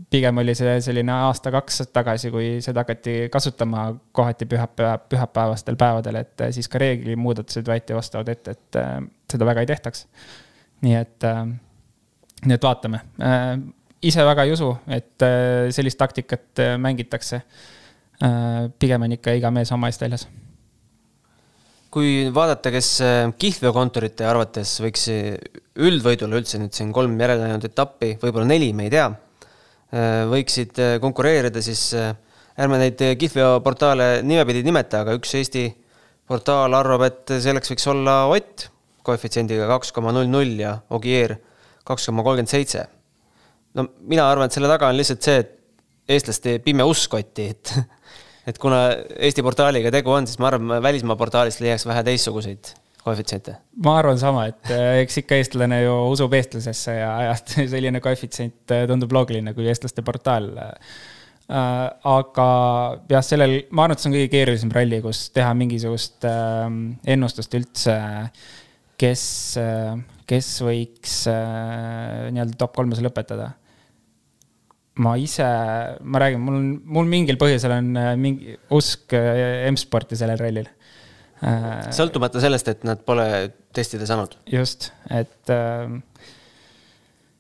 Pigem 0.09 0.37
oli 0.37 0.53
see 0.55 0.75
selline 0.85 1.11
aasta-kaks 1.11 1.87
tagasi, 1.93 2.29
kui 2.33 2.49
seda 2.61 2.83
hakati 2.83 3.15
kasutama 3.33 3.87
kohati 4.11 4.45
pühapäeva, 4.45 4.97
pühapäevastel 5.09 5.77
päevadel, 5.79 6.19
et 6.21 6.43
siis 6.55 6.69
ka 6.69 6.81
reeglimuudatused 6.81 7.67
võeti 7.67 7.97
vastavalt 7.97 8.29
ette, 8.33 8.53
et 8.57 8.79
äh, 8.81 8.99
seda 9.31 9.47
väga 9.49 9.63
ei 9.63 9.71
tehtaks 9.71 10.05
nii 10.85 10.95
et, 10.99 11.23
äh, 11.25 11.43
nii 12.45 12.57
et 12.57 12.67
vaatame. 12.69 13.01
Äh, 13.23 13.53
ise 14.05 14.25
väga 14.25 14.45
ei 14.45 14.53
usu, 14.53 14.69
et 14.93 15.25
sellist 15.73 15.97
taktikat 15.97 16.61
mängitakse. 16.77 17.41
pigem 18.79 19.01
on 19.01 19.11
ikka 19.13 19.31
iga 19.37 19.51
mees 19.53 19.71
oma 19.71 19.89
eest 19.91 20.01
väljas 20.01 20.23
kui 21.97 22.27
vaadata, 22.33 22.69
kes 22.69 22.89
kihlveokontorite 23.41 24.25
arvates 24.29 24.75
võiks 24.83 25.07
üldvõidule 25.81 26.37
üldse 26.37 26.59
nüüd 26.61 26.75
siin 26.77 26.91
kolm 26.93 27.15
järeleläinud 27.17 27.65
etappi, 27.65 28.11
võib-olla 28.21 28.45
neli, 28.51 28.69
me 28.77 28.85
ei 28.85 28.93
tea, 28.93 29.07
võiksid 30.29 30.77
konkureerida, 31.01 31.63
siis 31.65 31.89
ärme 31.97 32.77
neid 32.83 33.01
kihlveoportaale 33.17 34.21
nimepidi 34.27 34.61
nimeta, 34.67 35.01
aga 35.01 35.17
üks 35.17 35.33
Eesti 35.39 35.65
portaal 36.29 36.75
arvab, 36.77 37.07
et 37.07 37.37
selleks 37.41 37.73
võiks 37.73 37.89
olla 37.89 38.19
Ott 38.29 38.67
koefitsiendiga 39.07 39.67
kaks 39.71 39.93
koma 39.95 40.13
null 40.13 40.29
null 40.29 40.57
ja 40.59 40.77
Ogier 40.93 41.37
kaks 41.87 42.09
koma 42.09 42.25
kolmkümmend 42.27 42.51
seitse. 42.51 42.85
no 43.73 43.87
mina 44.05 44.27
arvan, 44.29 44.51
et 44.51 44.57
selle 44.57 44.69
taga 44.69 44.91
on 44.91 44.99
lihtsalt 44.99 45.23
see, 45.23 45.39
et 45.41 45.53
eestlaste 46.17 46.57
pime 46.65 46.85
usk 46.87 47.17
Otti, 47.17 47.49
et 47.55 47.73
et 48.47 48.59
kuna 48.61 48.81
Eesti 49.19 49.43
portaaliga 49.45 49.91
tegu 49.93 50.13
on, 50.15 50.27
siis 50.27 50.39
ma 50.41 50.51
arvan, 50.51 50.77
välismaa 50.83 51.19
portaalist 51.19 51.63
leiaks 51.63 51.87
vähe 51.89 52.03
teistsuguseid 52.07 52.73
koefitsiente. 53.03 53.57
ma 53.83 53.97
arvan 53.99 54.19
sama, 54.19 54.47
et 54.51 54.71
äh, 54.73 55.01
eks 55.03 55.21
ikka 55.23 55.41
eestlane 55.41 55.83
ju 55.83 55.99
usub 56.13 56.33
eestlasesse 56.39 56.97
ja, 56.97 57.11
ja 57.29 57.37
selline 57.75 58.01
koefitsient 58.03 58.75
äh, 58.75 58.87
tundub 58.89 59.13
loogiline, 59.15 59.55
kui 59.57 59.69
eestlaste 59.71 60.05
portaal 60.07 60.51
Äh, 61.47 61.89
aga 62.11 62.45
jah, 63.07 63.23
sellel, 63.23 63.61
ma 63.71 63.85
arvan, 63.85 63.95
et 63.95 64.01
see 64.03 64.09
on 64.09 64.15
kõige 64.17 64.31
keerulisem 64.33 64.71
ralli, 64.75 64.97
kus 64.99 65.29
teha 65.31 65.53
mingisugust 65.55 66.27
ähm, 66.27 66.81
ennustust 67.07 67.55
üldse, 67.55 67.95
kes, 68.99 69.23
äh, 69.61 69.93
kes 70.27 70.49
võiks 70.67 71.21
äh, 71.31 72.27
nii-öelda 72.35 72.59
top 72.59 72.75
kolmes 72.75 72.99
lõpetada. 73.03 73.53
Ma 75.03 75.13
ise, 75.21 75.45
ma 76.01 76.21
räägin, 76.21 76.41
mul 76.41 76.57
on, 76.57 76.67
mul 76.97 77.09
mingil 77.09 77.37
põhjusel 77.41 77.75
on 77.75 77.91
mingi 78.21 78.57
usk 78.73 79.13
M-sporti 79.13 80.17
sellel 80.19 80.39
rallil. 80.41 80.69
sõltumata 81.93 82.41
sellest, 82.41 82.71
et 82.73 82.85
nad 82.87 83.01
pole 83.05 83.27
testida 83.77 84.07
saanud. 84.09 84.37
just, 84.49 84.91
et 85.13 85.53
äh, 85.53 85.97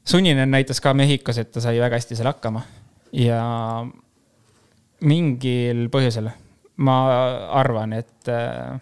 Sunninen 0.07 0.51
näitas 0.53 0.79
ka 0.79 0.93
Mehhikos, 0.95 1.39
et 1.41 1.49
ta 1.51 1.63
sai 1.63 1.79
väga 1.81 1.97
hästi 1.99 2.15
seal 2.15 2.29
hakkama 2.29 2.61
ja 3.11 3.41
mingil 5.01 5.87
põhjusel 5.93 6.29
ma 6.77 6.97
arvan, 7.57 7.95
et 7.97 8.29
äh, 8.29 8.77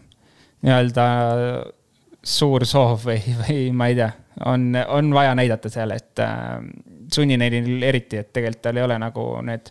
nii-öelda 0.66 1.06
suur 2.26 2.66
soov 2.66 3.06
või, 3.06 3.20
või 3.44 3.60
ma 3.76 3.90
ei 3.92 4.00
tea, 4.00 4.10
on, 4.50 4.72
on 4.74 5.14
vaja 5.14 5.36
näidata 5.38 5.70
seal, 5.72 5.94
et 5.96 6.24
äh, 6.24 6.58
sunnineil 7.14 7.86
eriti, 7.86 8.20
et 8.22 8.34
tegelikult 8.34 8.64
tal 8.66 8.82
ei 8.82 8.88
ole 8.88 8.98
nagu 9.02 9.28
need 9.46 9.70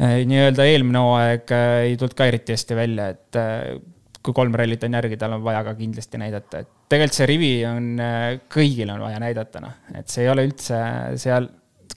äh, 0.00 0.18
nii-öelda 0.28 0.66
eelmine 0.70 1.04
hooaeg 1.04 1.54
äh, 1.54 1.76
ei 1.90 2.00
tulnud 2.00 2.16
ka 2.16 2.30
eriti 2.30 2.56
hästi 2.56 2.78
välja, 2.78 3.10
et 3.14 3.40
äh, 3.40 3.76
kui 4.24 4.34
kolm 4.36 4.56
rallit 4.56 4.82
on 4.88 4.98
järgi, 4.98 5.20
tal 5.20 5.36
on 5.36 5.44
vaja 5.44 5.62
ka 5.68 5.76
kindlasti 5.78 6.20
näidata, 6.20 6.64
et 6.64 6.72
tegelikult 6.88 7.20
see 7.20 7.28
rivi 7.28 7.52
on, 7.68 7.92
äh, 8.02 8.26
kõigil 8.52 8.90
on 8.94 9.04
vaja 9.04 9.20
näidata, 9.22 9.62
noh, 9.64 9.76
et 10.00 10.08
see 10.08 10.24
ei 10.24 10.32
ole 10.32 10.48
üldse 10.48 10.80
seal, 11.20 11.52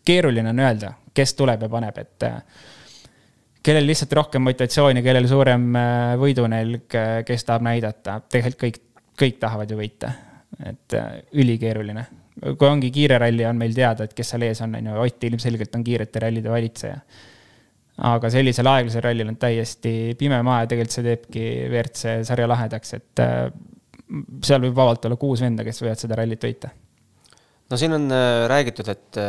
keeruline 0.05 0.51
on 0.51 0.61
öelda, 0.63 0.93
kes 1.15 1.35
tuleb 1.39 1.65
ja 1.65 1.71
paneb, 1.71 1.97
et 2.03 2.27
äh, 2.27 2.39
kellel 3.65 3.87
lihtsalt 3.89 4.13
rohkem 4.17 4.43
motivatsiooni, 4.45 5.03
kellel 5.05 5.27
suurem 5.29 5.67
äh, 5.77 6.13
võidunelg, 6.21 6.87
äh, 6.97 7.11
kes 7.27 7.45
tahab 7.47 7.65
näidata, 7.67 8.19
tegelikult 8.31 8.63
kõik, 8.65 8.79
kõik 9.21 9.39
tahavad 9.41 9.71
ju 9.71 9.79
võita. 9.79 10.11
et 10.67 10.93
ülikeeruline. 11.33 12.05
kui 12.57 12.67
ongi 12.67 12.89
kiire 12.91 13.17
ralli, 13.21 13.45
on 13.47 13.57
meil 13.57 13.73
teada, 13.73 14.03
et 14.03 14.13
kes 14.13 14.33
seal 14.33 14.43
ees 14.47 14.61
on, 14.61 14.75
on 14.75 14.89
ju, 14.89 14.95
Ott 15.05 15.23
ilmselgelt 15.23 15.75
on 15.75 15.83
kiirete 15.83 16.19
rallide 16.19 16.49
valitseja. 16.49 16.97
aga 18.11 18.29
sellisel 18.29 18.67
aeglasel 18.67 19.05
rallil 19.05 19.29
on 19.29 19.37
täiesti 19.37 20.15
pime 20.19 20.41
maa 20.43 20.61
ja 20.63 20.67
tegelikult 20.67 20.97
see 20.97 21.07
teebki 21.07 21.47
WRC 21.69 22.19
sarja 22.27 22.47
lahedaks, 22.49 22.93
et 22.93 23.23
seal 24.43 24.61
võib 24.65 24.75
vabalt 24.75 25.05
olla 25.05 25.15
kuus 25.15 25.41
venda, 25.41 25.63
kes 25.63 25.81
võivad 25.83 26.01
seda 26.01 26.19
rallit 26.19 26.43
võita. 26.43 26.71
no 27.69 27.77
siin 27.77 27.95
on 27.95 28.07
räägitud, 28.51 28.89
et 28.91 29.19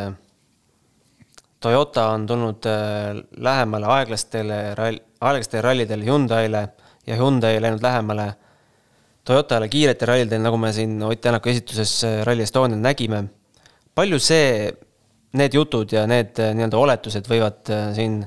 Toyota 1.63 2.09
on 2.11 2.27
tulnud 2.27 2.67
äh, 2.67 3.23
lähemale 3.37 3.87
aeglastele 3.87 4.75
rall, 4.75 4.99
aeglastele 5.21 5.63
rallidele 5.63 6.05
Hyundai'le 6.05 6.63
ja 7.07 7.17
Hyundai 7.17 7.61
läinud 7.63 7.83
lähemale 7.83 8.33
Toyotale 9.25 9.69
kiiretel 9.71 10.09
rallidel, 10.09 10.43
nagu 10.43 10.59
me 10.59 10.73
siin 10.75 10.97
Ott 11.07 11.21
Tänaku 11.23 11.53
esituses 11.53 11.99
äh, 12.05 12.23
Rally 12.27 12.43
Estonial 12.43 12.81
nägime. 12.83 13.25
palju 13.95 14.19
see, 14.19 14.73
need 15.39 15.55
jutud 15.55 15.93
ja 15.93 16.07
need 16.07 16.39
äh, 16.41 16.55
nii-öelda 16.57 16.79
oletused 16.79 17.29
võivad 17.29 17.71
siin 17.95 18.23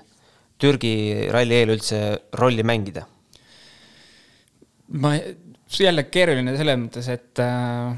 Türgi 0.61 1.27
ralli 1.33 1.57
eel 1.57 1.73
üldse 1.75 1.99
rolli 2.39 2.63
mängida? 2.63 3.05
ma, 4.87 5.15
jälle 5.79 6.03
keeruline 6.03 6.55
selles 6.57 6.79
mõttes, 6.79 7.09
et 7.11 7.41
äh, 7.43 7.95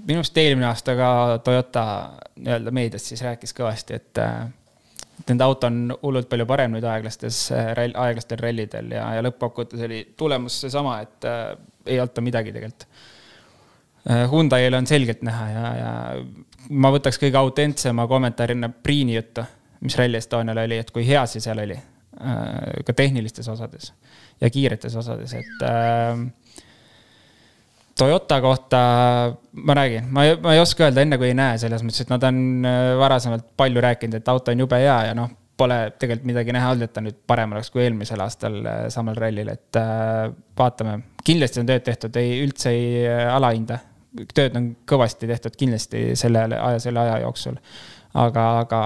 minu 0.00 0.22
arust 0.22 0.38
eelmine 0.38 0.68
aasta 0.70 0.94
ka 0.96 1.12
Toyota 1.44 1.84
nii-öelda 2.38 2.72
meedias 2.74 3.06
siis 3.08 3.22
rääkis 3.24 3.54
kõvasti, 3.56 3.98
et 3.98 4.20
äh, 4.22 4.46
et 5.22 5.28
nende 5.28 5.44
auto 5.44 5.68
on 5.68 5.92
hullult 6.02 6.28
palju 6.30 6.46
parem 6.48 6.72
nüüd 6.74 6.86
aeglastes 6.88 7.44
äh, 7.54 7.72
aeglastel 7.76 8.40
rallidel 8.40 8.94
ja, 8.96 9.04
ja 9.16 9.24
lõppkokkuvõttes 9.26 9.84
oli 9.86 10.00
tulemus 10.18 10.60
seesama, 10.64 11.00
et 11.04 11.28
äh, 11.28 11.52
ei 11.86 12.00
olnud 12.00 12.22
midagi 12.24 12.54
tegelikult 12.54 12.86
äh,. 12.86 14.26
Hyundai'l 14.30 14.74
on 14.78 14.86
selgelt 14.86 15.22
näha 15.22 15.48
ja, 15.50 15.74
ja 15.78 15.92
ma 16.70 16.90
võtaks 16.94 17.20
kõige 17.22 17.38
autentsema 17.38 18.06
kommentaarina 18.10 18.70
Priini 18.82 19.16
juttu, 19.16 19.44
mis 19.80 19.96
Rally 19.98 20.18
Estonial 20.18 20.64
oli, 20.64 20.78
et 20.82 20.90
kui 20.94 21.06
hea 21.06 21.24
see 21.30 21.42
seal 21.44 21.62
oli 21.64 21.78
äh,. 21.78 22.82
ka 22.86 22.96
tehnilistes 22.96 23.48
osades 23.48 23.92
ja 24.42 24.50
kiiretes 24.50 24.96
osades, 24.96 25.34
et 25.38 25.66
äh, 25.66 26.18
Toyota 27.98 28.40
kohta 28.40 28.78
ma 29.52 29.74
räägin, 29.74 30.08
ma 30.10 30.24
ei, 30.24 30.36
ma 30.40 30.54
ei 30.54 30.60
oska 30.60 30.86
öelda 30.86 31.04
enne, 31.04 31.18
kui 31.20 31.28
ei 31.28 31.36
näe, 31.36 31.58
selles 31.60 31.84
mõttes, 31.84 32.02
et 32.02 32.10
nad 32.10 32.24
on 32.26 32.40
äh, 32.66 32.80
varasemalt 32.98 33.52
palju 33.56 33.84
rääkinud, 33.84 34.16
et 34.18 34.32
auto 34.32 34.50
on 34.54 34.64
jube 34.64 34.80
hea 34.80 34.96
ja 35.10 35.16
noh, 35.16 35.30
pole 35.60 35.78
tegelikult 35.98 36.26
midagi 36.32 36.56
näha 36.56 36.72
olnud, 36.72 36.88
et 36.88 36.94
ta 36.96 37.04
nüüd 37.04 37.18
parem 37.28 37.52
oleks 37.54 37.70
kui 37.70 37.84
eelmisel 37.84 38.22
aastal 38.24 38.58
samal 38.92 39.18
rallil, 39.18 39.52
et 39.52 39.78
äh, 39.78 40.32
vaatame. 40.58 40.98
Kindlasti 41.24 41.62
on 41.62 41.68
tööd 41.68 41.84
tehtud, 41.86 42.16
ei, 42.20 42.38
üldse 42.44 42.72
ei 42.74 42.86
äh, 43.06 43.26
alahinda. 43.34 43.80
tööd 44.34 44.56
on 44.58 44.72
kõvasti 44.88 45.28
tehtud 45.28 45.54
kindlasti 45.56 46.12
selle 46.20 46.44
aja, 46.44 46.78
selle 46.82 47.00
aja 47.00 47.20
jooksul. 47.24 47.56
aga, 48.14 48.48
aga 48.64 48.80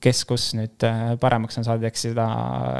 kes, 0.00 0.24
kus 0.28 0.50
nüüd 0.58 0.84
paremaks 1.20 1.58
on 1.58 1.66
saanud, 1.66 1.86
eks 1.88 2.08
seda 2.08 2.26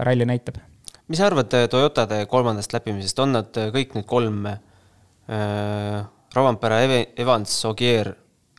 ralli 0.06 0.26
näitab. 0.28 0.60
mis 1.08 1.18
sa 1.20 1.26
arvad 1.30 1.52
Toyotade 1.70 2.24
kolmandast 2.26 2.72
läbimisest, 2.76 3.18
on 3.24 3.32
nad 3.38 3.60
kõik 3.74 3.96
need 3.96 4.06
kolm 4.06 4.46
äh, 4.46 6.04
Rovanpera, 6.34 6.82
Evans, 7.16 7.54
Ogier 7.64 8.12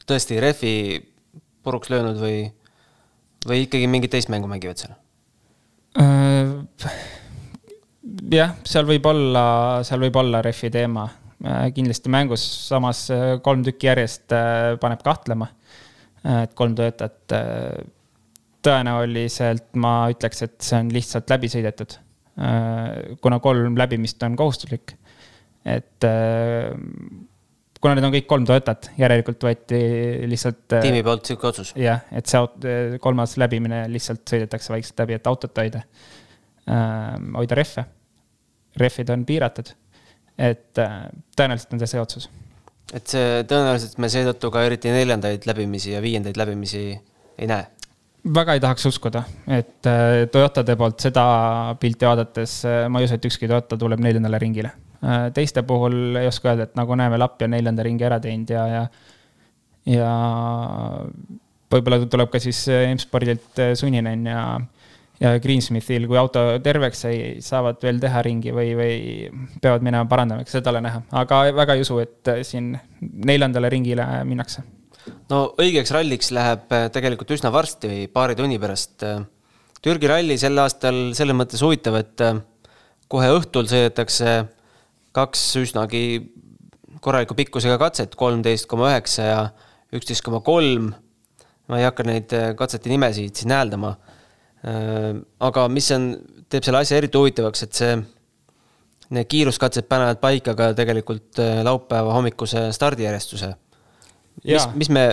tõesti 0.09 0.39
rehvi 0.41 0.73
puruks 1.63 1.91
löönud 1.93 2.17
või, 2.17 2.41
või 3.45 3.63
ikkagi 3.67 3.87
mingit 3.91 4.15
teist 4.15 4.31
mängu 4.33 4.49
mängivad 4.49 4.81
seal 4.81 4.97
äh,? 5.99 7.18
Jah, 8.33 8.55
seal 8.67 8.87
võib 8.89 9.07
olla, 9.09 9.45
seal 9.87 10.01
võib 10.03 10.19
olla 10.21 10.41
rehvi 10.45 10.71
teema 10.73 11.05
äh,. 11.07 11.69
kindlasti 11.75 12.11
mängus 12.13 12.43
samas 12.67 13.05
äh, 13.13 13.37
kolm 13.45 13.63
tükki 13.65 13.89
järjest 13.89 14.35
äh, 14.35 14.75
paneb 14.81 15.03
kahtlema, 15.05 15.49
et 16.43 16.53
kolm 16.57 16.75
töötajat 16.75 17.35
tõenäoliselt 18.59 19.69
ma 19.79 19.93
ütleks, 20.11 20.43
et 20.43 20.57
see 20.59 20.81
on 20.81 20.89
lihtsalt 20.91 21.29
läbi 21.31 21.47
sõidetud. 21.47 21.93
kuna 23.23 23.39
kolm 23.43 23.77
läbimist 23.79 24.23
on 24.23 24.35
kohustuslik 24.39 24.93
et 25.65 26.05
kuna 27.79 27.95
need 27.95 28.07
on 28.07 28.13
kõik 28.13 28.27
kolm 28.27 28.45
Toyotat, 28.47 28.91
järelikult 28.99 29.43
võeti 29.43 29.79
lihtsalt. 30.27 30.77
Tiimi 30.79 31.03
poolt 31.07 31.29
sihuke 31.29 31.49
otsus. 31.51 31.73
jah, 31.79 32.03
et 32.11 32.27
see 32.27 32.99
kolmas 33.03 33.37
läbimine 33.39 33.85
lihtsalt 33.91 34.25
sõidetakse 34.27 34.73
vaikselt 34.73 35.03
läbi, 35.05 35.19
et 35.19 35.31
autot 35.31 35.63
hoida 35.63 35.83
hoida 36.69 37.57
rehve. 37.57 37.85
Rehvid 38.81 39.09
on 39.13 39.25
piiratud, 39.27 39.71
et 40.37 40.81
äh, 40.81 40.99
tõenäoliselt 41.37 41.75
on 41.75 41.83
see 41.83 41.93
see 41.93 42.03
otsus. 42.03 42.29
et 42.93 43.07
see 43.07 43.43
tõenäoliselt 43.49 43.99
me 44.01 44.09
seetõttu 44.09 44.51
ka 44.53 44.63
eriti 44.65 44.93
neljandaid 44.93 45.45
läbimisi 45.45 45.93
ja 45.93 46.01
viiendaid 46.01 46.37
läbimisi 46.39 46.83
ei 47.37 47.47
näe. 47.49 47.67
Väga 48.35 48.57
ei 48.57 48.59
tahaks 48.59 48.85
uskuda, 48.89 49.21
et 49.47 49.87
Toyotade 50.31 50.75
poolt 50.75 50.99
seda 50.99 51.23
pilti 51.79 52.05
vaadates 52.05 52.61
ma 52.91 52.99
ei 52.99 53.07
usu, 53.07 53.15
et 53.15 53.27
ükski 53.29 53.47
Toyota 53.47 53.77
tuleb 53.79 54.01
neljandale 54.03 54.41
ringile. 54.43 54.73
Äh, 54.99 55.29
teiste 55.31 55.63
puhul 55.63 56.17
ei 56.19 56.27
oska 56.27 56.51
öelda, 56.51 56.65
et 56.67 56.75
nagu 56.75 56.95
näeme, 56.99 57.17
Lappi 57.17 57.47
on 57.47 57.53
neljanda 57.55 57.85
ringi 57.87 58.03
ära 58.03 58.17
teinud 58.19 58.49
ja, 58.51 58.65
ja, 58.67 58.81
ja 59.87 60.09
võib-olla 61.71 62.01
tuleb 62.03 62.33
ka 62.33 62.41
siis 62.43 62.65
M-spordilt 62.67 63.61
sunninen 63.79 64.25
ja, 64.27 64.41
ja 65.19 65.35
Greensmithil, 65.43 66.07
kui 66.07 66.17
auto 66.19 66.43
terveks 66.63 67.05
sai, 67.05 67.15
saavad 67.43 67.81
veel 67.83 67.99
teha 68.01 68.21
ringi 68.25 68.53
või, 68.55 68.73
või 68.77 68.97
peavad 69.61 69.85
minema 69.85 70.07
parandama, 70.09 70.45
eks 70.45 70.57
seda 70.57 70.73
ole 70.73 70.83
näha, 70.85 71.01
aga 71.21 71.41
väga 71.57 71.75
ei 71.75 71.83
usu, 71.85 71.99
et 72.03 72.33
siin 72.47 72.71
neljandale 73.01 73.71
ringile 73.71 74.05
minnakse. 74.27 74.63
no 75.31 75.41
õigeks 75.59 75.91
ralliks 75.95 76.31
läheb 76.35 76.71
tegelikult 76.95 77.35
üsna 77.35 77.51
varsti, 77.51 78.07
paari 78.13 78.37
tunni 78.39 78.59
pärast. 78.61 79.03
Türgi 79.79 80.09
ralli 80.11 80.35
sel 80.39 80.59
aastal 80.59 81.13
selles 81.15 81.35
mõttes 81.39 81.61
huvitav, 81.63 81.95
et 82.01 82.23
kohe 83.09 83.29
õhtul 83.31 83.67
sõidetakse 83.71 84.41
kaks 85.15 85.43
üsnagi 85.59 86.03
korraliku 87.03 87.35
pikkusega 87.37 87.79
katset, 87.81 88.15
kolmteist 88.19 88.67
koma 88.69 88.91
üheksa 88.91 89.27
ja 89.27 89.39
üksteist 89.95 90.23
koma 90.25 90.41
kolm. 90.45 90.93
ma 91.69 91.77
ei 91.77 91.85
hakka 91.85 92.01
neid 92.01 92.33
äh, 92.33 92.47
katsete 92.57 92.89
nimesid 92.89 93.37
siin 93.37 93.51
hääldama. 93.53 93.93
Äh, 94.59 95.13
aga 95.47 95.67
mis 95.71 95.87
on, 95.95 96.11
teeb 96.51 96.65
selle 96.67 96.81
asja 96.83 96.97
eriti 96.99 97.19
huvitavaks, 97.19 97.63
et 97.63 97.79
see 97.79 97.93
need 99.15 99.29
kiiruskatsed 99.31 99.87
panevad 99.89 100.19
paika 100.21 100.53
ka 100.57 100.73
tegelikult 100.77 101.39
äh, 101.41 101.61
laupäeva 101.65 102.13
hommikuse 102.17 102.67
stardijärjestuse. 102.75 103.53
mis, 104.43 104.67
mis 104.75 104.89
me, 104.91 105.05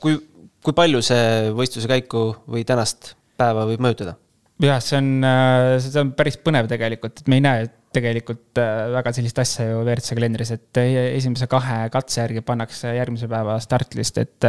kui, 0.00 0.16
kui 0.64 0.76
palju 0.76 1.02
see 1.04 1.50
võistluse 1.56 1.90
käiku 1.90 2.30
või 2.48 2.64
tänast 2.68 3.12
päeva 3.36 3.66
võib 3.68 3.84
mõjutada? 3.84 4.16
jah, 4.64 4.80
see 4.80 4.96
on, 5.02 5.10
äh, 5.28 5.76
see 5.84 6.00
on 6.00 6.14
päris 6.16 6.40
põnev 6.40 6.70
tegelikult, 6.70 7.20
et 7.20 7.28
me 7.28 7.36
ei 7.36 7.44
näe 7.44 7.68
tegelikult 7.96 8.58
väga 8.92 9.12
sellist 9.16 9.38
asja 9.40 9.68
ju 9.68 9.82
WRC 9.82 10.16
kalendris, 10.16 10.50
et 10.52 10.80
esimese 10.80 11.46
kahe 11.48 11.76
katse 11.92 12.20
järgi 12.20 12.42
pannakse 12.44 12.90
järgmise 12.92 13.28
päeva 13.30 13.54
startlist, 13.64 14.18
et 14.20 14.48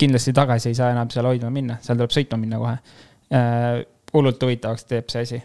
kindlasti 0.00 0.34
tagasi 0.36 0.68
ei 0.68 0.76
saa 0.76 0.90
enam 0.92 1.08
seal 1.12 1.28
hoidma 1.28 1.48
minna, 1.52 1.78
seal 1.84 1.96
tuleb 2.00 2.12
sõitma 2.12 2.40
minna 2.40 2.60
kohe. 2.60 2.74
Hullult 3.30 4.42
huvitavaks 4.42 4.88
teeb 4.90 5.10
see 5.12 5.22
asi 5.22 5.42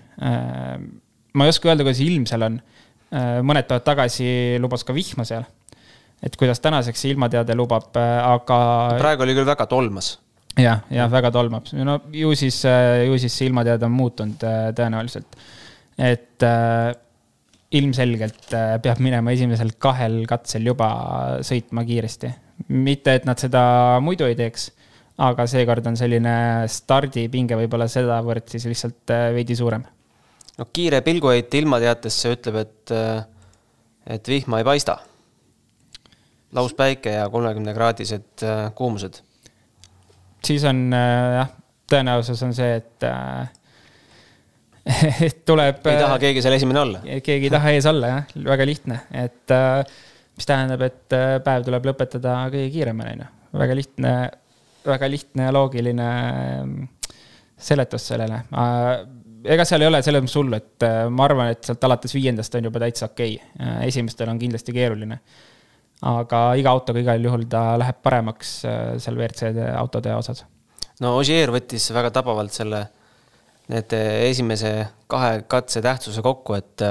ma 1.35 1.45
ei 1.45 1.53
oska 1.53 1.69
öelda, 1.69 1.85
kuidas 1.85 2.01
ilm 2.03 2.25
seal 2.29 2.47
on. 2.47 2.57
Äh, 3.15 3.39
mõned 3.45 3.67
päevad 3.69 3.85
tagasi 3.85 4.27
lubas 4.63 4.85
ka 4.87 4.95
vihma 4.95 5.27
seal. 5.27 5.45
et 6.25 6.35
kuidas 6.39 6.61
tänaseks 6.63 7.01
see 7.03 7.11
ilmateade 7.13 7.53
lubab, 7.57 7.91
äh, 7.99 8.19
aga. 8.23 8.57
praegu 8.97 9.25
oli 9.25 9.35
küll 9.37 9.47
väga 9.47 9.67
tolmas. 9.69 10.15
jah, 10.57 10.85
jah, 10.89 11.09
väga 11.11 11.31
tolmab, 11.31 11.67
no 11.83 11.99
ju 12.15 12.31
siis, 12.35 12.61
äh, 12.65 13.03
ju 13.05 13.19
siis 13.19 13.35
see 13.35 13.49
ilmateade 13.51 13.85
on 13.85 13.93
muutunud 13.93 14.45
tõenäoliselt. 14.77 15.37
et 15.97 16.43
äh, 16.43 16.95
ilmselgelt 17.75 18.55
peab 18.81 19.01
minema 19.03 19.33
esimesel 19.35 19.75
kahel 19.77 20.23
katsel 20.29 20.65
juba 20.71 20.89
sõitma 21.43 21.83
kiiresti. 21.85 22.31
mitte, 22.67 23.19
et 23.19 23.25
nad 23.27 23.37
seda 23.37 23.99
muidu 24.01 24.25
ei 24.25 24.39
teeks, 24.39 24.71
aga 25.17 25.45
seekord 25.47 25.85
on 25.87 25.95
selline 25.99 26.37
stardipinge 26.67 27.55
võib-olla 27.55 27.87
sedavõrd 27.91 28.49
siis 28.51 28.65
lihtsalt 28.67 29.13
veidi 29.35 29.55
suurem 29.55 29.85
no 30.59 30.67
kiire 30.73 31.01
pilguheit 31.05 31.53
ilmateatesse 31.59 32.31
ütleb, 32.35 32.61
et, 32.63 32.95
et 34.15 34.31
vihma 34.31 34.61
ei 34.61 34.67
paista. 34.67 34.97
lauspäike 36.55 37.11
ja 37.11 37.27
kolmekümnekraadised 37.29 38.43
äh, 38.47 38.71
kuumused. 38.75 39.19
siis 40.43 40.63
on 40.63 40.87
äh, 40.93 41.35
jah, 41.39 41.53
tõenäosus 41.91 42.43
on 42.45 42.53
see, 42.55 42.75
et 42.79 43.03
äh, 43.03 43.49
et 45.27 45.45
tuleb. 45.45 45.85
ei 45.85 45.99
taha 45.99 46.19
keegi 46.21 46.43
seal 46.45 46.57
esimene 46.59 46.79
olla. 46.79 47.03
keegi 47.03 47.49
ei 47.49 47.53
taha 47.53 47.75
ees 47.75 47.89
olla 47.91 48.13
jah, 48.13 48.35
väga 48.51 48.69
lihtne, 48.71 49.01
et 49.11 49.55
mis 50.35 50.47
tähendab, 50.47 50.81
et 50.87 51.19
päev 51.43 51.67
tuleb 51.67 51.91
lõpetada 51.91 52.39
kõige 52.53 52.71
kiiremini, 52.71 53.17
on 53.17 53.25
ju. 53.25 53.59
väga 53.59 53.77
lihtne, 53.81 54.15
väga 54.87 55.09
lihtne 55.09 55.47
ja 55.47 55.53
loogiline 55.55 56.09
seletus 57.57 58.09
sellele 58.11 58.43
ega 59.45 59.65
seal 59.67 59.83
ei 59.83 59.89
ole 59.89 60.01
selles 60.05 60.23
mõttes 60.23 60.37
hullu, 60.39 60.57
et 60.57 60.85
äh, 60.85 61.05
ma 61.13 61.27
arvan, 61.27 61.51
et 61.53 61.67
sealt 61.67 61.83
alates 61.87 62.13
viiendast 62.15 62.57
on 62.57 62.69
juba 62.69 62.81
täitsa 62.83 63.09
okei 63.11 63.37
okay.. 63.37 63.51
Äh, 63.61 63.77
esimestel 63.89 64.31
on 64.31 64.41
kindlasti 64.41 64.73
keeruline. 64.75 65.19
aga 66.05 66.39
iga 66.59 66.73
autoga 66.75 66.99
igal 67.01 67.23
juhul 67.23 67.45
ta 67.49 67.77
läheb 67.79 68.01
paremaks 68.03 68.51
äh, 68.67 68.83
seal 69.01 69.17
WRC 69.17 69.53
autode 69.77 70.13
osas. 70.15 70.45
no 71.01 71.15
Ogier 71.19 71.53
võttis 71.53 71.87
väga 71.93 72.11
tabavalt 72.15 72.53
selle, 72.53 72.85
need 73.71 73.93
esimese 74.29 74.71
kahe 75.09 75.43
katse 75.49 75.81
tähtsuse 75.81 76.21
kokku, 76.25 76.57
et 76.57 76.85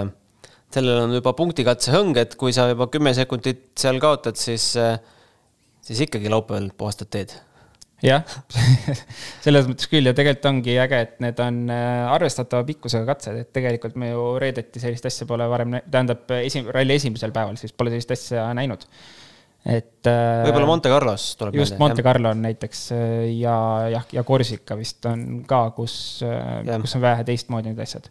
sellel 0.74 1.04
on 1.04 1.14
juba 1.14 1.35
punktikatse 1.38 1.94
hõng, 1.94 2.16
et 2.18 2.35
kui 2.38 2.54
sa 2.54 2.66
juba 2.72 2.88
kümme 2.90 3.14
sekundit 3.14 3.68
seal 3.78 4.00
kaotad, 4.02 4.38
siis, 4.38 4.72
siis 5.87 6.07
ikkagi 6.09 6.33
laupäeval 6.33 6.72
puhastad 6.78 7.12
teed 7.14 7.37
jah 8.02 8.22
selles 9.44 9.68
mõttes 9.68 9.88
küll 9.90 10.09
ja 10.09 10.14
tegelikult 10.16 10.48
ongi 10.50 10.76
äge, 10.80 11.00
et 11.07 11.18
need 11.24 11.40
on 11.42 11.61
äh, 11.72 12.14
arvestatava 12.14 12.66
pikkusega 12.68 13.07
katsed, 13.09 13.42
et 13.44 13.52
tegelikult 13.54 13.98
me 14.00 14.11
ju 14.11 14.30
reedeti 14.42 14.83
sellist 14.83 15.07
asja 15.09 15.28
pole 15.28 15.46
varem, 15.50 15.78
tähendab 15.85 16.33
esi-, 16.40 16.64
ralli 16.74 16.98
esimesel 16.98 17.35
päeval 17.35 17.59
siis 17.61 17.76
pole 17.76 17.92
sellist 17.94 18.14
asja 18.16 18.48
näinud. 18.57 18.87
et. 19.64 20.00
Äh, 20.11 20.40
võib-olla 20.48 20.70
Monte 20.70 20.92
Carlos 20.92 21.28
tuleb 21.40 21.61
just. 21.61 21.78
Monte 21.80 22.04
Carlo 22.07 22.33
on 22.35 22.42
näiteks 22.44 22.87
äh, 22.96 23.12
ja 23.38 23.59
jah, 23.92 24.09
ja 24.12 24.24
Korsika 24.26 24.78
vist 24.80 25.07
on 25.11 25.44
ka, 25.48 25.68
kus, 25.76 25.94
kus 26.24 26.98
on 26.98 27.04
vähe 27.04 27.28
teistmoodi 27.28 27.72
need 27.72 27.85
asjad. 27.87 28.11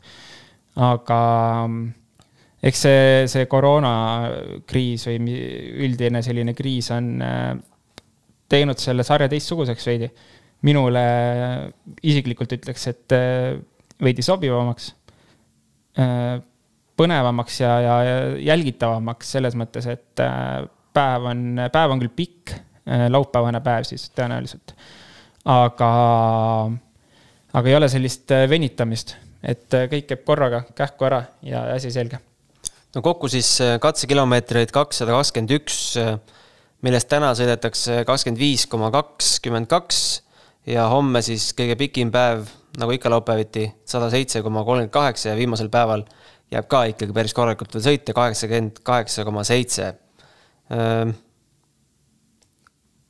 aga 0.80 1.20
eks 2.64 2.82
see, 2.88 3.04
see 3.30 3.46
koroonakriis 3.52 5.06
või 5.12 5.38
üldine 5.86 6.24
selline 6.26 6.56
kriis 6.58 6.90
on 6.96 7.20
teinud 8.54 8.82
selle 8.82 9.06
sarja 9.08 9.30
teistsuguseks 9.32 9.90
veidi. 9.90 10.10
minule 10.64 11.02
isiklikult 12.08 12.54
ütleks, 12.56 12.86
et 12.88 13.16
äh, 13.16 13.58
veidi 14.04 14.24
sobivamaks, 14.24 14.94
äh, 16.00 16.38
põnevamaks 16.96 17.58
ja, 17.60 17.72
ja 17.84 17.96
jälgitavamaks 18.40 19.34
selles 19.36 19.58
mõttes, 19.60 19.90
et 19.92 20.24
äh, 20.24 20.62
päev 20.96 21.28
on, 21.34 21.42
päev 21.74 21.96
on 21.96 22.04
küll 22.04 22.14
pikk, 22.16 22.54
laupäevane 22.84 23.62
päev 23.64 23.86
siis 23.88 24.10
tõenäoliselt. 24.12 24.74
aga, 25.48 25.90
aga 27.56 27.70
ei 27.72 27.76
ole 27.78 27.88
sellist 27.92 28.32
venitamist, 28.52 29.16
et 29.44 29.72
kõik 29.92 30.10
käib 30.10 30.26
korraga 30.28 30.66
kähku 30.76 31.08
ära 31.08 31.22
ja 31.48 31.64
asi 31.76 31.92
selge. 31.92 32.20
no 32.96 33.02
kokku 33.02 33.32
siis 33.32 33.56
katsekilomeetreid 33.84 34.72
kakssada 34.76 35.16
kakskümmend 35.16 35.56
üks 35.60 35.80
millest 36.84 37.08
täna 37.12 37.32
sõidetakse 37.38 38.02
kakskümmend 38.08 38.42
viis 38.42 38.66
koma 38.70 38.92
kakskümmend 38.94 39.70
kaks 39.72 40.02
ja 40.68 40.88
homme 40.92 41.22
siis 41.24 41.52
kõige 41.56 41.78
pikim 41.80 42.12
päev, 42.12 42.46
nagu 42.80 42.96
ikka 42.96 43.12
laupäeviti, 43.12 43.68
sada 43.88 44.10
seitse 44.12 44.42
koma 44.44 44.66
kolmkümmend 44.68 44.94
kaheksa 44.94 45.32
ja 45.32 45.40
viimasel 45.40 45.72
päeval 45.72 46.06
jääb 46.54 46.68
ka 46.70 46.84
ikkagi 46.92 47.16
päris 47.16 47.36
korralikult 47.36 47.76
veel 47.76 47.86
sõita, 47.86 48.16
kaheksakümmend 48.16 48.84
kaheksa 48.86 49.26
koma 49.28 49.46
seitse. 49.48 49.94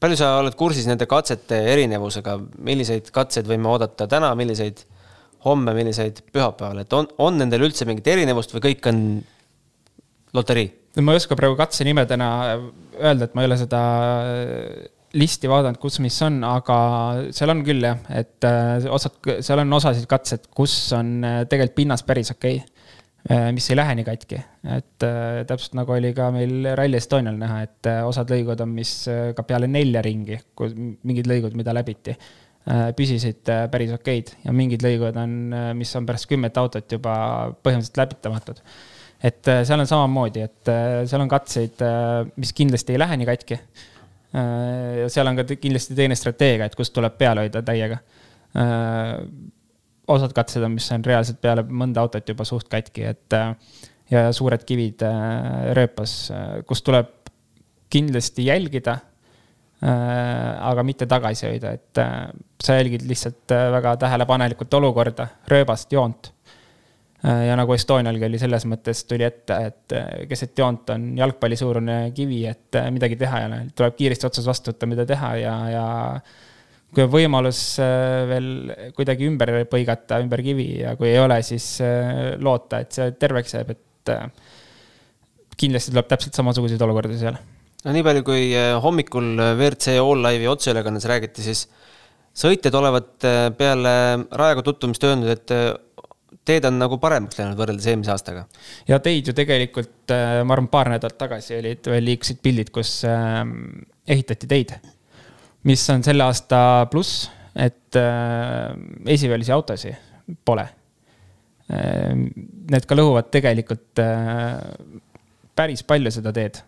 palju 0.04 0.18
sa 0.20 0.34
oled 0.40 0.56
kursis 0.60 0.88
nende 0.88 1.06
katsete 1.08 1.60
erinevusega, 1.74 2.38
milliseid 2.60 3.10
katseid 3.16 3.48
võime 3.48 3.70
oodata 3.72 4.08
täna, 4.08 4.34
milliseid 4.36 4.84
homme, 5.46 5.74
milliseid 5.74 6.22
pühapäeval, 6.32 6.84
et 6.84 6.94
on, 6.94 7.08
on 7.18 7.38
nendel 7.40 7.66
üldse 7.68 7.88
mingit 7.88 8.08
erinevust 8.08 8.54
või 8.56 8.68
kõik 8.70 8.90
on 8.92 9.04
loterii? 10.34 10.83
Ma 11.02 11.14
ei 11.14 11.22
oska 11.22 11.38
praegu 11.40 11.56
katsenimedena 11.58 12.28
öelda, 13.00 13.26
et 13.26 13.34
ma 13.34 13.42
ei 13.42 13.50
ole 13.50 13.58
seda 13.58 13.80
listi 15.18 15.50
vaadanud, 15.50 15.78
kus 15.82 16.00
mis 16.04 16.16
on, 16.26 16.40
aga 16.48 16.78
seal 17.36 17.54
on 17.54 17.64
küll 17.66 17.86
jah, 17.86 18.00
et 18.18 18.46
äh, 18.50 18.86
osad, 18.94 19.18
seal 19.46 19.62
on 19.62 19.78
osasid 19.78 20.08
katsed, 20.10 20.48
kus 20.56 20.76
on 20.98 21.20
äh, 21.26 21.42
tegelikult 21.50 21.78
pinnas 21.78 22.06
päris 22.08 22.34
okei 22.34 22.58
okay, 22.58 22.88
äh, 23.30 23.50
mis 23.54 23.70
ei 23.70 23.78
lähe 23.78 23.98
nii 24.00 24.08
katki, 24.08 24.40
et 24.78 25.06
täpselt 25.50 25.78
nagu 25.78 25.94
oli 25.94 26.14
ka 26.18 26.32
meil 26.34 26.72
Rally 26.80 26.98
Estonial 26.98 27.38
näha, 27.40 27.62
et 27.68 27.92
osad 28.08 28.34
lõigud 28.34 28.64
on, 28.66 28.74
mis 28.74 28.96
ka 29.38 29.46
peale 29.48 29.70
nelja 29.70 30.02
ringi, 30.06 30.40
mingid 31.06 31.30
lõigud, 31.30 31.58
mida 31.60 31.76
läbiti, 31.76 32.16
püsisid 32.96 33.50
päris 33.72 33.92
okeid. 33.92 34.30
Ja 34.46 34.54
mingid 34.56 34.86
lõigud 34.86 35.18
on, 35.20 35.34
mis 35.76 35.90
on 36.00 36.06
pärast 36.08 36.30
kümmet 36.32 36.56
autot 36.62 36.96
juba 36.96 37.16
põhimõtteliselt 37.60 38.00
läbitamatud 38.00 38.62
et 39.24 39.48
äh, 39.48 39.64
seal 39.68 39.80
on 39.80 39.88
samamoodi, 39.90 40.44
et 40.44 40.72
äh, 40.72 41.00
seal 41.10 41.24
on 41.24 41.32
katseid, 41.32 41.82
äh, 41.86 42.20
mis 42.40 42.52
kindlasti 42.56 42.96
ei 42.96 43.02
lähe 43.02 43.20
nii 43.20 43.30
katki. 43.32 43.60
seal 45.14 45.30
on 45.30 45.38
ka 45.38 45.44
kindlasti 45.46 45.94
teine 45.94 46.16
strateegia, 46.18 46.66
et 46.66 46.74
kust 46.74 46.90
tuleb 46.96 47.14
peale 47.20 47.44
hoida 47.44 47.62
täiega. 47.62 48.00
osad 50.10 50.34
katsed 50.34 50.64
on, 50.66 50.72
mis 50.74 50.88
on 50.96 51.06
reaalselt 51.06 51.38
peale 51.42 51.62
mõnda 51.62 52.02
autot 52.02 52.32
juba 52.34 52.46
suht 52.50 52.66
katki, 52.66 53.04
et 53.12 53.36
ja 54.10 54.24
suured 54.34 54.66
kivid 54.66 55.06
rööpas, 55.78 56.16
kus 56.66 56.82
tuleb 56.82 57.30
kindlasti 57.94 58.48
jälgida 58.48 58.98
aga 59.86 60.88
mitte 60.88 61.06
tagasi 61.06 61.52
hoida, 61.52 61.76
et 61.78 62.02
sa 62.66 62.80
jälgid 62.80 63.06
lihtsalt 63.06 63.54
väga 63.78 64.00
tähelepanelikult 64.02 64.74
olukorda, 64.82 65.28
rööbast, 65.54 65.94
joont 65.94 66.34
ja 67.24 67.56
nagu 67.56 67.76
Estonialgi 67.76 68.26
oli 68.28 68.40
selles 68.42 68.66
mõttes 68.68 69.06
tuli 69.08 69.24
ette, 69.24 69.60
et 69.70 69.96
äh, 69.96 70.08
keset 70.28 70.60
joont 70.60 70.90
on 70.92 71.14
jalgpallisuurune 71.18 71.98
kivi, 72.16 72.42
et 72.50 72.76
äh, 72.80 72.90
midagi 72.92 73.16
teha 73.20 73.40
ei 73.40 73.48
ole, 73.48 73.60
tuleb 73.78 73.96
kiiresti 74.00 74.28
otsas 74.28 74.50
vastu 74.50 74.74
võtta, 74.74 74.90
mida 74.92 75.06
teha 75.08 75.30
ja, 75.40 75.54
ja 75.72 75.86
kui 76.94 77.06
on 77.06 77.14
võimalus 77.14 77.62
veel 78.30 78.50
kuidagi 78.98 79.26
ümber 79.26 79.54
põigata, 79.72 80.20
ümber 80.22 80.44
kivi 80.46 80.68
ja 80.84 80.98
kui 81.00 81.10
ei 81.10 81.22
ole, 81.22 81.40
siis 81.46 81.80
loota, 82.44 82.84
et 82.84 82.94
see 82.94 83.16
terveks 83.18 83.56
jääb, 83.56 83.72
et 83.74 84.12
kindlasti 85.58 85.94
tuleb 85.94 86.12
täpselt 86.12 86.38
samasuguseid 86.38 86.84
olukordi 86.86 87.18
seal. 87.18 87.40
no 87.88 87.96
nii 87.96 88.06
palju, 88.06 88.26
kui 88.28 88.52
hommikul 88.84 89.32
WRC 89.56 89.96
All 90.04 90.22
Live'i 90.28 90.52
otseülekannes 90.52 91.10
räägiti, 91.10 91.48
siis 91.48 91.64
sõitjad 92.38 92.78
olevat 92.78 93.26
peale 93.58 93.96
Rajaga 94.30 94.68
tutvumist 94.70 95.10
öelnud, 95.10 95.34
et 95.34 95.58
teed 96.48 96.66
on 96.68 96.80
nagu 96.82 96.98
paremaks 97.02 97.38
läinud 97.40 97.60
võrreldes 97.60 97.88
eelmise 97.90 98.12
aastaga. 98.14 98.46
ja 98.88 99.00
teid 99.04 99.30
ju 99.30 99.36
tegelikult, 99.38 100.12
äh, 100.14 100.42
ma 100.44 100.56
arvan, 100.56 100.70
paar 100.72 100.92
nädalat 100.94 101.18
tagasi 101.20 101.58
olid, 101.60 101.90
veel 101.94 102.06
liikusid 102.10 102.42
pildid, 102.44 102.72
kus 102.74 103.02
äh, 103.08 103.42
ehitati 104.08 104.50
teid. 104.50 104.76
mis 105.70 105.84
on 105.94 106.04
selle 106.04 106.26
aasta 106.28 106.60
pluss, 106.92 107.28
et 107.56 108.00
äh, 108.00 108.74
esivelisi 109.14 109.54
autosid 109.56 110.40
pole. 110.46 110.66
Need 111.74 112.86
ka 112.86 112.96
lõhuvad 112.96 113.30
tegelikult 113.32 114.00
päris 115.56 115.82
palju 115.88 116.12
seda 116.12 116.34
teed. 116.36 116.60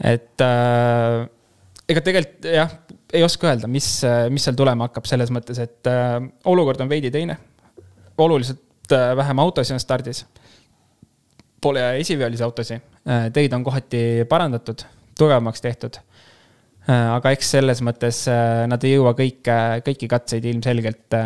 et 0.00 0.42
ega 0.42 2.02
tegelikult 2.08 2.48
jah, 2.48 2.72
ei 3.12 3.22
oska 3.22 3.50
öelda, 3.50 3.68
mis, 3.70 3.86
mis 4.32 4.48
seal 4.48 4.56
tulema 4.58 4.88
hakkab, 4.88 5.06
selles 5.06 5.30
mõttes, 5.30 5.60
et 5.62 5.92
olukord 6.50 6.80
on 6.80 6.90
veidi 6.90 7.12
teine. 7.14 7.36
Oluliselt 8.18 8.92
äh, 8.92 9.16
vähem 9.16 9.38
autosid 9.38 9.74
on 9.74 9.80
stardis. 9.80 10.24
Pole 11.60 11.84
esiveolisi 11.98 12.44
autosid 12.44 12.80
äh,, 13.08 13.30
teid 13.32 13.52
on 13.52 13.64
kohati 13.64 14.24
parandatud, 14.28 14.84
tugevamaks 15.18 15.64
tehtud 15.64 15.96
äh,. 15.96 17.10
aga 17.16 17.32
eks 17.32 17.50
selles 17.56 17.80
mõttes 17.82 18.24
nad 18.68 18.84
ei 18.84 18.96
jõua 18.96 19.14
kõike, 19.16 19.58
kõiki 19.86 20.08
katseid 20.10 20.44
ilmselgelt 20.50 21.16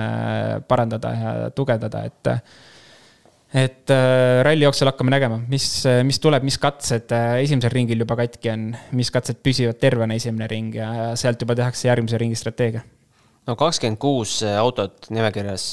parandada 0.68 1.14
ja 1.14 1.33
tugevdada, 1.51 2.05
et 2.07 2.35
et 3.59 3.90
ralli 4.44 4.66
jooksul 4.66 4.90
hakkame 4.90 5.11
nägema, 5.11 5.38
mis, 5.48 5.66
mis 6.05 6.20
tuleb, 6.20 6.44
mis 6.44 6.59
katsed 6.61 7.11
esimesel 7.40 7.72
ringil 7.72 8.05
juba 8.05 8.18
katki 8.20 8.51
on, 8.53 8.66
mis 8.92 9.11
katsed 9.11 9.40
püsivad 9.42 9.81
tervena 9.81 10.18
esimene 10.20 10.46
ring 10.53 10.77
ja 10.77 11.16
sealt 11.16 11.40
juba 11.42 11.57
tehakse 11.59 11.88
järgmise 11.88 12.20
ringi 12.20 12.37
strateegia. 12.38 12.85
no 13.48 13.57
kakskümmend 13.57 13.98
kuus 13.98 14.42
autot 14.44 15.11
nimekirjas. 15.11 15.66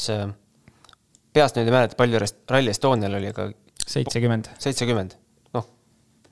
Peast 1.35 1.59
nüüd 1.59 1.69
ei 1.69 1.75
mäleta, 1.75 1.97
palju 1.99 2.21
Rally 2.51 2.73
Estonial 2.73 3.19
oli, 3.19 3.31
aga. 3.33 3.49
seitsekümmend. 3.85 4.51
seitsekümmend, 4.63 5.17
noh, 5.57 5.67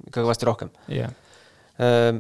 ikka 0.08 0.22
kõvasti 0.22 0.50
rohkem. 0.50 0.72
jah 0.92 1.12
äh,. 1.80 2.14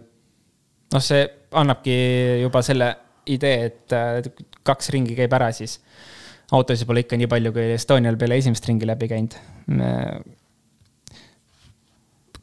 noh, 0.93 1.03
see 1.03 1.23
annabki 1.53 1.95
juba 2.43 2.61
selle 2.65 2.91
idee, 3.31 3.69
et 3.69 3.95
kaks 4.67 4.91
ringi 4.95 5.15
käib 5.17 5.33
ära, 5.35 5.51
siis 5.55 5.79
autosid 6.53 6.87
pole 6.87 7.03
ikka 7.05 7.17
nii 7.19 7.29
palju, 7.31 7.53
kui 7.55 7.73
Estonial 7.75 8.17
peale 8.19 8.37
esimest 8.41 8.67
ringi 8.69 8.87
läbi 8.89 9.09
käinud. 9.11 9.37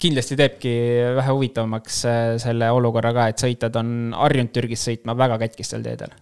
kindlasti 0.00 0.37
teebki 0.40 0.72
vähe 1.18 1.33
huvitavamaks 1.37 1.96
äh, 2.09 2.20
selle 2.40 2.70
olukorra 2.72 3.12
ka, 3.12 3.26
et 3.29 3.42
sõitjad 3.42 3.74
on 3.76 4.14
harjunud 4.16 4.53
Türgis 4.55 4.87
sõitma 4.88 5.12
väga 5.12 5.37
katkistel 5.42 5.85
teedel. 5.85 6.14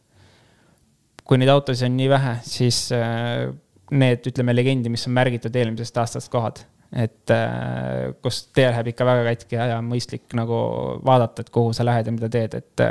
kui 1.22 1.38
neid 1.38 1.52
autosid 1.52 1.86
on 1.86 1.96
nii 1.96 2.08
vähe, 2.10 2.34
siis 2.42 2.88
äh, 2.96 3.46
need, 3.90 4.26
ütleme, 4.30 4.54
legendi, 4.56 4.92
mis 4.92 5.06
on 5.08 5.16
märgitud 5.16 5.54
eelmisest 5.56 5.98
aastast 6.02 6.32
kohad, 6.32 6.62
et 6.92 7.32
äh, 7.34 8.12
kus 8.24 8.46
tee 8.56 8.68
läheb 8.68 8.92
ikka 8.92 9.06
väga 9.08 9.26
katki 9.32 9.58
ja 9.58 9.80
mõistlik 9.84 10.36
nagu 10.38 10.60
vaadata, 11.04 11.44
et 11.44 11.52
kuhu 11.54 11.74
sa 11.76 11.86
lähed 11.86 12.08
ja 12.08 12.14
mida 12.14 12.30
teed, 12.32 12.56
et 12.58 12.86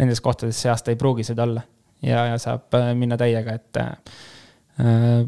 nendes 0.00 0.20
kohtades 0.24 0.58
see 0.60 0.72
aasta 0.72 0.92
ei 0.92 1.00
pruugi 1.00 1.26
seda 1.26 1.46
olla. 1.46 1.62
Ja, 2.04 2.26
ja 2.32 2.38
saab 2.40 2.74
äh, 2.76 2.90
minna 2.98 3.16
täiega, 3.20 3.54
et 3.56 3.80
äh, 3.80 5.24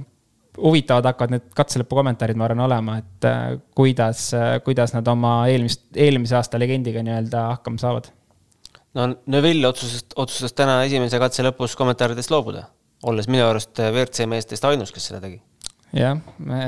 huvitavad 0.56 1.08
hakkavad 1.10 1.34
need 1.36 1.48
katselõpu 1.56 1.98
kommentaarid, 1.98 2.38
ma 2.38 2.48
arvan, 2.48 2.64
olema, 2.66 2.98
et 3.00 3.28
äh, 3.28 3.44
kuidas, 3.76 4.28
äh, 4.36 4.56
kuidas 4.64 4.92
nad 4.96 5.08
oma 5.08 5.38
eelmist, 5.52 5.86
eelmise 5.96 6.36
aasta 6.38 6.60
legendiga 6.60 7.04
nii-öelda 7.06 7.46
hakkama 7.54 7.80
saavad. 7.82 8.10
no 8.96 9.08
Neville 9.32 9.68
otsustas, 9.68 10.06
otsustas 10.16 10.56
täna 10.56 10.82
esimese 10.84 11.20
katse 11.22 11.44
lõpus 11.46 11.76
kommentaaridest 11.78 12.32
loobuda, 12.32 12.66
olles 13.04 13.28
minu 13.28 13.44
arust 13.48 13.76
WRC 13.78 14.28
meestest 14.30 14.64
ainus, 14.64 14.92
kes 14.94 15.10
seda 15.10 15.20
tegi 15.20 15.40
jah, 15.96 16.18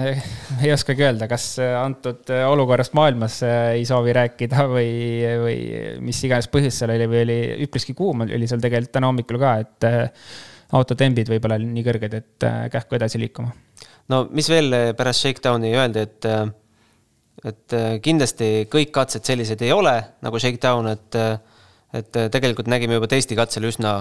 ei 0.62 0.72
oskagi 0.72 1.04
öelda, 1.06 1.28
kas 1.30 1.46
antud 1.80 2.28
olukorrast 2.48 2.94
maailmas 2.96 3.40
ei 3.46 3.84
soovi 3.88 4.14
rääkida 4.16 4.66
või, 4.70 4.92
või 5.42 5.56
mis 6.04 6.20
iganes 6.26 6.50
põhjus 6.52 6.80
seal 6.80 6.94
oli 6.94 7.08
või 7.10 7.24
oli 7.24 7.38
üpriski 7.66 7.96
kuum 7.98 8.26
oli 8.26 8.48
seal 8.50 8.62
tegelikult 8.62 8.94
täna 8.94 9.10
hommikul 9.10 9.40
ka, 9.42 9.56
et 9.64 9.88
äh, 9.88 10.30
autotembid 10.78 11.30
võib-olla 11.32 11.58
nii 11.62 11.84
kõrged, 11.86 12.14
et 12.20 12.46
äh, 12.46 12.62
kähku 12.72 12.98
edasi 12.98 13.20
liikuma. 13.20 13.52
no 14.12 14.24
mis 14.30 14.48
veel 14.52 14.94
pärast 14.98 15.24
Shakedowni 15.24 15.74
öeldi, 15.74 16.06
et, 16.06 16.28
äh, 16.28 16.46
et 17.52 17.76
kindlasti 18.04 18.68
kõik 18.70 18.94
katsed 18.94 19.26
sellised 19.26 19.62
ei 19.66 19.74
ole 19.74 19.96
nagu 20.24 20.40
Shakedown, 20.42 20.92
et, 20.94 21.20
et 21.94 22.22
tegelikult 22.32 22.70
nägime 22.70 22.98
juba 22.98 23.10
testikatsel 23.10 23.68
üsna 23.70 24.00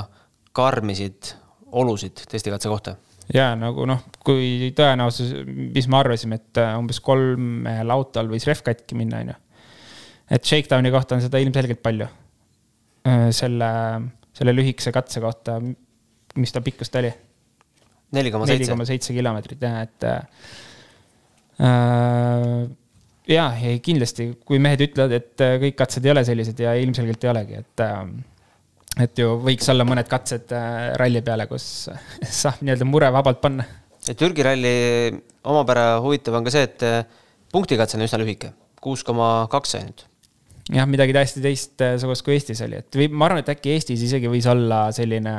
karmisid 0.57 1.35
olusid 1.71 2.25
testikatse 2.29 2.69
kohta 2.71 2.95
ja 3.33 3.49
nagu 3.59 3.85
noh, 3.89 4.05
kui 4.25 4.71
tõenäosus, 4.75 5.33
mis 5.47 5.87
me 5.91 5.99
arvasime, 5.99 6.39
et 6.39 6.61
äh, 6.61 6.75
umbes 6.79 6.99
kolmel 7.03 7.91
autol 7.93 8.31
võis 8.31 8.47
rehv 8.47 8.63
katki 8.65 8.97
minna, 8.99 9.21
on 9.23 9.33
ju. 9.33 9.37
et 10.37 10.47
Shakedowni 10.47 10.91
kohta 10.93 11.17
on 11.17 11.23
seda 11.25 11.41
ilmselgelt 11.43 11.81
palju. 11.83 12.07
Äh, 13.07 13.27
selle, 13.35 13.69
selle 14.35 14.55
lühikese 14.55 14.93
katse 14.95 15.23
kohta, 15.23 15.59
mis 16.37 16.55
ta 16.55 16.63
pikkus 16.63 16.91
ta 16.91 17.03
oli? 17.03 17.13
neli 18.15 18.31
koma 18.31 18.47
seitse. 18.47 18.63
neli 18.63 18.71
koma 18.71 18.87
seitse 18.87 19.15
kilomeetrit 19.15 19.63
jah, 19.67 19.81
et 19.83 20.07
äh,. 20.07 20.19
ja, 23.27 23.49
ei 23.59 23.81
kindlasti, 23.83 24.29
kui 24.47 24.61
mehed 24.63 24.85
ütlevad, 24.87 25.17
et 25.19 25.43
äh, 25.43 25.57
kõik 25.65 25.75
katsed 25.83 26.07
ei 26.07 26.15
ole 26.15 26.23
sellised 26.27 26.63
ja 26.63 26.77
ilmselgelt 26.79 27.27
ei 27.27 27.33
olegi, 27.33 27.59
et 27.65 27.83
äh, 27.83 28.03
et 29.03 29.21
ju 29.21 29.35
võiks 29.43 29.67
olla 29.71 29.85
mõned 29.87 30.09
katsed 30.09 30.51
äh, 30.55 30.91
ralli 30.99 31.21
peale, 31.25 31.47
kus 31.49 31.87
saab 32.41 32.63
nii-öelda 32.63 32.87
mure 32.89 33.11
vabalt 33.13 33.41
panna. 33.43 33.65
Türgi 34.07 34.45
ralli 34.45 34.75
omapära 35.47 35.97
huvitav 36.03 36.37
on 36.37 36.45
ka 36.45 36.53
see, 36.53 36.67
et 36.67 36.85
äh, 36.87 37.01
punktikatse 37.53 37.97
on 37.97 38.05
üsna 38.05 38.21
lühike, 38.21 38.53
kuus 38.83 39.03
koma 39.07 39.47
kaks 39.51 39.77
ainult. 39.79 40.05
jah, 40.73 40.87
midagi 40.89 41.15
täiesti 41.15 41.43
teistsugust 41.43 42.25
kui 42.25 42.35
Eestis 42.35 42.61
oli, 42.65 42.81
et 42.81 42.99
või 42.99 43.09
ma 43.11 43.29
arvan, 43.29 43.43
et 43.43 43.51
äkki 43.51 43.75
Eestis 43.75 44.03
isegi 44.07 44.31
võis 44.31 44.47
olla 44.51 44.87
selline 44.95 45.35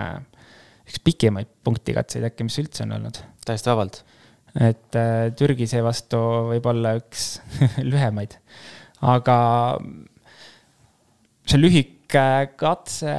üks 0.88 1.03
pikimaid 1.05 1.51
punktikatseid 1.66 2.25
äkki, 2.31 2.47
mis 2.49 2.57
üldse 2.62 2.87
on 2.87 2.97
olnud. 2.97 3.21
täiesti 3.49 3.73
vabalt. 3.73 4.03
et 4.55 4.97
äh, 5.01 5.29
Türgi 5.37 5.68
seevastu 5.71 6.21
võib 6.53 6.68
olla 6.71 6.97
üks 7.01 7.31
lühemaid, 7.90 8.38
aga 9.05 9.38
see 11.49 11.61
lühik 11.61 11.97
katse 12.09 13.14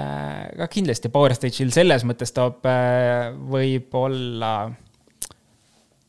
ka 0.58 0.68
kindlasti 0.72 1.12
Power 1.14 1.34
Stage'il 1.38 1.72
selles 1.74 2.06
mõttes 2.08 2.34
toob 2.34 2.66
äh, 2.70 3.30
võib-olla 3.52 4.54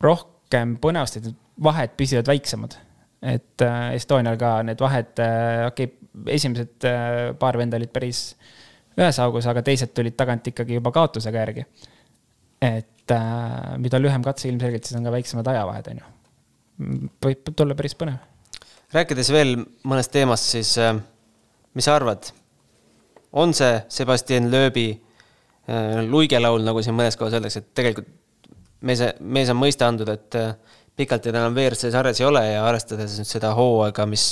rohkem 0.00 0.78
põnevust, 0.80 1.20
et 1.20 1.28
vahed 1.60 1.92
püsivad 1.98 2.30
väiksemad. 2.30 2.78
et 3.20 3.62
äh, 3.62 3.94
Estonial 3.98 4.38
ka 4.40 4.62
need 4.64 4.80
vahed, 4.80 5.12
äh, 5.20 5.66
okei 5.68 5.90
okay,, 5.90 5.96
esimesed 6.34 6.86
paar 7.38 7.58
venda 7.60 7.76
olid 7.78 7.92
päris 7.92 8.32
ühes 8.98 9.18
augus, 9.22 9.46
aga 9.46 9.62
teised 9.62 9.92
tulid 9.94 10.16
tagant 10.18 10.48
ikkagi 10.50 10.80
juba 10.80 10.90
kaotusega 10.90 11.44
järgi. 11.44 11.66
et 12.60 13.14
mida 13.78 13.98
lühem 13.98 14.22
katse 14.22 14.48
ilmselgelt, 14.48 14.84
siis 14.86 14.96
on 14.98 15.04
ka 15.04 15.12
väiksemad 15.12 15.46
ajavahed, 15.52 15.92
on 15.92 16.00
ju. 16.00 16.10
võib 17.26 17.54
tulla 17.56 17.76
päris 17.76 17.94
põnev. 17.94 18.18
rääkides 18.96 19.30
veel 19.36 19.56
mõnest 19.84 20.12
teemast, 20.16 20.50
siis 20.56 20.74
mis 21.74 21.86
sa 21.86 21.94
arvad, 22.00 22.32
on 23.32 23.54
see 23.54 23.78
Sebastian 23.88 24.50
Loebi 24.52 24.88
äh, 24.90 26.00
luigelaul, 26.06 26.64
nagu 26.66 26.82
siin 26.82 26.96
mõnes 26.98 27.18
kohas 27.18 27.36
öeldakse, 27.38 27.62
et 27.62 27.72
tegelikult 27.76 28.16
mees, 28.86 29.02
mees 29.20 29.50
on 29.52 29.58
mõista 29.60 29.88
andnud, 29.90 30.10
et 30.12 30.38
äh, 30.38 30.52
pikalt 30.96 31.24
teda 31.24 31.42
enam 31.42 31.56
WRC 31.56 31.92
sarjas 31.92 32.20
ei 32.20 32.28
ole 32.28 32.44
ja 32.46 32.64
arvestades 32.66 33.18
nüüd 33.20 33.28
seda 33.28 33.52
hooaega, 33.56 34.06
mis 34.10 34.26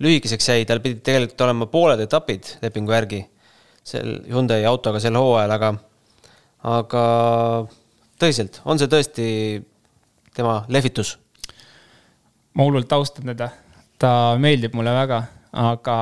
lühikeseks 0.00 0.50
jäi, 0.52 0.64
tal 0.68 0.82
pidid 0.84 1.02
tegelikult 1.04 1.46
olema 1.46 1.68
pooled 1.70 2.00
etapid 2.06 2.54
lepingu 2.62 2.94
järgi 2.94 3.24
sel 3.90 4.20
Hyundai 4.28 4.62
autoga 4.68 5.00
sel 5.02 5.16
hooajal, 5.18 5.56
aga, 5.56 5.72
aga 6.76 7.04
tõsiselt, 8.20 8.60
on 8.64 8.80
see 8.80 8.90
tõesti 8.92 9.26
tema 10.36 10.62
lehvitus? 10.68 11.16
ma 12.54 12.64
hullult 12.66 12.90
austan 12.92 13.28
teda, 13.30 13.46
ta 14.00 14.10
meeldib 14.40 14.74
mulle 14.74 14.90
väga, 14.90 15.20
aga 15.54 15.96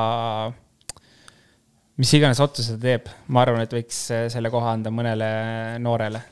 mis 1.99 2.15
iganes 2.15 2.41
otsuse 2.43 2.77
ta 2.77 2.83
teeb, 2.83 3.09
ma 3.35 3.45
arvan, 3.45 3.65
et 3.65 3.75
võiks 3.75 4.01
äh, 4.15 4.27
selle 4.33 4.53
koha 4.55 4.75
anda 4.77 4.93
mõnele 4.95 5.31
noorele, 5.83 6.23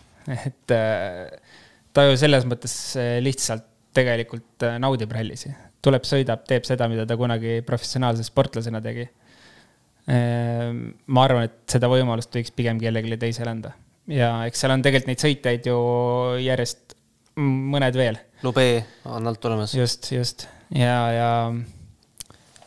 et 0.48 0.74
äh, 0.74 1.56
ta 1.94 2.06
ju 2.06 2.18
selles 2.20 2.46
mõttes 2.48 2.74
äh, 3.00 3.16
lihtsalt 3.24 3.66
tegelikult 3.96 4.66
naudib 4.82 5.14
rallisi, 5.16 5.50
tuleb, 5.84 6.04
sõidab, 6.04 6.42
teeb 6.48 6.66
seda, 6.68 6.88
mida 6.92 7.06
ta 7.08 7.16
kunagi 7.16 7.62
professionaalse 7.64 8.26
sportlasena 8.26 8.82
tegi. 8.84 9.06
ma 10.06 11.22
arvan, 11.24 11.48
et 11.48 11.72
seda 11.72 11.88
võimalust 11.90 12.36
võiks 12.36 12.52
pigem 12.54 12.78
kellelegi 12.78 13.16
teisele 13.18 13.50
anda 13.50 13.72
ja 14.06 14.30
eks 14.46 14.62
seal 14.62 14.74
on 14.74 14.84
tegelikult 14.84 15.10
neid 15.10 15.24
sõitjaid 15.24 15.66
ju 15.66 15.78
järjest 16.44 16.94
mõned 17.36 17.96
veel. 17.98 18.18
Lube 18.46 18.66
on 19.08 19.26
alt 19.26 19.40
tulemas. 19.42 19.74
just, 19.74 20.10
just 20.12 20.46
ja 20.70 20.98
ja 21.12 21.30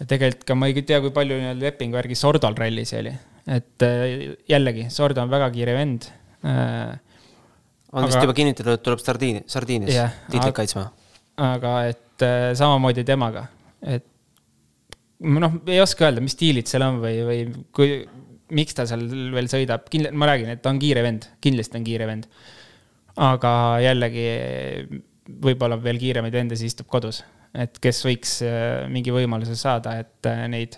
tegelikult 0.08 0.46
ka 0.48 0.56
ma 0.56 0.70
ei 0.70 0.80
tea, 0.80 1.02
kui 1.04 1.12
palju 1.16 1.40
nii-öelda 1.40 1.66
lepingu 1.66 2.00
järgi 2.00 2.18
Sordol 2.20 2.56
rallis 2.58 2.94
oli, 2.98 3.12
et 3.50 3.86
äh, 3.86 4.36
jällegi, 4.50 4.88
Sordo 4.94 5.24
on 5.24 5.32
väga 5.32 5.50
kiire 5.56 5.76
vend. 5.76 6.08
Äh, 6.48 6.94
on 7.92 8.06
vist 8.06 8.22
juba 8.22 8.36
kinnitatud, 8.38 8.78
et 8.78 8.86
tuleb 8.86 9.02
Sardiini, 9.02 9.44
Sardiinis 9.50 9.92
yeah, 9.92 10.14
tiitlit 10.30 10.56
kaitsma. 10.56 10.86
aga 11.42 11.74
et 11.90 12.26
äh, 12.26 12.52
samamoodi 12.60 13.04
temaga, 13.08 13.48
et 13.82 14.06
noh, 15.26 15.60
ei 15.68 15.82
oska 15.84 16.08
öelda, 16.08 16.24
mis 16.24 16.38
stiilid 16.38 16.70
seal 16.70 16.86
on 16.86 17.02
või, 17.04 17.20
või 17.28 17.42
kui, 17.76 18.00
miks 18.56 18.78
ta 18.78 18.86
seal 18.90 19.04
veel 19.34 19.50
sõidab, 19.52 19.90
kindlasti, 19.92 20.22
ma 20.22 20.30
räägin, 20.30 20.54
et 20.54 20.64
ta 20.64 20.72
on 20.72 20.80
kiire 20.82 21.04
vend, 21.06 21.28
kindlasti 21.44 21.80
on 21.80 21.88
kiire 21.88 22.08
vend. 22.10 22.30
aga 23.20 23.52
jällegi 23.84 24.30
võib-olla 25.44 25.78
veel 25.82 26.00
kiiremaid 26.02 26.34
vende, 26.34 26.58
siis 26.58 26.74
istub 26.74 26.88
kodus. 26.90 27.24
Et 27.54 27.80
kes 27.82 28.04
võiks 28.06 28.36
mingi 28.92 29.14
võimaluse 29.14 29.56
saada, 29.58 29.96
et 30.02 30.30
neid 30.52 30.78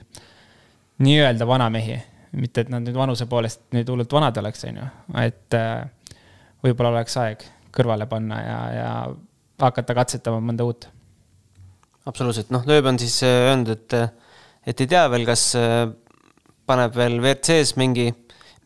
nii-öelda 1.02 1.48
vanamehi, 1.48 1.98
mitte 2.40 2.64
et 2.64 2.72
nad 2.72 2.86
nüüd 2.86 2.96
vanuse 2.96 3.28
poolest 3.30 3.64
nüüd 3.76 3.90
hullult 3.92 4.14
vanad 4.14 4.38
oleks, 4.40 4.64
on 4.70 4.80
ju, 4.80 4.88
et 5.24 5.58
võib-olla 6.64 6.94
oleks 6.96 7.18
aeg 7.20 7.46
kõrvale 7.76 8.08
panna 8.12 8.40
ja, 8.44 8.60
ja 8.76 8.92
hakata 9.62 9.96
katsetama 9.98 10.42
mõnda 10.44 10.66
uut. 10.68 10.88
absoluutselt, 12.06 12.52
noh, 12.54 12.66
Lööb 12.68 12.88
on 12.90 13.00
siis 13.02 13.20
öelnud, 13.28 13.74
et, 13.76 13.98
et 14.68 14.84
ei 14.84 14.90
tea 14.90 15.06
veel, 15.12 15.26
kas 15.28 15.52
paneb 16.70 16.96
veel 16.96 17.20
WRC-s 17.20 17.76
mingi, 17.80 18.10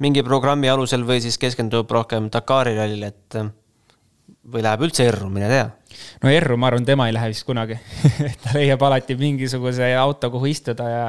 mingi 0.03 0.23
programmi 0.25 0.69
alusel 0.69 1.05
või 1.07 1.21
siis 1.23 1.37
keskendub 1.41 1.91
rohkem 1.91 2.29
Dakari 2.33 2.75
rallile, 2.77 3.13
et 3.13 3.39
või 4.51 4.63
läheb 4.65 4.85
üldse 4.85 5.07
erru, 5.09 5.29
mine 5.33 5.49
tea. 5.49 5.67
no 6.23 6.31
erru, 6.31 6.57
ma 6.61 6.69
arvan, 6.69 6.85
tema 6.87 7.07
ei 7.09 7.15
lähe 7.15 7.31
vist 7.31 7.45
kunagi 7.47 7.77
ta 8.43 8.55
leiab 8.57 8.83
alati 8.87 9.17
mingisuguse 9.19 9.91
auto, 9.99 10.29
kuhu 10.33 10.51
istuda 10.51 10.89
ja 10.89 11.05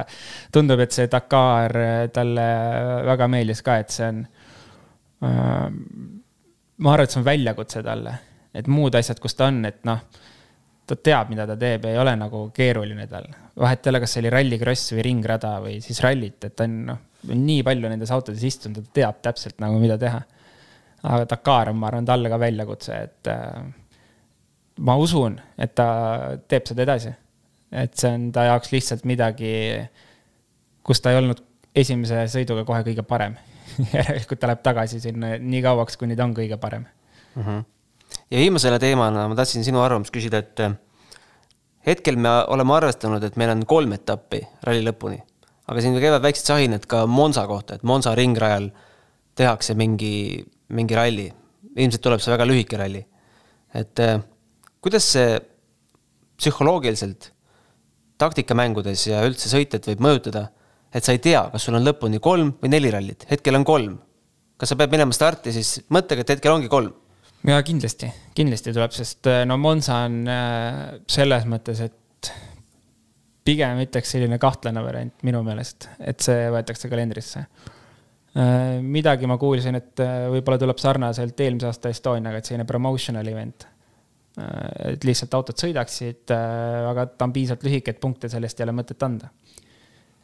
tundub, 0.54 0.80
et 0.84 0.94
see 0.96 1.10
Dakar 1.12 1.74
talle 2.14 2.46
väga 3.10 3.28
meeldis 3.32 3.64
ka, 3.66 3.80
et 3.82 3.92
see 3.94 4.08
on 4.12 4.22
äh,. 5.26 5.66
ma 6.76 6.94
arvan, 6.94 7.04
et 7.04 7.12
see 7.16 7.22
on 7.22 7.28
väljakutse 7.28 7.84
talle, 7.86 8.16
et 8.56 8.70
muud 8.72 8.96
asjad, 8.96 9.20
kus 9.22 9.36
ta 9.36 9.50
on, 9.50 9.64
et 9.68 9.84
noh 9.88 10.00
ta 10.86 10.94
teab, 10.94 11.32
mida 11.32 11.46
ta 11.48 11.56
teeb, 11.58 11.88
ei 11.90 11.98
ole 11.98 12.14
nagu 12.18 12.46
keeruline 12.54 13.08
tal. 13.10 13.26
vahet 13.58 13.86
ei 13.86 13.90
ole, 13.90 14.00
kas 14.04 14.14
see 14.14 14.22
oli 14.22 14.32
rallikross 14.32 14.92
või 14.94 15.04
ringrada 15.08 15.56
või 15.64 15.80
siis 15.82 16.00
rallit, 16.04 16.38
et 16.46 16.54
ta 16.56 16.66
on 16.68 16.76
noh, 16.92 17.00
nii 17.32 17.62
palju 17.66 17.90
nendes 17.90 18.12
autodes 18.14 18.44
istunud, 18.46 18.84
ta 18.84 19.00
teab 19.00 19.18
täpselt 19.24 19.58
nagu, 19.62 19.80
mida 19.82 19.96
teha. 19.98 20.20
Aga 21.02 21.26
Dakar 21.30 21.70
on, 21.72 21.78
ma 21.80 21.90
arvan, 21.90 22.06
talle 22.08 22.30
ka 22.32 22.38
väljakutse, 22.40 22.96
et 23.08 23.30
äh, 23.32 23.66
ma 24.86 24.96
usun, 25.00 25.38
et 25.58 25.74
ta 25.74 25.88
teeb 26.48 26.66
seda 26.68 26.86
edasi. 26.86 27.12
et 27.72 27.94
see 27.98 28.12
on 28.14 28.30
ta 28.32 28.46
jaoks 28.46 28.72
lihtsalt 28.72 29.04
midagi, 29.04 29.52
kus 30.86 31.00
ta 31.02 31.10
ei 31.12 31.18
olnud 31.18 31.42
esimese 31.76 32.24
sõiduga 32.32 32.64
kohe 32.64 32.84
kõige 32.86 33.02
parem 33.02 33.34
järelikult 33.96 34.40
ta 34.40 34.52
läheb 34.52 34.62
tagasi 34.64 35.00
sinna 35.02 35.34
nii 35.38 35.62
kauaks, 35.64 35.98
kuni 36.00 36.16
ta 36.16 36.24
on 36.24 36.34
kõige 36.36 36.56
parem 36.62 36.86
mm. 36.86 37.42
-hmm 37.42 37.64
ja 38.30 38.38
viimasele 38.38 38.78
teemana 38.78 39.28
ma 39.28 39.38
tahtsin 39.38 39.64
sinu 39.66 39.80
arvamust 39.82 40.14
küsida, 40.14 40.40
et 40.42 40.62
eh, 40.64 40.74
hetkel 41.86 42.18
me 42.20 42.32
oleme 42.52 42.74
arvestanud, 42.76 43.22
et 43.22 43.38
meil 43.40 43.52
on 43.54 43.64
kolm 43.68 43.94
etappi 43.96 44.42
ralli 44.66 44.84
lõpuni, 44.86 45.18
aga 45.70 45.82
siin 45.82 45.98
käivad 46.02 46.24
väiksed 46.24 46.50
sahinad 46.50 46.86
ka 46.90 47.04
Monza 47.10 47.46
kohta, 47.50 47.78
et 47.78 47.86
Monza 47.86 48.14
ringrajal 48.18 48.70
tehakse 49.36 49.76
mingi, 49.78 50.42
mingi 50.74 50.96
ralli. 50.96 51.26
ilmselt 51.76 52.02
tuleb 52.02 52.22
see 52.22 52.32
väga 52.32 52.46
lühike 52.48 52.78
ralli. 52.80 53.04
et 53.74 53.98
eh, 54.00 54.18
kuidas 54.80 55.04
see 55.12 55.38
psühholoogiliselt 56.36 57.32
taktikamängudes 58.18 59.06
ja 59.06 59.22
üldse 59.28 59.48
sõitjat 59.52 59.86
võib 59.90 60.00
mõjutada, 60.04 60.48
et 60.92 61.04
sa 61.04 61.12
ei 61.12 61.20
tea, 61.20 61.42
kas 61.52 61.66
sul 61.66 61.76
on 61.76 61.84
lõpuni 61.84 62.20
kolm 62.20 62.54
või 62.62 62.72
neli 62.72 62.90
rallit, 62.92 63.26
hetkel 63.30 63.56
on 63.56 63.64
kolm. 63.64 63.98
kas 64.56 64.72
sa 64.72 64.76
pead 64.76 64.92
minema 64.92 65.12
starti 65.12 65.52
siis 65.52 65.80
mõttega, 65.92 66.24
et 66.24 66.36
hetkel 66.36 66.52
ongi 66.52 66.68
kolm 66.72 66.94
ja 67.46 67.60
kindlasti, 67.62 68.08
kindlasti 68.34 68.72
tuleb, 68.74 68.94
sest 68.96 69.28
äh, 69.30 69.44
no 69.48 69.58
Monza 69.60 70.00
on 70.06 70.22
äh, 70.30 70.82
selles 71.10 71.46
mõttes, 71.48 71.82
et 71.84 72.30
pigem 73.46 73.78
ütleks 73.84 74.10
selline 74.16 74.38
kahtlane 74.42 74.82
variant 74.82 75.26
minu 75.26 75.42
meelest, 75.46 75.88
et 76.00 76.22
see 76.24 76.48
võetakse 76.52 76.90
kalendrisse. 76.90 77.44
Äh, 78.36 78.78
midagi 78.84 79.28
ma 79.30 79.38
kuulsin, 79.40 79.78
et 79.78 80.04
võib-olla 80.32 80.60
tuleb 80.60 80.80
sarnaselt 80.82 81.40
eelmise 81.40 81.70
aasta 81.70 81.92
Estoniaga, 81.92 82.42
et 82.42 82.48
selline 82.48 82.68
promotional 82.68 83.32
event. 83.32 83.72
et 84.36 85.04
lihtsalt 85.08 85.32
autod 85.32 85.56
sõidaksid, 85.56 86.28
aga 86.28 87.06
ta 87.08 87.24
on 87.24 87.32
piisavalt 87.32 87.62
lühike, 87.64 87.94
et 87.94 88.00
punkte 88.02 88.28
sellest 88.28 88.58
ei 88.60 88.66
ole 88.66 88.74
mõtet 88.76 89.00
anda 89.06 89.30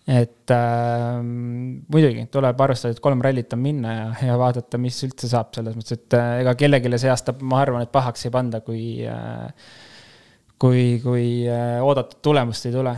et 0.07 0.51
äh, 0.51 1.21
muidugi 1.23 2.25
tuleb 2.33 2.61
arvestada, 2.65 2.95
et 2.95 3.03
kolm 3.03 3.23
rallit 3.23 3.53
on 3.55 3.61
minna 3.63 3.95
ja, 3.95 4.07
ja 4.33 4.39
vaadata, 4.41 4.81
mis 4.83 4.99
üldse 5.07 5.31
saab, 5.31 5.53
selles 5.55 5.77
mõttes, 5.79 6.01
et 6.01 6.17
äh, 6.19 6.41
ega 6.43 6.57
kellelegi 6.59 6.99
see 6.99 7.13
aasta, 7.13 7.35
ma 7.39 7.61
arvan, 7.63 7.87
et 7.87 7.93
pahaks 7.95 8.27
ei 8.27 8.35
panda, 8.35 8.63
kui 8.67 8.83
äh,, 9.07 9.71
kui, 10.63 10.99
kui 11.03 11.27
äh, 11.47 11.79
oodatud 11.85 12.19
tulemust 12.23 12.67
ei 12.67 12.75
tule. 12.75 12.97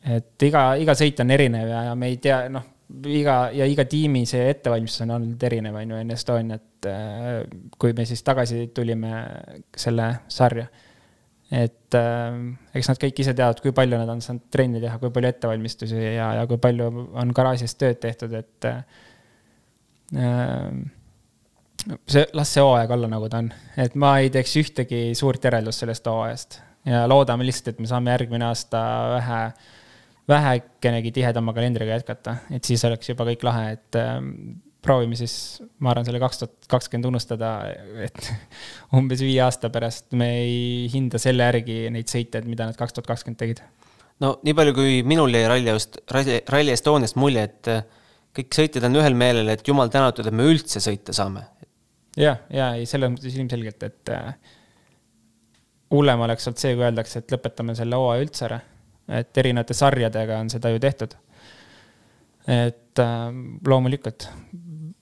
et 0.00 0.42
iga, 0.42 0.74
iga 0.80 0.94
sõit 0.96 1.20
on 1.22 1.30
erinev 1.30 1.68
ja, 1.68 1.84
ja 1.90 1.94
me 1.94 2.10
ei 2.10 2.18
tea, 2.22 2.42
noh, 2.50 2.66
iga 3.06 3.36
ja 3.54 3.66
iga 3.70 3.84
tiimi 3.88 4.24
see 4.28 4.50
ettevalmistus 4.50 5.04
on 5.06 5.16
olnud 5.18 5.42
erinev, 5.48 5.78
on 5.80 5.94
ju, 5.94 6.02
enne 6.04 6.16
Estoniat 6.18 6.88
äh,, 6.90 7.42
kui 7.78 7.94
me 7.96 8.06
siis 8.08 8.22
tagasi 8.26 8.68
tulime 8.74 9.12
selle 9.76 10.12
sarja 10.28 10.68
et 11.50 11.98
äh, 11.98 12.38
eks 12.78 12.92
nad 12.92 13.00
kõik 13.02 13.20
ise 13.24 13.34
teavad, 13.34 13.58
kui 13.62 13.74
palju 13.74 13.98
nad 13.98 14.10
on 14.12 14.22
saanud 14.22 14.46
trenni 14.54 14.82
teha, 14.82 14.98
kui 15.02 15.10
palju 15.14 15.32
ettevalmistusi 15.32 15.98
ja, 15.98 16.30
ja 16.38 16.46
kui 16.50 16.60
palju 16.62 16.88
on 17.18 17.34
garaažis 17.36 17.74
tööd 17.78 17.98
tehtud, 18.02 18.34
et 18.38 18.68
äh, 18.70 18.78
see, 22.06 22.24
las 22.36 22.54
see 22.54 22.64
hooaeg 22.64 22.94
olla, 22.94 23.10
nagu 23.10 23.28
ta 23.32 23.42
on. 23.42 23.50
et 23.80 23.98
ma 23.98 24.16
ei 24.22 24.30
teeks 24.32 24.56
ühtegi 24.62 25.02
suurt 25.18 25.44
järeldust 25.44 25.82
sellest 25.82 26.06
hooajast 26.06 26.60
ja 26.86 27.02
loodame 27.10 27.46
lihtsalt, 27.48 27.74
et 27.74 27.82
me 27.82 27.90
saame 27.90 28.14
järgmine 28.14 28.46
aasta 28.46 28.80
vähe, 29.16 29.42
vähekenegi 30.30 31.12
tihedama 31.18 31.54
kalendriga 31.56 31.98
jätkata, 31.98 32.36
et 32.54 32.66
siis 32.66 32.82
oleks 32.88 33.10
juba 33.10 33.26
kõik 33.28 33.44
lahe, 33.46 33.76
et 33.76 33.98
äh, 33.98 34.18
proovime 34.84 35.18
siis, 35.18 35.34
ma 35.82 35.92
arvan, 35.92 36.06
selle 36.08 36.20
kaks 36.22 36.40
tuhat 36.40 36.70
kakskümmend 36.70 37.10
unustada, 37.10 37.52
et 38.06 38.30
umbes 38.98 39.22
viie 39.24 39.40
aasta 39.44 39.70
pärast 39.72 40.10
me 40.16 40.30
ei 40.40 40.88
hinda 40.92 41.20
selle 41.22 41.46
järgi 41.48 41.82
neid 41.92 42.10
sõite, 42.12 42.42
mida 42.48 42.68
nad 42.70 42.78
kaks 42.78 42.96
tuhat 42.96 43.10
kakskümmend 43.12 43.40
tegid. 43.42 43.64
no 44.24 44.36
nii 44.46 44.56
palju, 44.56 44.76
kui 44.76 45.00
minul 45.06 45.34
jäi 45.36 45.48
Rally 45.50 45.74
just, 45.74 46.00
Rally 46.10 46.74
Estoniast 46.74 47.18
mulje, 47.20 47.48
et 47.50 47.72
äh, 47.72 47.82
kõik 48.36 48.54
sõitjad 48.56 48.86
on 48.88 49.00
ühel 49.02 49.18
meelel, 49.18 49.52
et 49.52 49.66
jumal 49.66 49.92
tänatud, 49.92 50.26
et 50.26 50.36
me 50.36 50.46
üldse 50.48 50.82
sõita 50.82 51.14
saame. 51.16 51.44
jah, 52.18 52.40
ja 52.52 52.72
ei, 52.78 52.88
selles 52.88 53.12
mõttes 53.12 53.36
ilmselgelt, 53.36 53.86
et 53.90 54.14
äh, 54.16 54.32
hullem 55.94 56.26
oleks 56.26 56.48
olnud 56.48 56.62
see, 56.62 56.74
kui 56.76 56.86
öeldakse, 56.86 57.22
et 57.22 57.34
lõpetame 57.34 57.76
selle 57.78 57.98
hooaja 57.98 58.24
üldse 58.26 58.46
ära. 58.48 58.60
Et 59.10 59.40
erinevate 59.42 59.74
sarjadega 59.76 60.38
on 60.40 60.50
seda 60.52 60.70
ju 60.72 60.80
tehtud. 60.82 61.16
et 62.50 62.98
äh, 62.98 63.24
loomulikult 63.66 64.28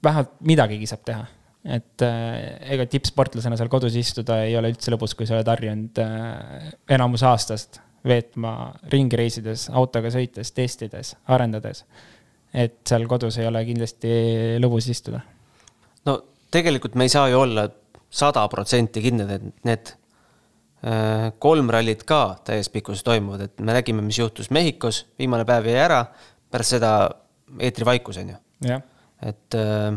vähemalt 0.05 0.33
midagigi 0.41 0.87
saab 0.91 1.05
teha. 1.07 1.27
et 1.65 2.03
äh, 2.07 2.37
ega 2.75 2.87
tippsportlasena 2.87 3.57
seal 3.59 3.71
kodus 3.73 3.97
istuda 3.99 4.43
ei 4.45 4.57
ole 4.57 4.73
üldse 4.73 4.93
lõbus, 4.95 5.15
kui 5.17 5.27
sa 5.27 5.37
oled 5.37 5.51
harjunud 5.51 6.01
äh, 6.03 6.71
enamus 6.97 7.25
aastast 7.27 7.81
veetma 8.09 8.53
ringi 8.93 9.19
reisides, 9.19 9.67
autoga 9.75 10.11
sõites, 10.15 10.53
testides, 10.55 11.17
arendades. 11.27 11.85
et 12.55 12.79
seal 12.89 13.05
kodus 13.11 13.37
ei 13.39 13.49
ole 13.49 13.65
kindlasti 13.67 14.11
lõbus 14.63 14.89
istuda. 14.89 15.21
no 16.07 16.21
tegelikult 16.51 16.95
me 16.95 17.09
ei 17.09 17.13
saa 17.13 17.29
ju 17.29 17.41
olla 17.41 17.69
sada 18.09 18.47
protsenti 18.49 19.03
kindlad, 19.05 19.35
et 19.37 19.65
need 19.69 19.98
kolm 21.43 21.71
rallit 21.75 22.05
ka 22.07 22.37
täies 22.47 22.69
pikkuses 22.71 23.03
toimuvad, 23.03 23.49
et 23.49 23.63
me 23.67 23.75
nägime, 23.75 24.03
mis 24.07 24.21
juhtus 24.21 24.53
Mehhikos, 24.55 25.09
viimane 25.19 25.43
päev 25.49 25.67
jäi 25.67 25.81
ära, 25.83 26.05
pärast 26.53 26.77
seda 26.77 26.93
eetrivaikus 27.61 28.21
on 28.23 28.35
ju. 28.35 28.39
et 29.23 29.55
äh.... 29.59 29.97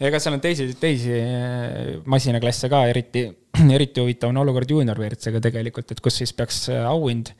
ega 0.00 0.20
seal 0.20 0.36
on 0.36 0.42
teisi, 0.44 0.68
teisi 0.80 1.14
äh, 1.16 2.02
masinaklasse 2.10 2.70
ka, 2.72 2.84
eriti, 2.90 3.26
eriti 3.76 4.02
huvitav 4.02 4.32
on 4.34 4.42
olukord 4.42 4.70
juunior 4.70 4.98
WRC-ga 5.00 5.42
tegelikult, 5.44 5.94
et 5.94 6.02
kus 6.04 6.20
siis 6.22 6.34
peaks 6.36 6.66
äh, 6.72 6.84
auhind 6.88 7.32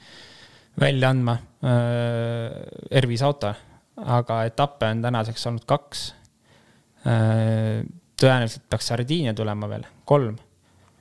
välja 0.80 1.12
andma 1.14 1.38
äh, 1.62 3.00
R5 3.02 3.26
auto, 3.26 3.52
aga 4.04 4.40
etappe 4.48 4.90
on 4.90 5.04
tänaseks 5.04 5.50
olnud 5.50 5.68
kaks 5.70 6.08
äh,. 7.06 7.84
tõenäoliselt 8.14 8.68
peaks 8.70 8.92
Sardiinia 8.92 9.34
tulema 9.34 9.68
veel, 9.68 9.86
kolm. 10.06 10.36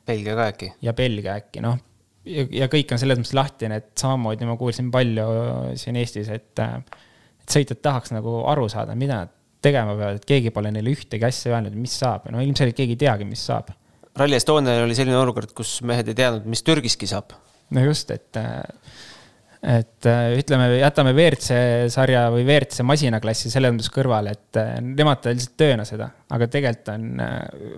Belgia 0.07 0.37
ka 0.37 0.51
äkki? 0.51 0.73
ja 0.81 0.93
Belgia 0.97 1.37
äkki, 1.39 1.63
noh 1.63 1.79
ja, 2.27 2.45
ja 2.63 2.69
kõik 2.71 2.91
on 2.93 3.01
selles 3.01 3.19
mõttes 3.19 3.35
lahtine, 3.37 3.79
et 3.81 3.91
samamoodi 3.99 4.47
ma 4.47 4.57
kuulsin 4.59 4.91
palju 4.93 5.27
siin 5.79 5.99
Eestis, 5.99 6.29
et, 6.33 6.51
et 6.59 7.55
sõitjad 7.55 7.81
tahaks 7.83 8.13
nagu 8.15 8.41
aru 8.51 8.67
saada, 8.71 8.95
mida 8.99 9.23
nad 9.23 9.33
tegema 9.63 9.95
peavad, 9.95 10.19
et 10.19 10.27
keegi 10.27 10.51
pole 10.55 10.71
neile 10.75 10.91
ühtegi 10.91 11.27
asja 11.27 11.53
öelnud, 11.53 11.75
mis 11.79 11.95
saab, 11.99 12.27
no 12.31 12.43
ilmselgelt 12.43 12.77
keegi 12.79 12.97
ei 12.97 13.01
teagi, 13.05 13.27
mis 13.27 13.43
saab. 13.47 13.71
Rally 14.19 14.37
Estonial 14.37 14.83
oli 14.83 14.95
selline 14.97 15.17
olukord, 15.17 15.55
kus 15.57 15.77
mehed 15.87 16.11
ei 16.11 16.17
teadnud, 16.17 16.45
mis 16.51 16.63
Türgiski 16.65 17.09
saab. 17.09 17.33
no 17.73 17.83
just, 17.83 18.11
et, 18.13 18.37
et 19.63 20.07
ütleme, 20.37 20.65
jätame 20.75 21.13
WRC 21.15 21.59
sarja 21.93 22.25
või 22.33 22.43
WRC 22.43 22.83
masinaklassi 22.83 23.51
selles 23.51 23.71
mõttes 23.71 23.91
kõrvale, 23.95 24.33
et 24.35 24.59
nemad 24.83 25.23
lihtsalt 25.29 25.55
tööna 25.59 25.85
seda, 25.87 26.09
aga 26.35 26.49
tegelikult 26.51 26.91
on 26.91 27.23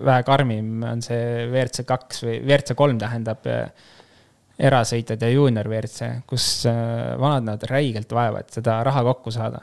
vähe 0.08 0.24
karmim 0.26 0.82
on 0.88 1.04
see 1.04 1.44
WRC 1.46 1.86
kaks 1.86 2.24
või 2.26 2.40
WRC 2.40 2.74
kolm 2.78 2.98
tähendab 2.98 3.46
erasõitjad 4.56 5.22
ja 5.22 5.30
juunior 5.30 5.70
WRC, 5.70 6.10
kus 6.26 6.66
vanad 6.66 7.46
näevad 7.46 7.70
räigelt 7.70 8.18
vaeva, 8.18 8.42
et 8.42 8.58
seda 8.58 8.80
raha 8.86 9.04
kokku 9.12 9.34
saada 9.34 9.62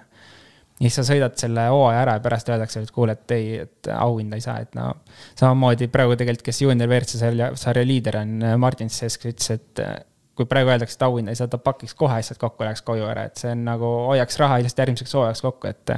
ja 0.79 0.89
siis 0.89 0.97
sa 0.99 1.05
sõidad 1.13 1.35
selle 1.39 1.67
hooaja 1.71 2.01
ära 2.03 2.15
ja 2.17 2.23
pärast 2.23 2.49
öeldakse, 2.49 2.83
et 2.83 2.91
kuule, 2.93 3.15
et 3.15 3.33
ei, 3.35 3.51
et 3.63 3.89
auhinda 3.93 4.39
ei 4.39 4.43
saa, 4.43 4.57
et 4.63 4.73
no. 4.77 4.89
samamoodi 5.39 5.87
praegu 5.93 6.17
tegelikult, 6.19 6.47
kes 6.49 6.63
juunior 6.65 6.89
WRC 6.89 7.19
sarja, 7.21 7.51
sarja 7.59 7.85
liider 7.87 8.19
on, 8.23 8.33
Martin 8.61 8.91
Sees, 8.93 9.19
kes 9.21 9.33
ütles, 9.33 9.51
et 9.55 9.83
kui 10.35 10.47
praegu 10.49 10.71
öeldakse, 10.73 10.97
et 10.97 11.05
auhinda 11.05 11.33
ei 11.33 11.39
saa, 11.39 11.47
ta 11.47 11.59
pakiks 11.61 11.93
kohe 11.97 12.15
asjad 12.17 12.39
kokku, 12.41 12.65
läheks 12.65 12.81
koju 12.85 13.05
ära, 13.05 13.27
et 13.29 13.41
see 13.41 13.51
on 13.53 13.65
nagu, 13.67 13.91
hoiaks 14.09 14.39
raha 14.41 14.57
lihtsalt 14.63 14.83
järgmiseks 14.85 15.13
hooajaks 15.19 15.45
kokku, 15.45 15.69
et 15.69 15.93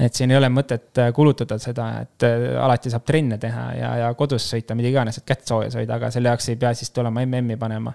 et 0.00 0.16
siin 0.16 0.30
ei 0.32 0.38
ole 0.38 0.48
mõtet 0.48 0.96
kulutada 1.16 1.58
seda, 1.60 1.90
et 2.04 2.24
alati 2.60 2.92
saab 2.92 3.04
trenne 3.04 3.36
teha 3.40 3.66
ja, 3.76 3.90
ja 4.04 4.14
kodus 4.16 4.46
sõita, 4.48 4.76
mida 4.76 4.88
iganes, 4.88 5.18
et 5.20 5.26
kätt 5.28 5.44
soojas 5.48 5.76
hoida, 5.76 5.98
aga 5.98 6.08
selle 6.14 6.32
jaoks 6.32 6.48
ei 6.48 6.56
pea 6.60 6.72
siis 6.76 6.92
tulema 6.96 7.24
MM-i 7.26 7.58
panema. 7.60 7.92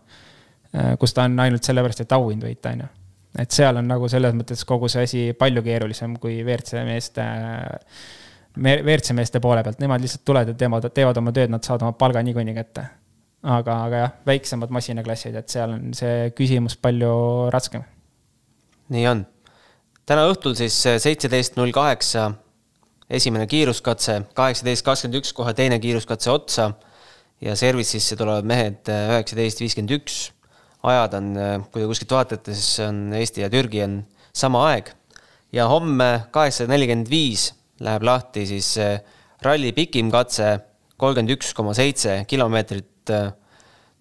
kus 0.99 1.13
ta 1.13 1.23
on 1.25 1.39
ainult 1.39 1.63
sellepärast, 1.63 2.03
et 2.05 2.13
auhind 2.13 2.45
võita, 2.45 2.75
on 2.75 2.85
ju 2.85 2.91
et 3.39 3.51
seal 3.51 3.79
on 3.79 3.87
nagu 3.87 4.07
selles 4.11 4.35
mõttes 4.35 4.63
kogu 4.67 4.89
see 4.91 5.03
asi 5.07 5.23
palju 5.37 5.63
keerulisem 5.65 6.15
kui 6.21 6.37
WRC 6.43 6.83
meeste, 6.87 7.25
WRC 8.55 9.15
meeste 9.17 9.41
poole 9.43 9.63
pealt, 9.63 9.81
nemad 9.83 10.03
lihtsalt 10.03 10.23
tulevad 10.27 10.53
ja 10.53 10.59
teevad, 10.59 10.87
teevad 10.95 11.19
oma 11.19 11.33
tööd, 11.35 11.51
nad 11.51 11.65
saavad 11.65 11.87
oma 11.87 11.97
palga 11.99 12.23
niikuinii 12.23 12.55
kätte. 12.55 12.85
Aga, 13.45 13.77
aga 13.87 14.01
jah, 14.01 14.15
väiksemad 14.27 14.73
masinaklassid, 14.73 15.37
et 15.37 15.53
seal 15.53 15.75
on 15.77 15.93
see 15.97 16.31
küsimus 16.37 16.77
palju 16.81 17.13
raskem. 17.53 17.85
nii 18.93 19.07
on. 19.11 19.25
täna 20.05 20.27
õhtul 20.31 20.57
siis 20.57 20.77
seitseteist 20.81 21.57
null 21.59 21.73
kaheksa 21.75 22.31
esimene 23.09 23.47
kiiruskatse, 23.47 24.21
kaheksateist 24.37 24.85
kakskümmend 24.85 25.21
üks 25.21 25.33
kohe 25.37 25.53
teine 25.53 25.79
kiiruskatse 25.79 26.31
otsa 26.33 26.71
ja 27.41 27.53
service'isse 27.57 28.17
tulevad 28.17 28.47
mehed 28.47 28.89
üheksateist 28.89 29.61
viiskümmend 29.61 29.93
üks 29.99 30.23
ajad 30.85 31.17
on, 31.17 31.31
äh, 31.37 31.55
kui 31.71 31.81
te 31.81 31.89
kuskilt 31.89 32.13
vaatate, 32.13 32.53
siis 32.55 32.79
on 32.85 33.09
Eesti 33.17 33.43
ja 33.43 33.49
Türgi 33.53 33.83
on 33.85 33.99
sama 34.33 34.65
aeg. 34.71 34.93
ja 35.55 35.69
homme 35.71 36.25
kaheksasada 36.35 36.73
nelikümmend 36.73 37.07
viis 37.07 37.53
läheb 37.79 38.03
lahti 38.03 38.43
siis 38.49 38.73
äh, 38.81 38.99
ralli 39.45 39.71
pikim 39.71 40.09
katse, 40.11 40.59
kolmkümmend 40.97 41.37
üks 41.37 41.53
koma 41.55 41.73
seitse 41.73 42.25
kilomeetrit. 42.27 42.87
Äh, 43.13 43.31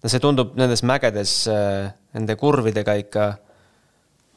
no 0.03 0.11
see 0.11 0.21
tundub 0.23 0.53
nendes 0.59 0.85
mägedes 0.85 1.33
nende 1.49 2.37
kurvidega 2.39 2.95
ikka, 3.01 3.25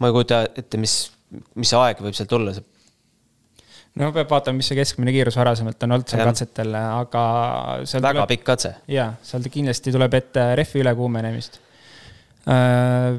ma 0.00 0.08
ei 0.08 0.16
kujuta 0.16 0.42
ette, 0.56 0.80
mis, 0.80 0.96
mis 1.58 1.72
aeg 1.76 2.00
võib 2.02 2.16
sealt 2.16 2.30
tulla, 2.32 2.54
no 4.00 4.08
peab 4.16 4.32
vaatama, 4.32 4.56
mis 4.58 4.70
see 4.70 4.78
keskmine 4.78 5.12
kiirus 5.12 5.36
varasemalt 5.38 5.84
on 5.84 5.98
olnud 5.98 6.08
seal 6.08 6.24
katsetel, 6.24 6.72
aga. 6.78 7.22
väga 7.84 8.14
tuleb, 8.22 8.28
pikk 8.32 8.46
katse. 8.48 8.74
jaa, 8.90 9.10
sealt 9.22 9.50
kindlasti 9.52 9.92
tuleb 9.94 10.16
ette 10.22 10.50
rehvi 10.58 10.82
ülekuumenemist 10.86 11.60
Äh, 12.48 13.18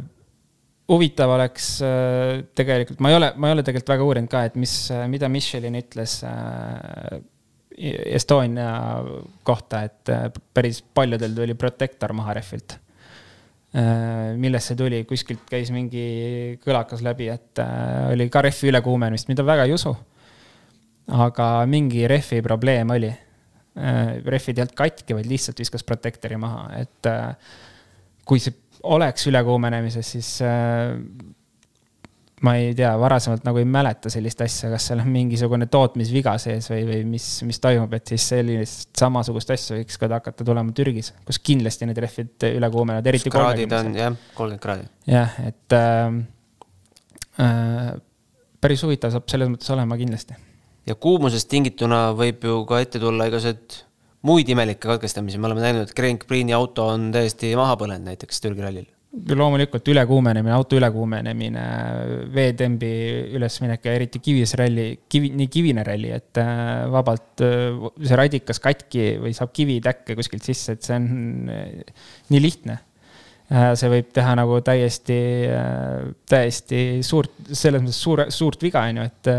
huvitav 0.90 1.30
oleks 1.36 1.66
äh, 1.86 2.40
tegelikult, 2.58 3.02
ma 3.04 3.12
ei 3.12 3.18
ole, 3.20 3.34
ma 3.38 3.50
ei 3.50 3.58
ole 3.58 3.66
tegelikult 3.66 3.92
väga 3.94 4.08
uurinud 4.08 4.32
ka, 4.32 4.46
et 4.50 4.56
mis, 4.58 4.74
mida 5.12 5.30
Michelin 5.30 5.78
ütles 5.78 6.16
äh, 6.26 7.20
Estonia 7.80 8.70
kohta, 9.48 9.86
et 9.88 10.12
päris 10.54 10.82
paljudel 10.84 11.36
tuli 11.36 11.56
protektor 11.56 12.14
maha 12.14 12.34
rehvilt. 12.40 12.76
millest 14.36 14.72
see 14.72 14.76
tuli, 14.76 15.04
kuskilt 15.06 15.46
käis 15.48 15.70
mingi 15.72 16.58
kõlakas 16.64 17.04
läbi, 17.06 17.30
et 17.30 17.62
oli 18.12 18.26
ka 18.34 18.42
rehvi 18.42 18.72
ülekuumenemist, 18.74 19.30
mida 19.30 19.46
väga 19.46 19.68
ei 19.70 19.74
usu. 19.74 19.96
aga 21.08 21.66
mingi 21.66 22.08
rehvi 22.08 22.42
probleem 22.42 22.90
oli. 22.90 23.14
rehvid 24.26 24.58
ei 24.58 24.66
olnud 24.66 24.76
katki, 24.76 25.14
vaid 25.16 25.30
lihtsalt 25.30 25.60
viskas 25.60 25.84
protektori 25.84 26.38
maha, 26.38 26.68
et 26.82 27.12
kui 28.26 28.42
see 28.44 28.54
oleks 28.84 29.28
ülekuumenemises, 29.28 30.12
siis 30.12 30.42
äh, 30.42 30.96
ma 32.46 32.56
ei 32.56 32.74
tea, 32.78 32.92
varasemalt 33.00 33.44
nagu 33.48 33.60
ei 33.60 33.68
mäleta 33.68 34.12
sellist 34.12 34.42
asja, 34.46 34.70
kas 34.72 34.90
seal 34.90 35.02
on 35.04 35.10
mingisugune 35.12 35.68
tootmisviga 35.72 36.36
sees 36.42 36.70
või, 36.72 36.84
või 36.88 37.00
mis, 37.16 37.28
mis 37.48 37.60
toimub, 37.64 37.94
et 37.98 38.14
siis 38.14 38.28
sellist 38.34 38.92
samasugust 39.00 39.52
asja 39.56 39.80
võiks 39.80 40.00
ka 40.00 40.10
hakata 40.14 40.48
tulema 40.48 40.76
Türgis, 40.76 41.12
kus 41.28 41.42
kindlasti 41.44 41.90
need 41.90 42.00
rehvid 42.06 42.48
üle 42.52 42.70
kuumenevad, 42.74 43.10
eriti. 43.12 43.34
on 43.34 43.96
jah, 43.98 44.16
kolmkümmend 44.38 44.64
kraadi. 44.64 44.88
jah, 45.10 45.36
et 45.50 45.76
äh, 45.76 46.22
äh, 47.44 47.92
päris 48.62 48.86
huvitav 48.88 49.14
saab 49.16 49.28
selles 49.32 49.52
mõttes 49.52 49.76
olema 49.76 50.00
kindlasti. 50.00 50.40
ja 50.88 50.96
kuumusest 50.96 51.52
tingituna 51.52 52.10
võib 52.18 52.48
ju 52.48 52.64
ka 52.70 52.80
ette 52.86 53.04
tulla 53.04 53.28
igasugused 53.28 53.84
muid 54.28 54.50
imelikke 54.52 54.88
katkestamisi, 54.88 55.40
me 55.40 55.48
oleme 55.48 55.64
näinud, 55.64 55.88
et 55.88 55.96
Grand 55.96 56.24
Prix'i 56.28 56.56
auto 56.56 56.88
on 56.94 57.10
täiesti 57.16 57.54
maha 57.60 57.78
põlenud 57.80 58.08
näiteks 58.10 58.44
Türgi 58.44 58.66
rallil. 58.66 58.88
Loomulikult 59.10 59.88
ülekuumenemine, 59.90 60.54
auto 60.54 60.78
ülekuumenemine, 60.78 61.64
veetembi 62.34 62.92
ülesminek 63.38 63.88
ja 63.88 63.96
eriti 63.98 64.22
kivis 64.22 64.54
ralli, 64.60 64.92
kivi, 65.10 65.32
nii 65.38 65.48
kivine 65.50 65.86
ralli, 65.86 66.12
et 66.14 66.38
äh, 66.38 66.84
vabalt 66.94 67.42
äh, 67.46 67.88
see 68.06 68.20
radikas 68.20 68.62
katki 68.62 69.08
või 69.24 69.34
saab 69.38 69.54
kivi 69.56 69.80
täkke 69.86 70.14
kuskilt 70.20 70.46
sisse, 70.46 70.78
et 70.78 70.86
see 70.86 71.00
on 71.00 71.50
äh, 71.50 72.06
nii 72.30 72.44
lihtne 72.46 72.78
see 73.50 73.90
võib 73.90 74.12
teha 74.14 74.36
nagu 74.38 74.60
täiesti, 74.62 75.16
täiesti 76.30 77.00
suurt, 77.02 77.32
selles 77.50 77.82
mõttes 77.82 77.98
suure, 77.98 78.28
suurt 78.30 78.62
viga, 78.62 78.84
on 78.86 79.00
ju, 79.00 79.06
et 79.10 79.30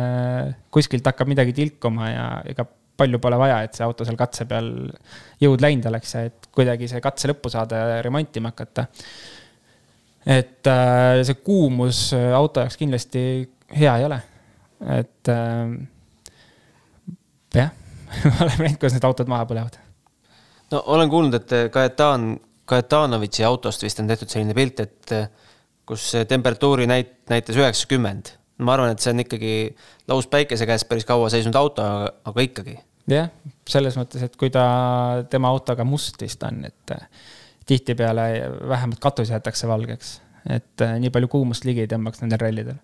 kuskilt 0.75 1.07
hakkab 1.07 1.31
midagi 1.31 1.55
tilkuma 1.55 2.09
ja 2.11 2.25
ega 2.51 2.65
palju 2.99 3.21
pole 3.23 3.39
vaja, 3.39 3.61
et 3.63 3.79
see 3.79 3.87
auto 3.87 4.03
seal 4.09 4.19
katse 4.19 4.49
peal 4.51 4.67
jõud 5.39 5.63
läinud 5.63 5.87
oleks, 5.93 6.17
et 6.19 6.51
kuidagi 6.51 6.91
see 6.91 6.99
katse 7.05 7.31
lõppu 7.31 7.53
saada 7.55 7.85
ja 7.85 8.01
remontima 8.03 8.51
hakata. 8.51 8.89
Et 10.27 10.67
äh, 10.69 11.23
see 11.25 11.39
kuumus 11.45 12.11
äh, 12.17 12.31
auto 12.37 12.65
jaoks 12.65 12.77
kindlasti 12.81 13.23
hea 13.77 13.95
ei 14.01 14.05
ole, 14.09 14.19
et 14.99 15.31
äh, 15.33 15.77
jah 17.57 17.71
olen 18.43 18.59
näinud, 18.59 18.79
kuidas 18.81 18.97
need 18.97 19.07
autod 19.09 19.31
maha 19.31 19.47
põlevad. 19.49 19.79
no 20.73 20.83
olen 20.97 21.13
kuulnud, 21.13 21.39
et 21.41 21.73
Kajetan, 21.73 22.35
Kajetanovitši 22.71 23.47
autost 23.49 23.83
vist 23.83 24.03
on 24.03 24.11
tehtud 24.11 24.31
selline 24.31 24.55
pilt, 24.55 24.83
et 24.85 25.15
kus 25.91 26.13
temperatuuri 26.29 26.87
näit-, 26.87 27.17
näitas 27.31 27.59
üheksakümmend. 27.59 28.37
Ma 28.61 28.75
arvan, 28.77 28.93
et 28.93 29.03
see 29.03 29.15
on 29.15 29.23
ikkagi 29.23 29.53
laus 30.11 30.29
päikese 30.31 30.67
käes 30.69 30.85
päris 30.85 31.07
kaua 31.09 31.31
seisnud 31.33 31.57
auto, 31.57 31.83
aga 31.83 32.45
ikkagi. 32.45 32.77
Jah, 33.11 33.31
selles 33.67 33.97
mõttes, 33.99 34.23
et 34.23 34.37
kui 34.39 34.53
ta 34.55 34.65
tema 35.33 35.51
autoga 35.51 35.87
must 35.89 36.21
vist 36.21 36.43
on, 36.47 36.61
et 36.69 36.95
äh, 36.95 37.07
tihtipeale 37.67 38.27
vähemalt 38.69 39.01
katus 39.01 39.31
jäetakse 39.31 39.69
valgeks, 39.69 40.21
et 40.49 40.85
äh, 40.85 40.97
nii 41.03 41.13
palju 41.15 41.29
kuumust 41.33 41.67
ligi 41.69 41.85
ei 41.85 41.91
tõmbaks 41.91 42.23
nendel 42.23 42.43
rallidel. 42.43 42.81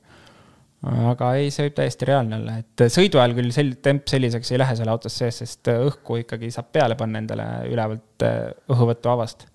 aga 0.87 1.33
ei, 1.41 1.51
see 1.51 1.67
võib 1.67 1.77
täiesti 1.79 2.09
reaalne 2.09 2.37
olla, 2.37 2.59
et 2.61 2.87
sõidu 2.93 3.19
ajal 3.19 3.35
küll 3.39 3.51
sel-, 3.55 3.75
temp 3.83 4.07
selliseks 4.11 4.53
ei 4.53 4.61
lähe 4.61 4.77
seal 4.79 4.93
autos 4.93 5.17
sees, 5.19 5.41
sest 5.43 5.73
õhku 5.73 6.21
ikkagi 6.23 6.51
saab 6.55 6.69
peale 6.73 6.99
panna 7.01 7.23
endale 7.23 7.47
ülevalt 7.73 8.27
äh, 8.27 8.41
õhuvõtuavast. 8.73 9.47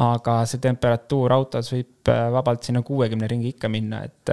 aga 0.00 0.40
see 0.46 0.62
temperatuur 0.62 1.32
autos 1.34 1.72
võib 1.74 2.10
vabalt 2.32 2.64
sinna 2.64 2.82
kuuekümne 2.86 3.28
ringi 3.28 3.50
ikka 3.52 3.68
minna, 3.68 4.04
et 4.06 4.30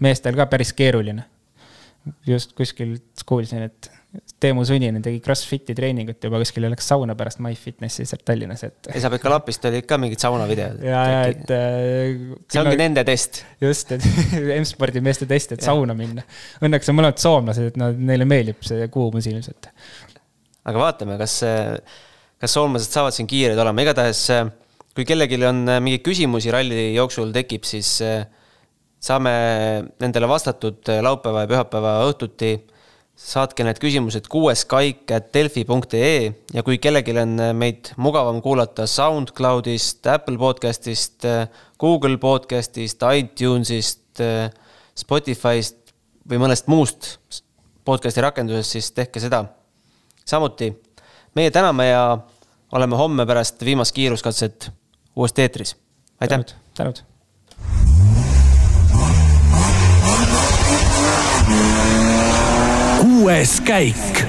meestel 0.00 0.34
ka 0.36 0.46
päris 0.50 0.72
keeruline 0.72 1.26
just 2.26 2.52
kuskilt 2.56 3.24
kuulsin, 3.26 3.62
et 3.68 3.90
Teemu 4.42 4.64
Suninen 4.66 5.02
tegi 5.04 5.20
Crossfiti 5.22 5.74
treeningut 5.76 6.24
juba 6.24 6.40
kuskil 6.42 6.64
läks 6.66 6.88
sauna 6.90 7.14
pärast 7.18 7.38
MyFitnessi 7.44 8.06
seal 8.08 8.22
Tallinnas, 8.26 8.64
et. 8.66 8.88
Elisabeth 8.90 9.22
Kalapist 9.22 9.68
olid 9.68 9.86
ka 9.86 9.98
mingid 10.02 10.22
saunavideod. 10.22 10.80
ja, 10.82 11.02
ja 11.12 11.20
et 11.30 11.52
äh,. 11.54 12.24
see 12.50 12.62
ongi 12.62 12.78
nende 12.80 13.04
test. 13.06 13.44
just, 13.62 13.92
et 13.94 14.06
M-spordi 14.60 15.02
meeste 15.04 15.28
test, 15.30 15.54
et 15.54 15.62
ja. 15.62 15.68
sauna 15.70 15.94
minna. 15.98 16.24
Õnneks 16.64 16.90
on 16.90 16.98
mõlemad 16.98 17.22
soomlased, 17.22 17.70
et 17.70 17.78
nad, 17.78 18.00
neile 18.10 18.26
meeldib 18.26 18.64
see 18.66 18.88
kuumus 18.90 19.30
ilmselt. 19.30 19.70
aga 20.66 20.82
vaatame, 20.82 21.14
kas, 21.20 21.36
kas 22.40 22.58
soomlased 22.58 22.90
saavad 22.90 23.14
siin 23.14 23.30
kiired 23.30 23.60
olema, 23.62 23.86
igatahes 23.86 24.26
kui 24.96 25.06
kellelgi 25.06 25.38
on 25.46 25.62
mingeid 25.80 26.02
küsimusi 26.04 26.50
ralli 26.52 26.90
jooksul 26.96 27.30
tekib, 27.34 27.64
siis 27.68 27.94
saame 29.00 29.32
nendele 30.02 30.28
vastatud 30.28 30.90
laupäeva 31.04 31.46
ja 31.46 31.50
pühapäeva 31.54 31.94
õhtuti. 32.10 32.52
Saatke 33.20 33.64
need 33.66 33.78
küsimused 33.82 34.28
kuueskaik.delfi.ee 34.32 36.14
ja 36.54 36.64
kui 36.66 36.78
kellelgi 36.82 37.14
on 37.20 37.34
meid 37.58 37.92
mugavam 38.00 38.40
kuulata 38.42 38.86
SoundCloudist, 38.88 40.06
Apple 40.08 40.38
podcast'ist, 40.40 41.26
Google 41.80 42.16
podcast'ist, 42.22 43.04
iTunes'ist, 43.20 44.22
Spotify'st 45.04 45.94
või 46.30 46.38
mõnest 46.46 46.70
muust 46.72 47.00
podcast'i 47.84 48.24
rakendusest, 48.24 48.76
siis 48.76 48.92
tehke 48.96 49.20
seda. 49.20 49.44
samuti 50.24 50.72
meie 51.34 51.50
täname 51.50 51.88
ja 51.88 52.18
oleme 52.72 52.96
homme 52.96 53.26
pärast 53.26 53.64
viimast 53.64 53.94
kiiruskatset 53.94 54.70
uuesti 55.16 55.42
eetris. 55.42 55.76
aitäh! 56.20 56.44
tänud! 56.74 57.02
escape. 63.28 64.19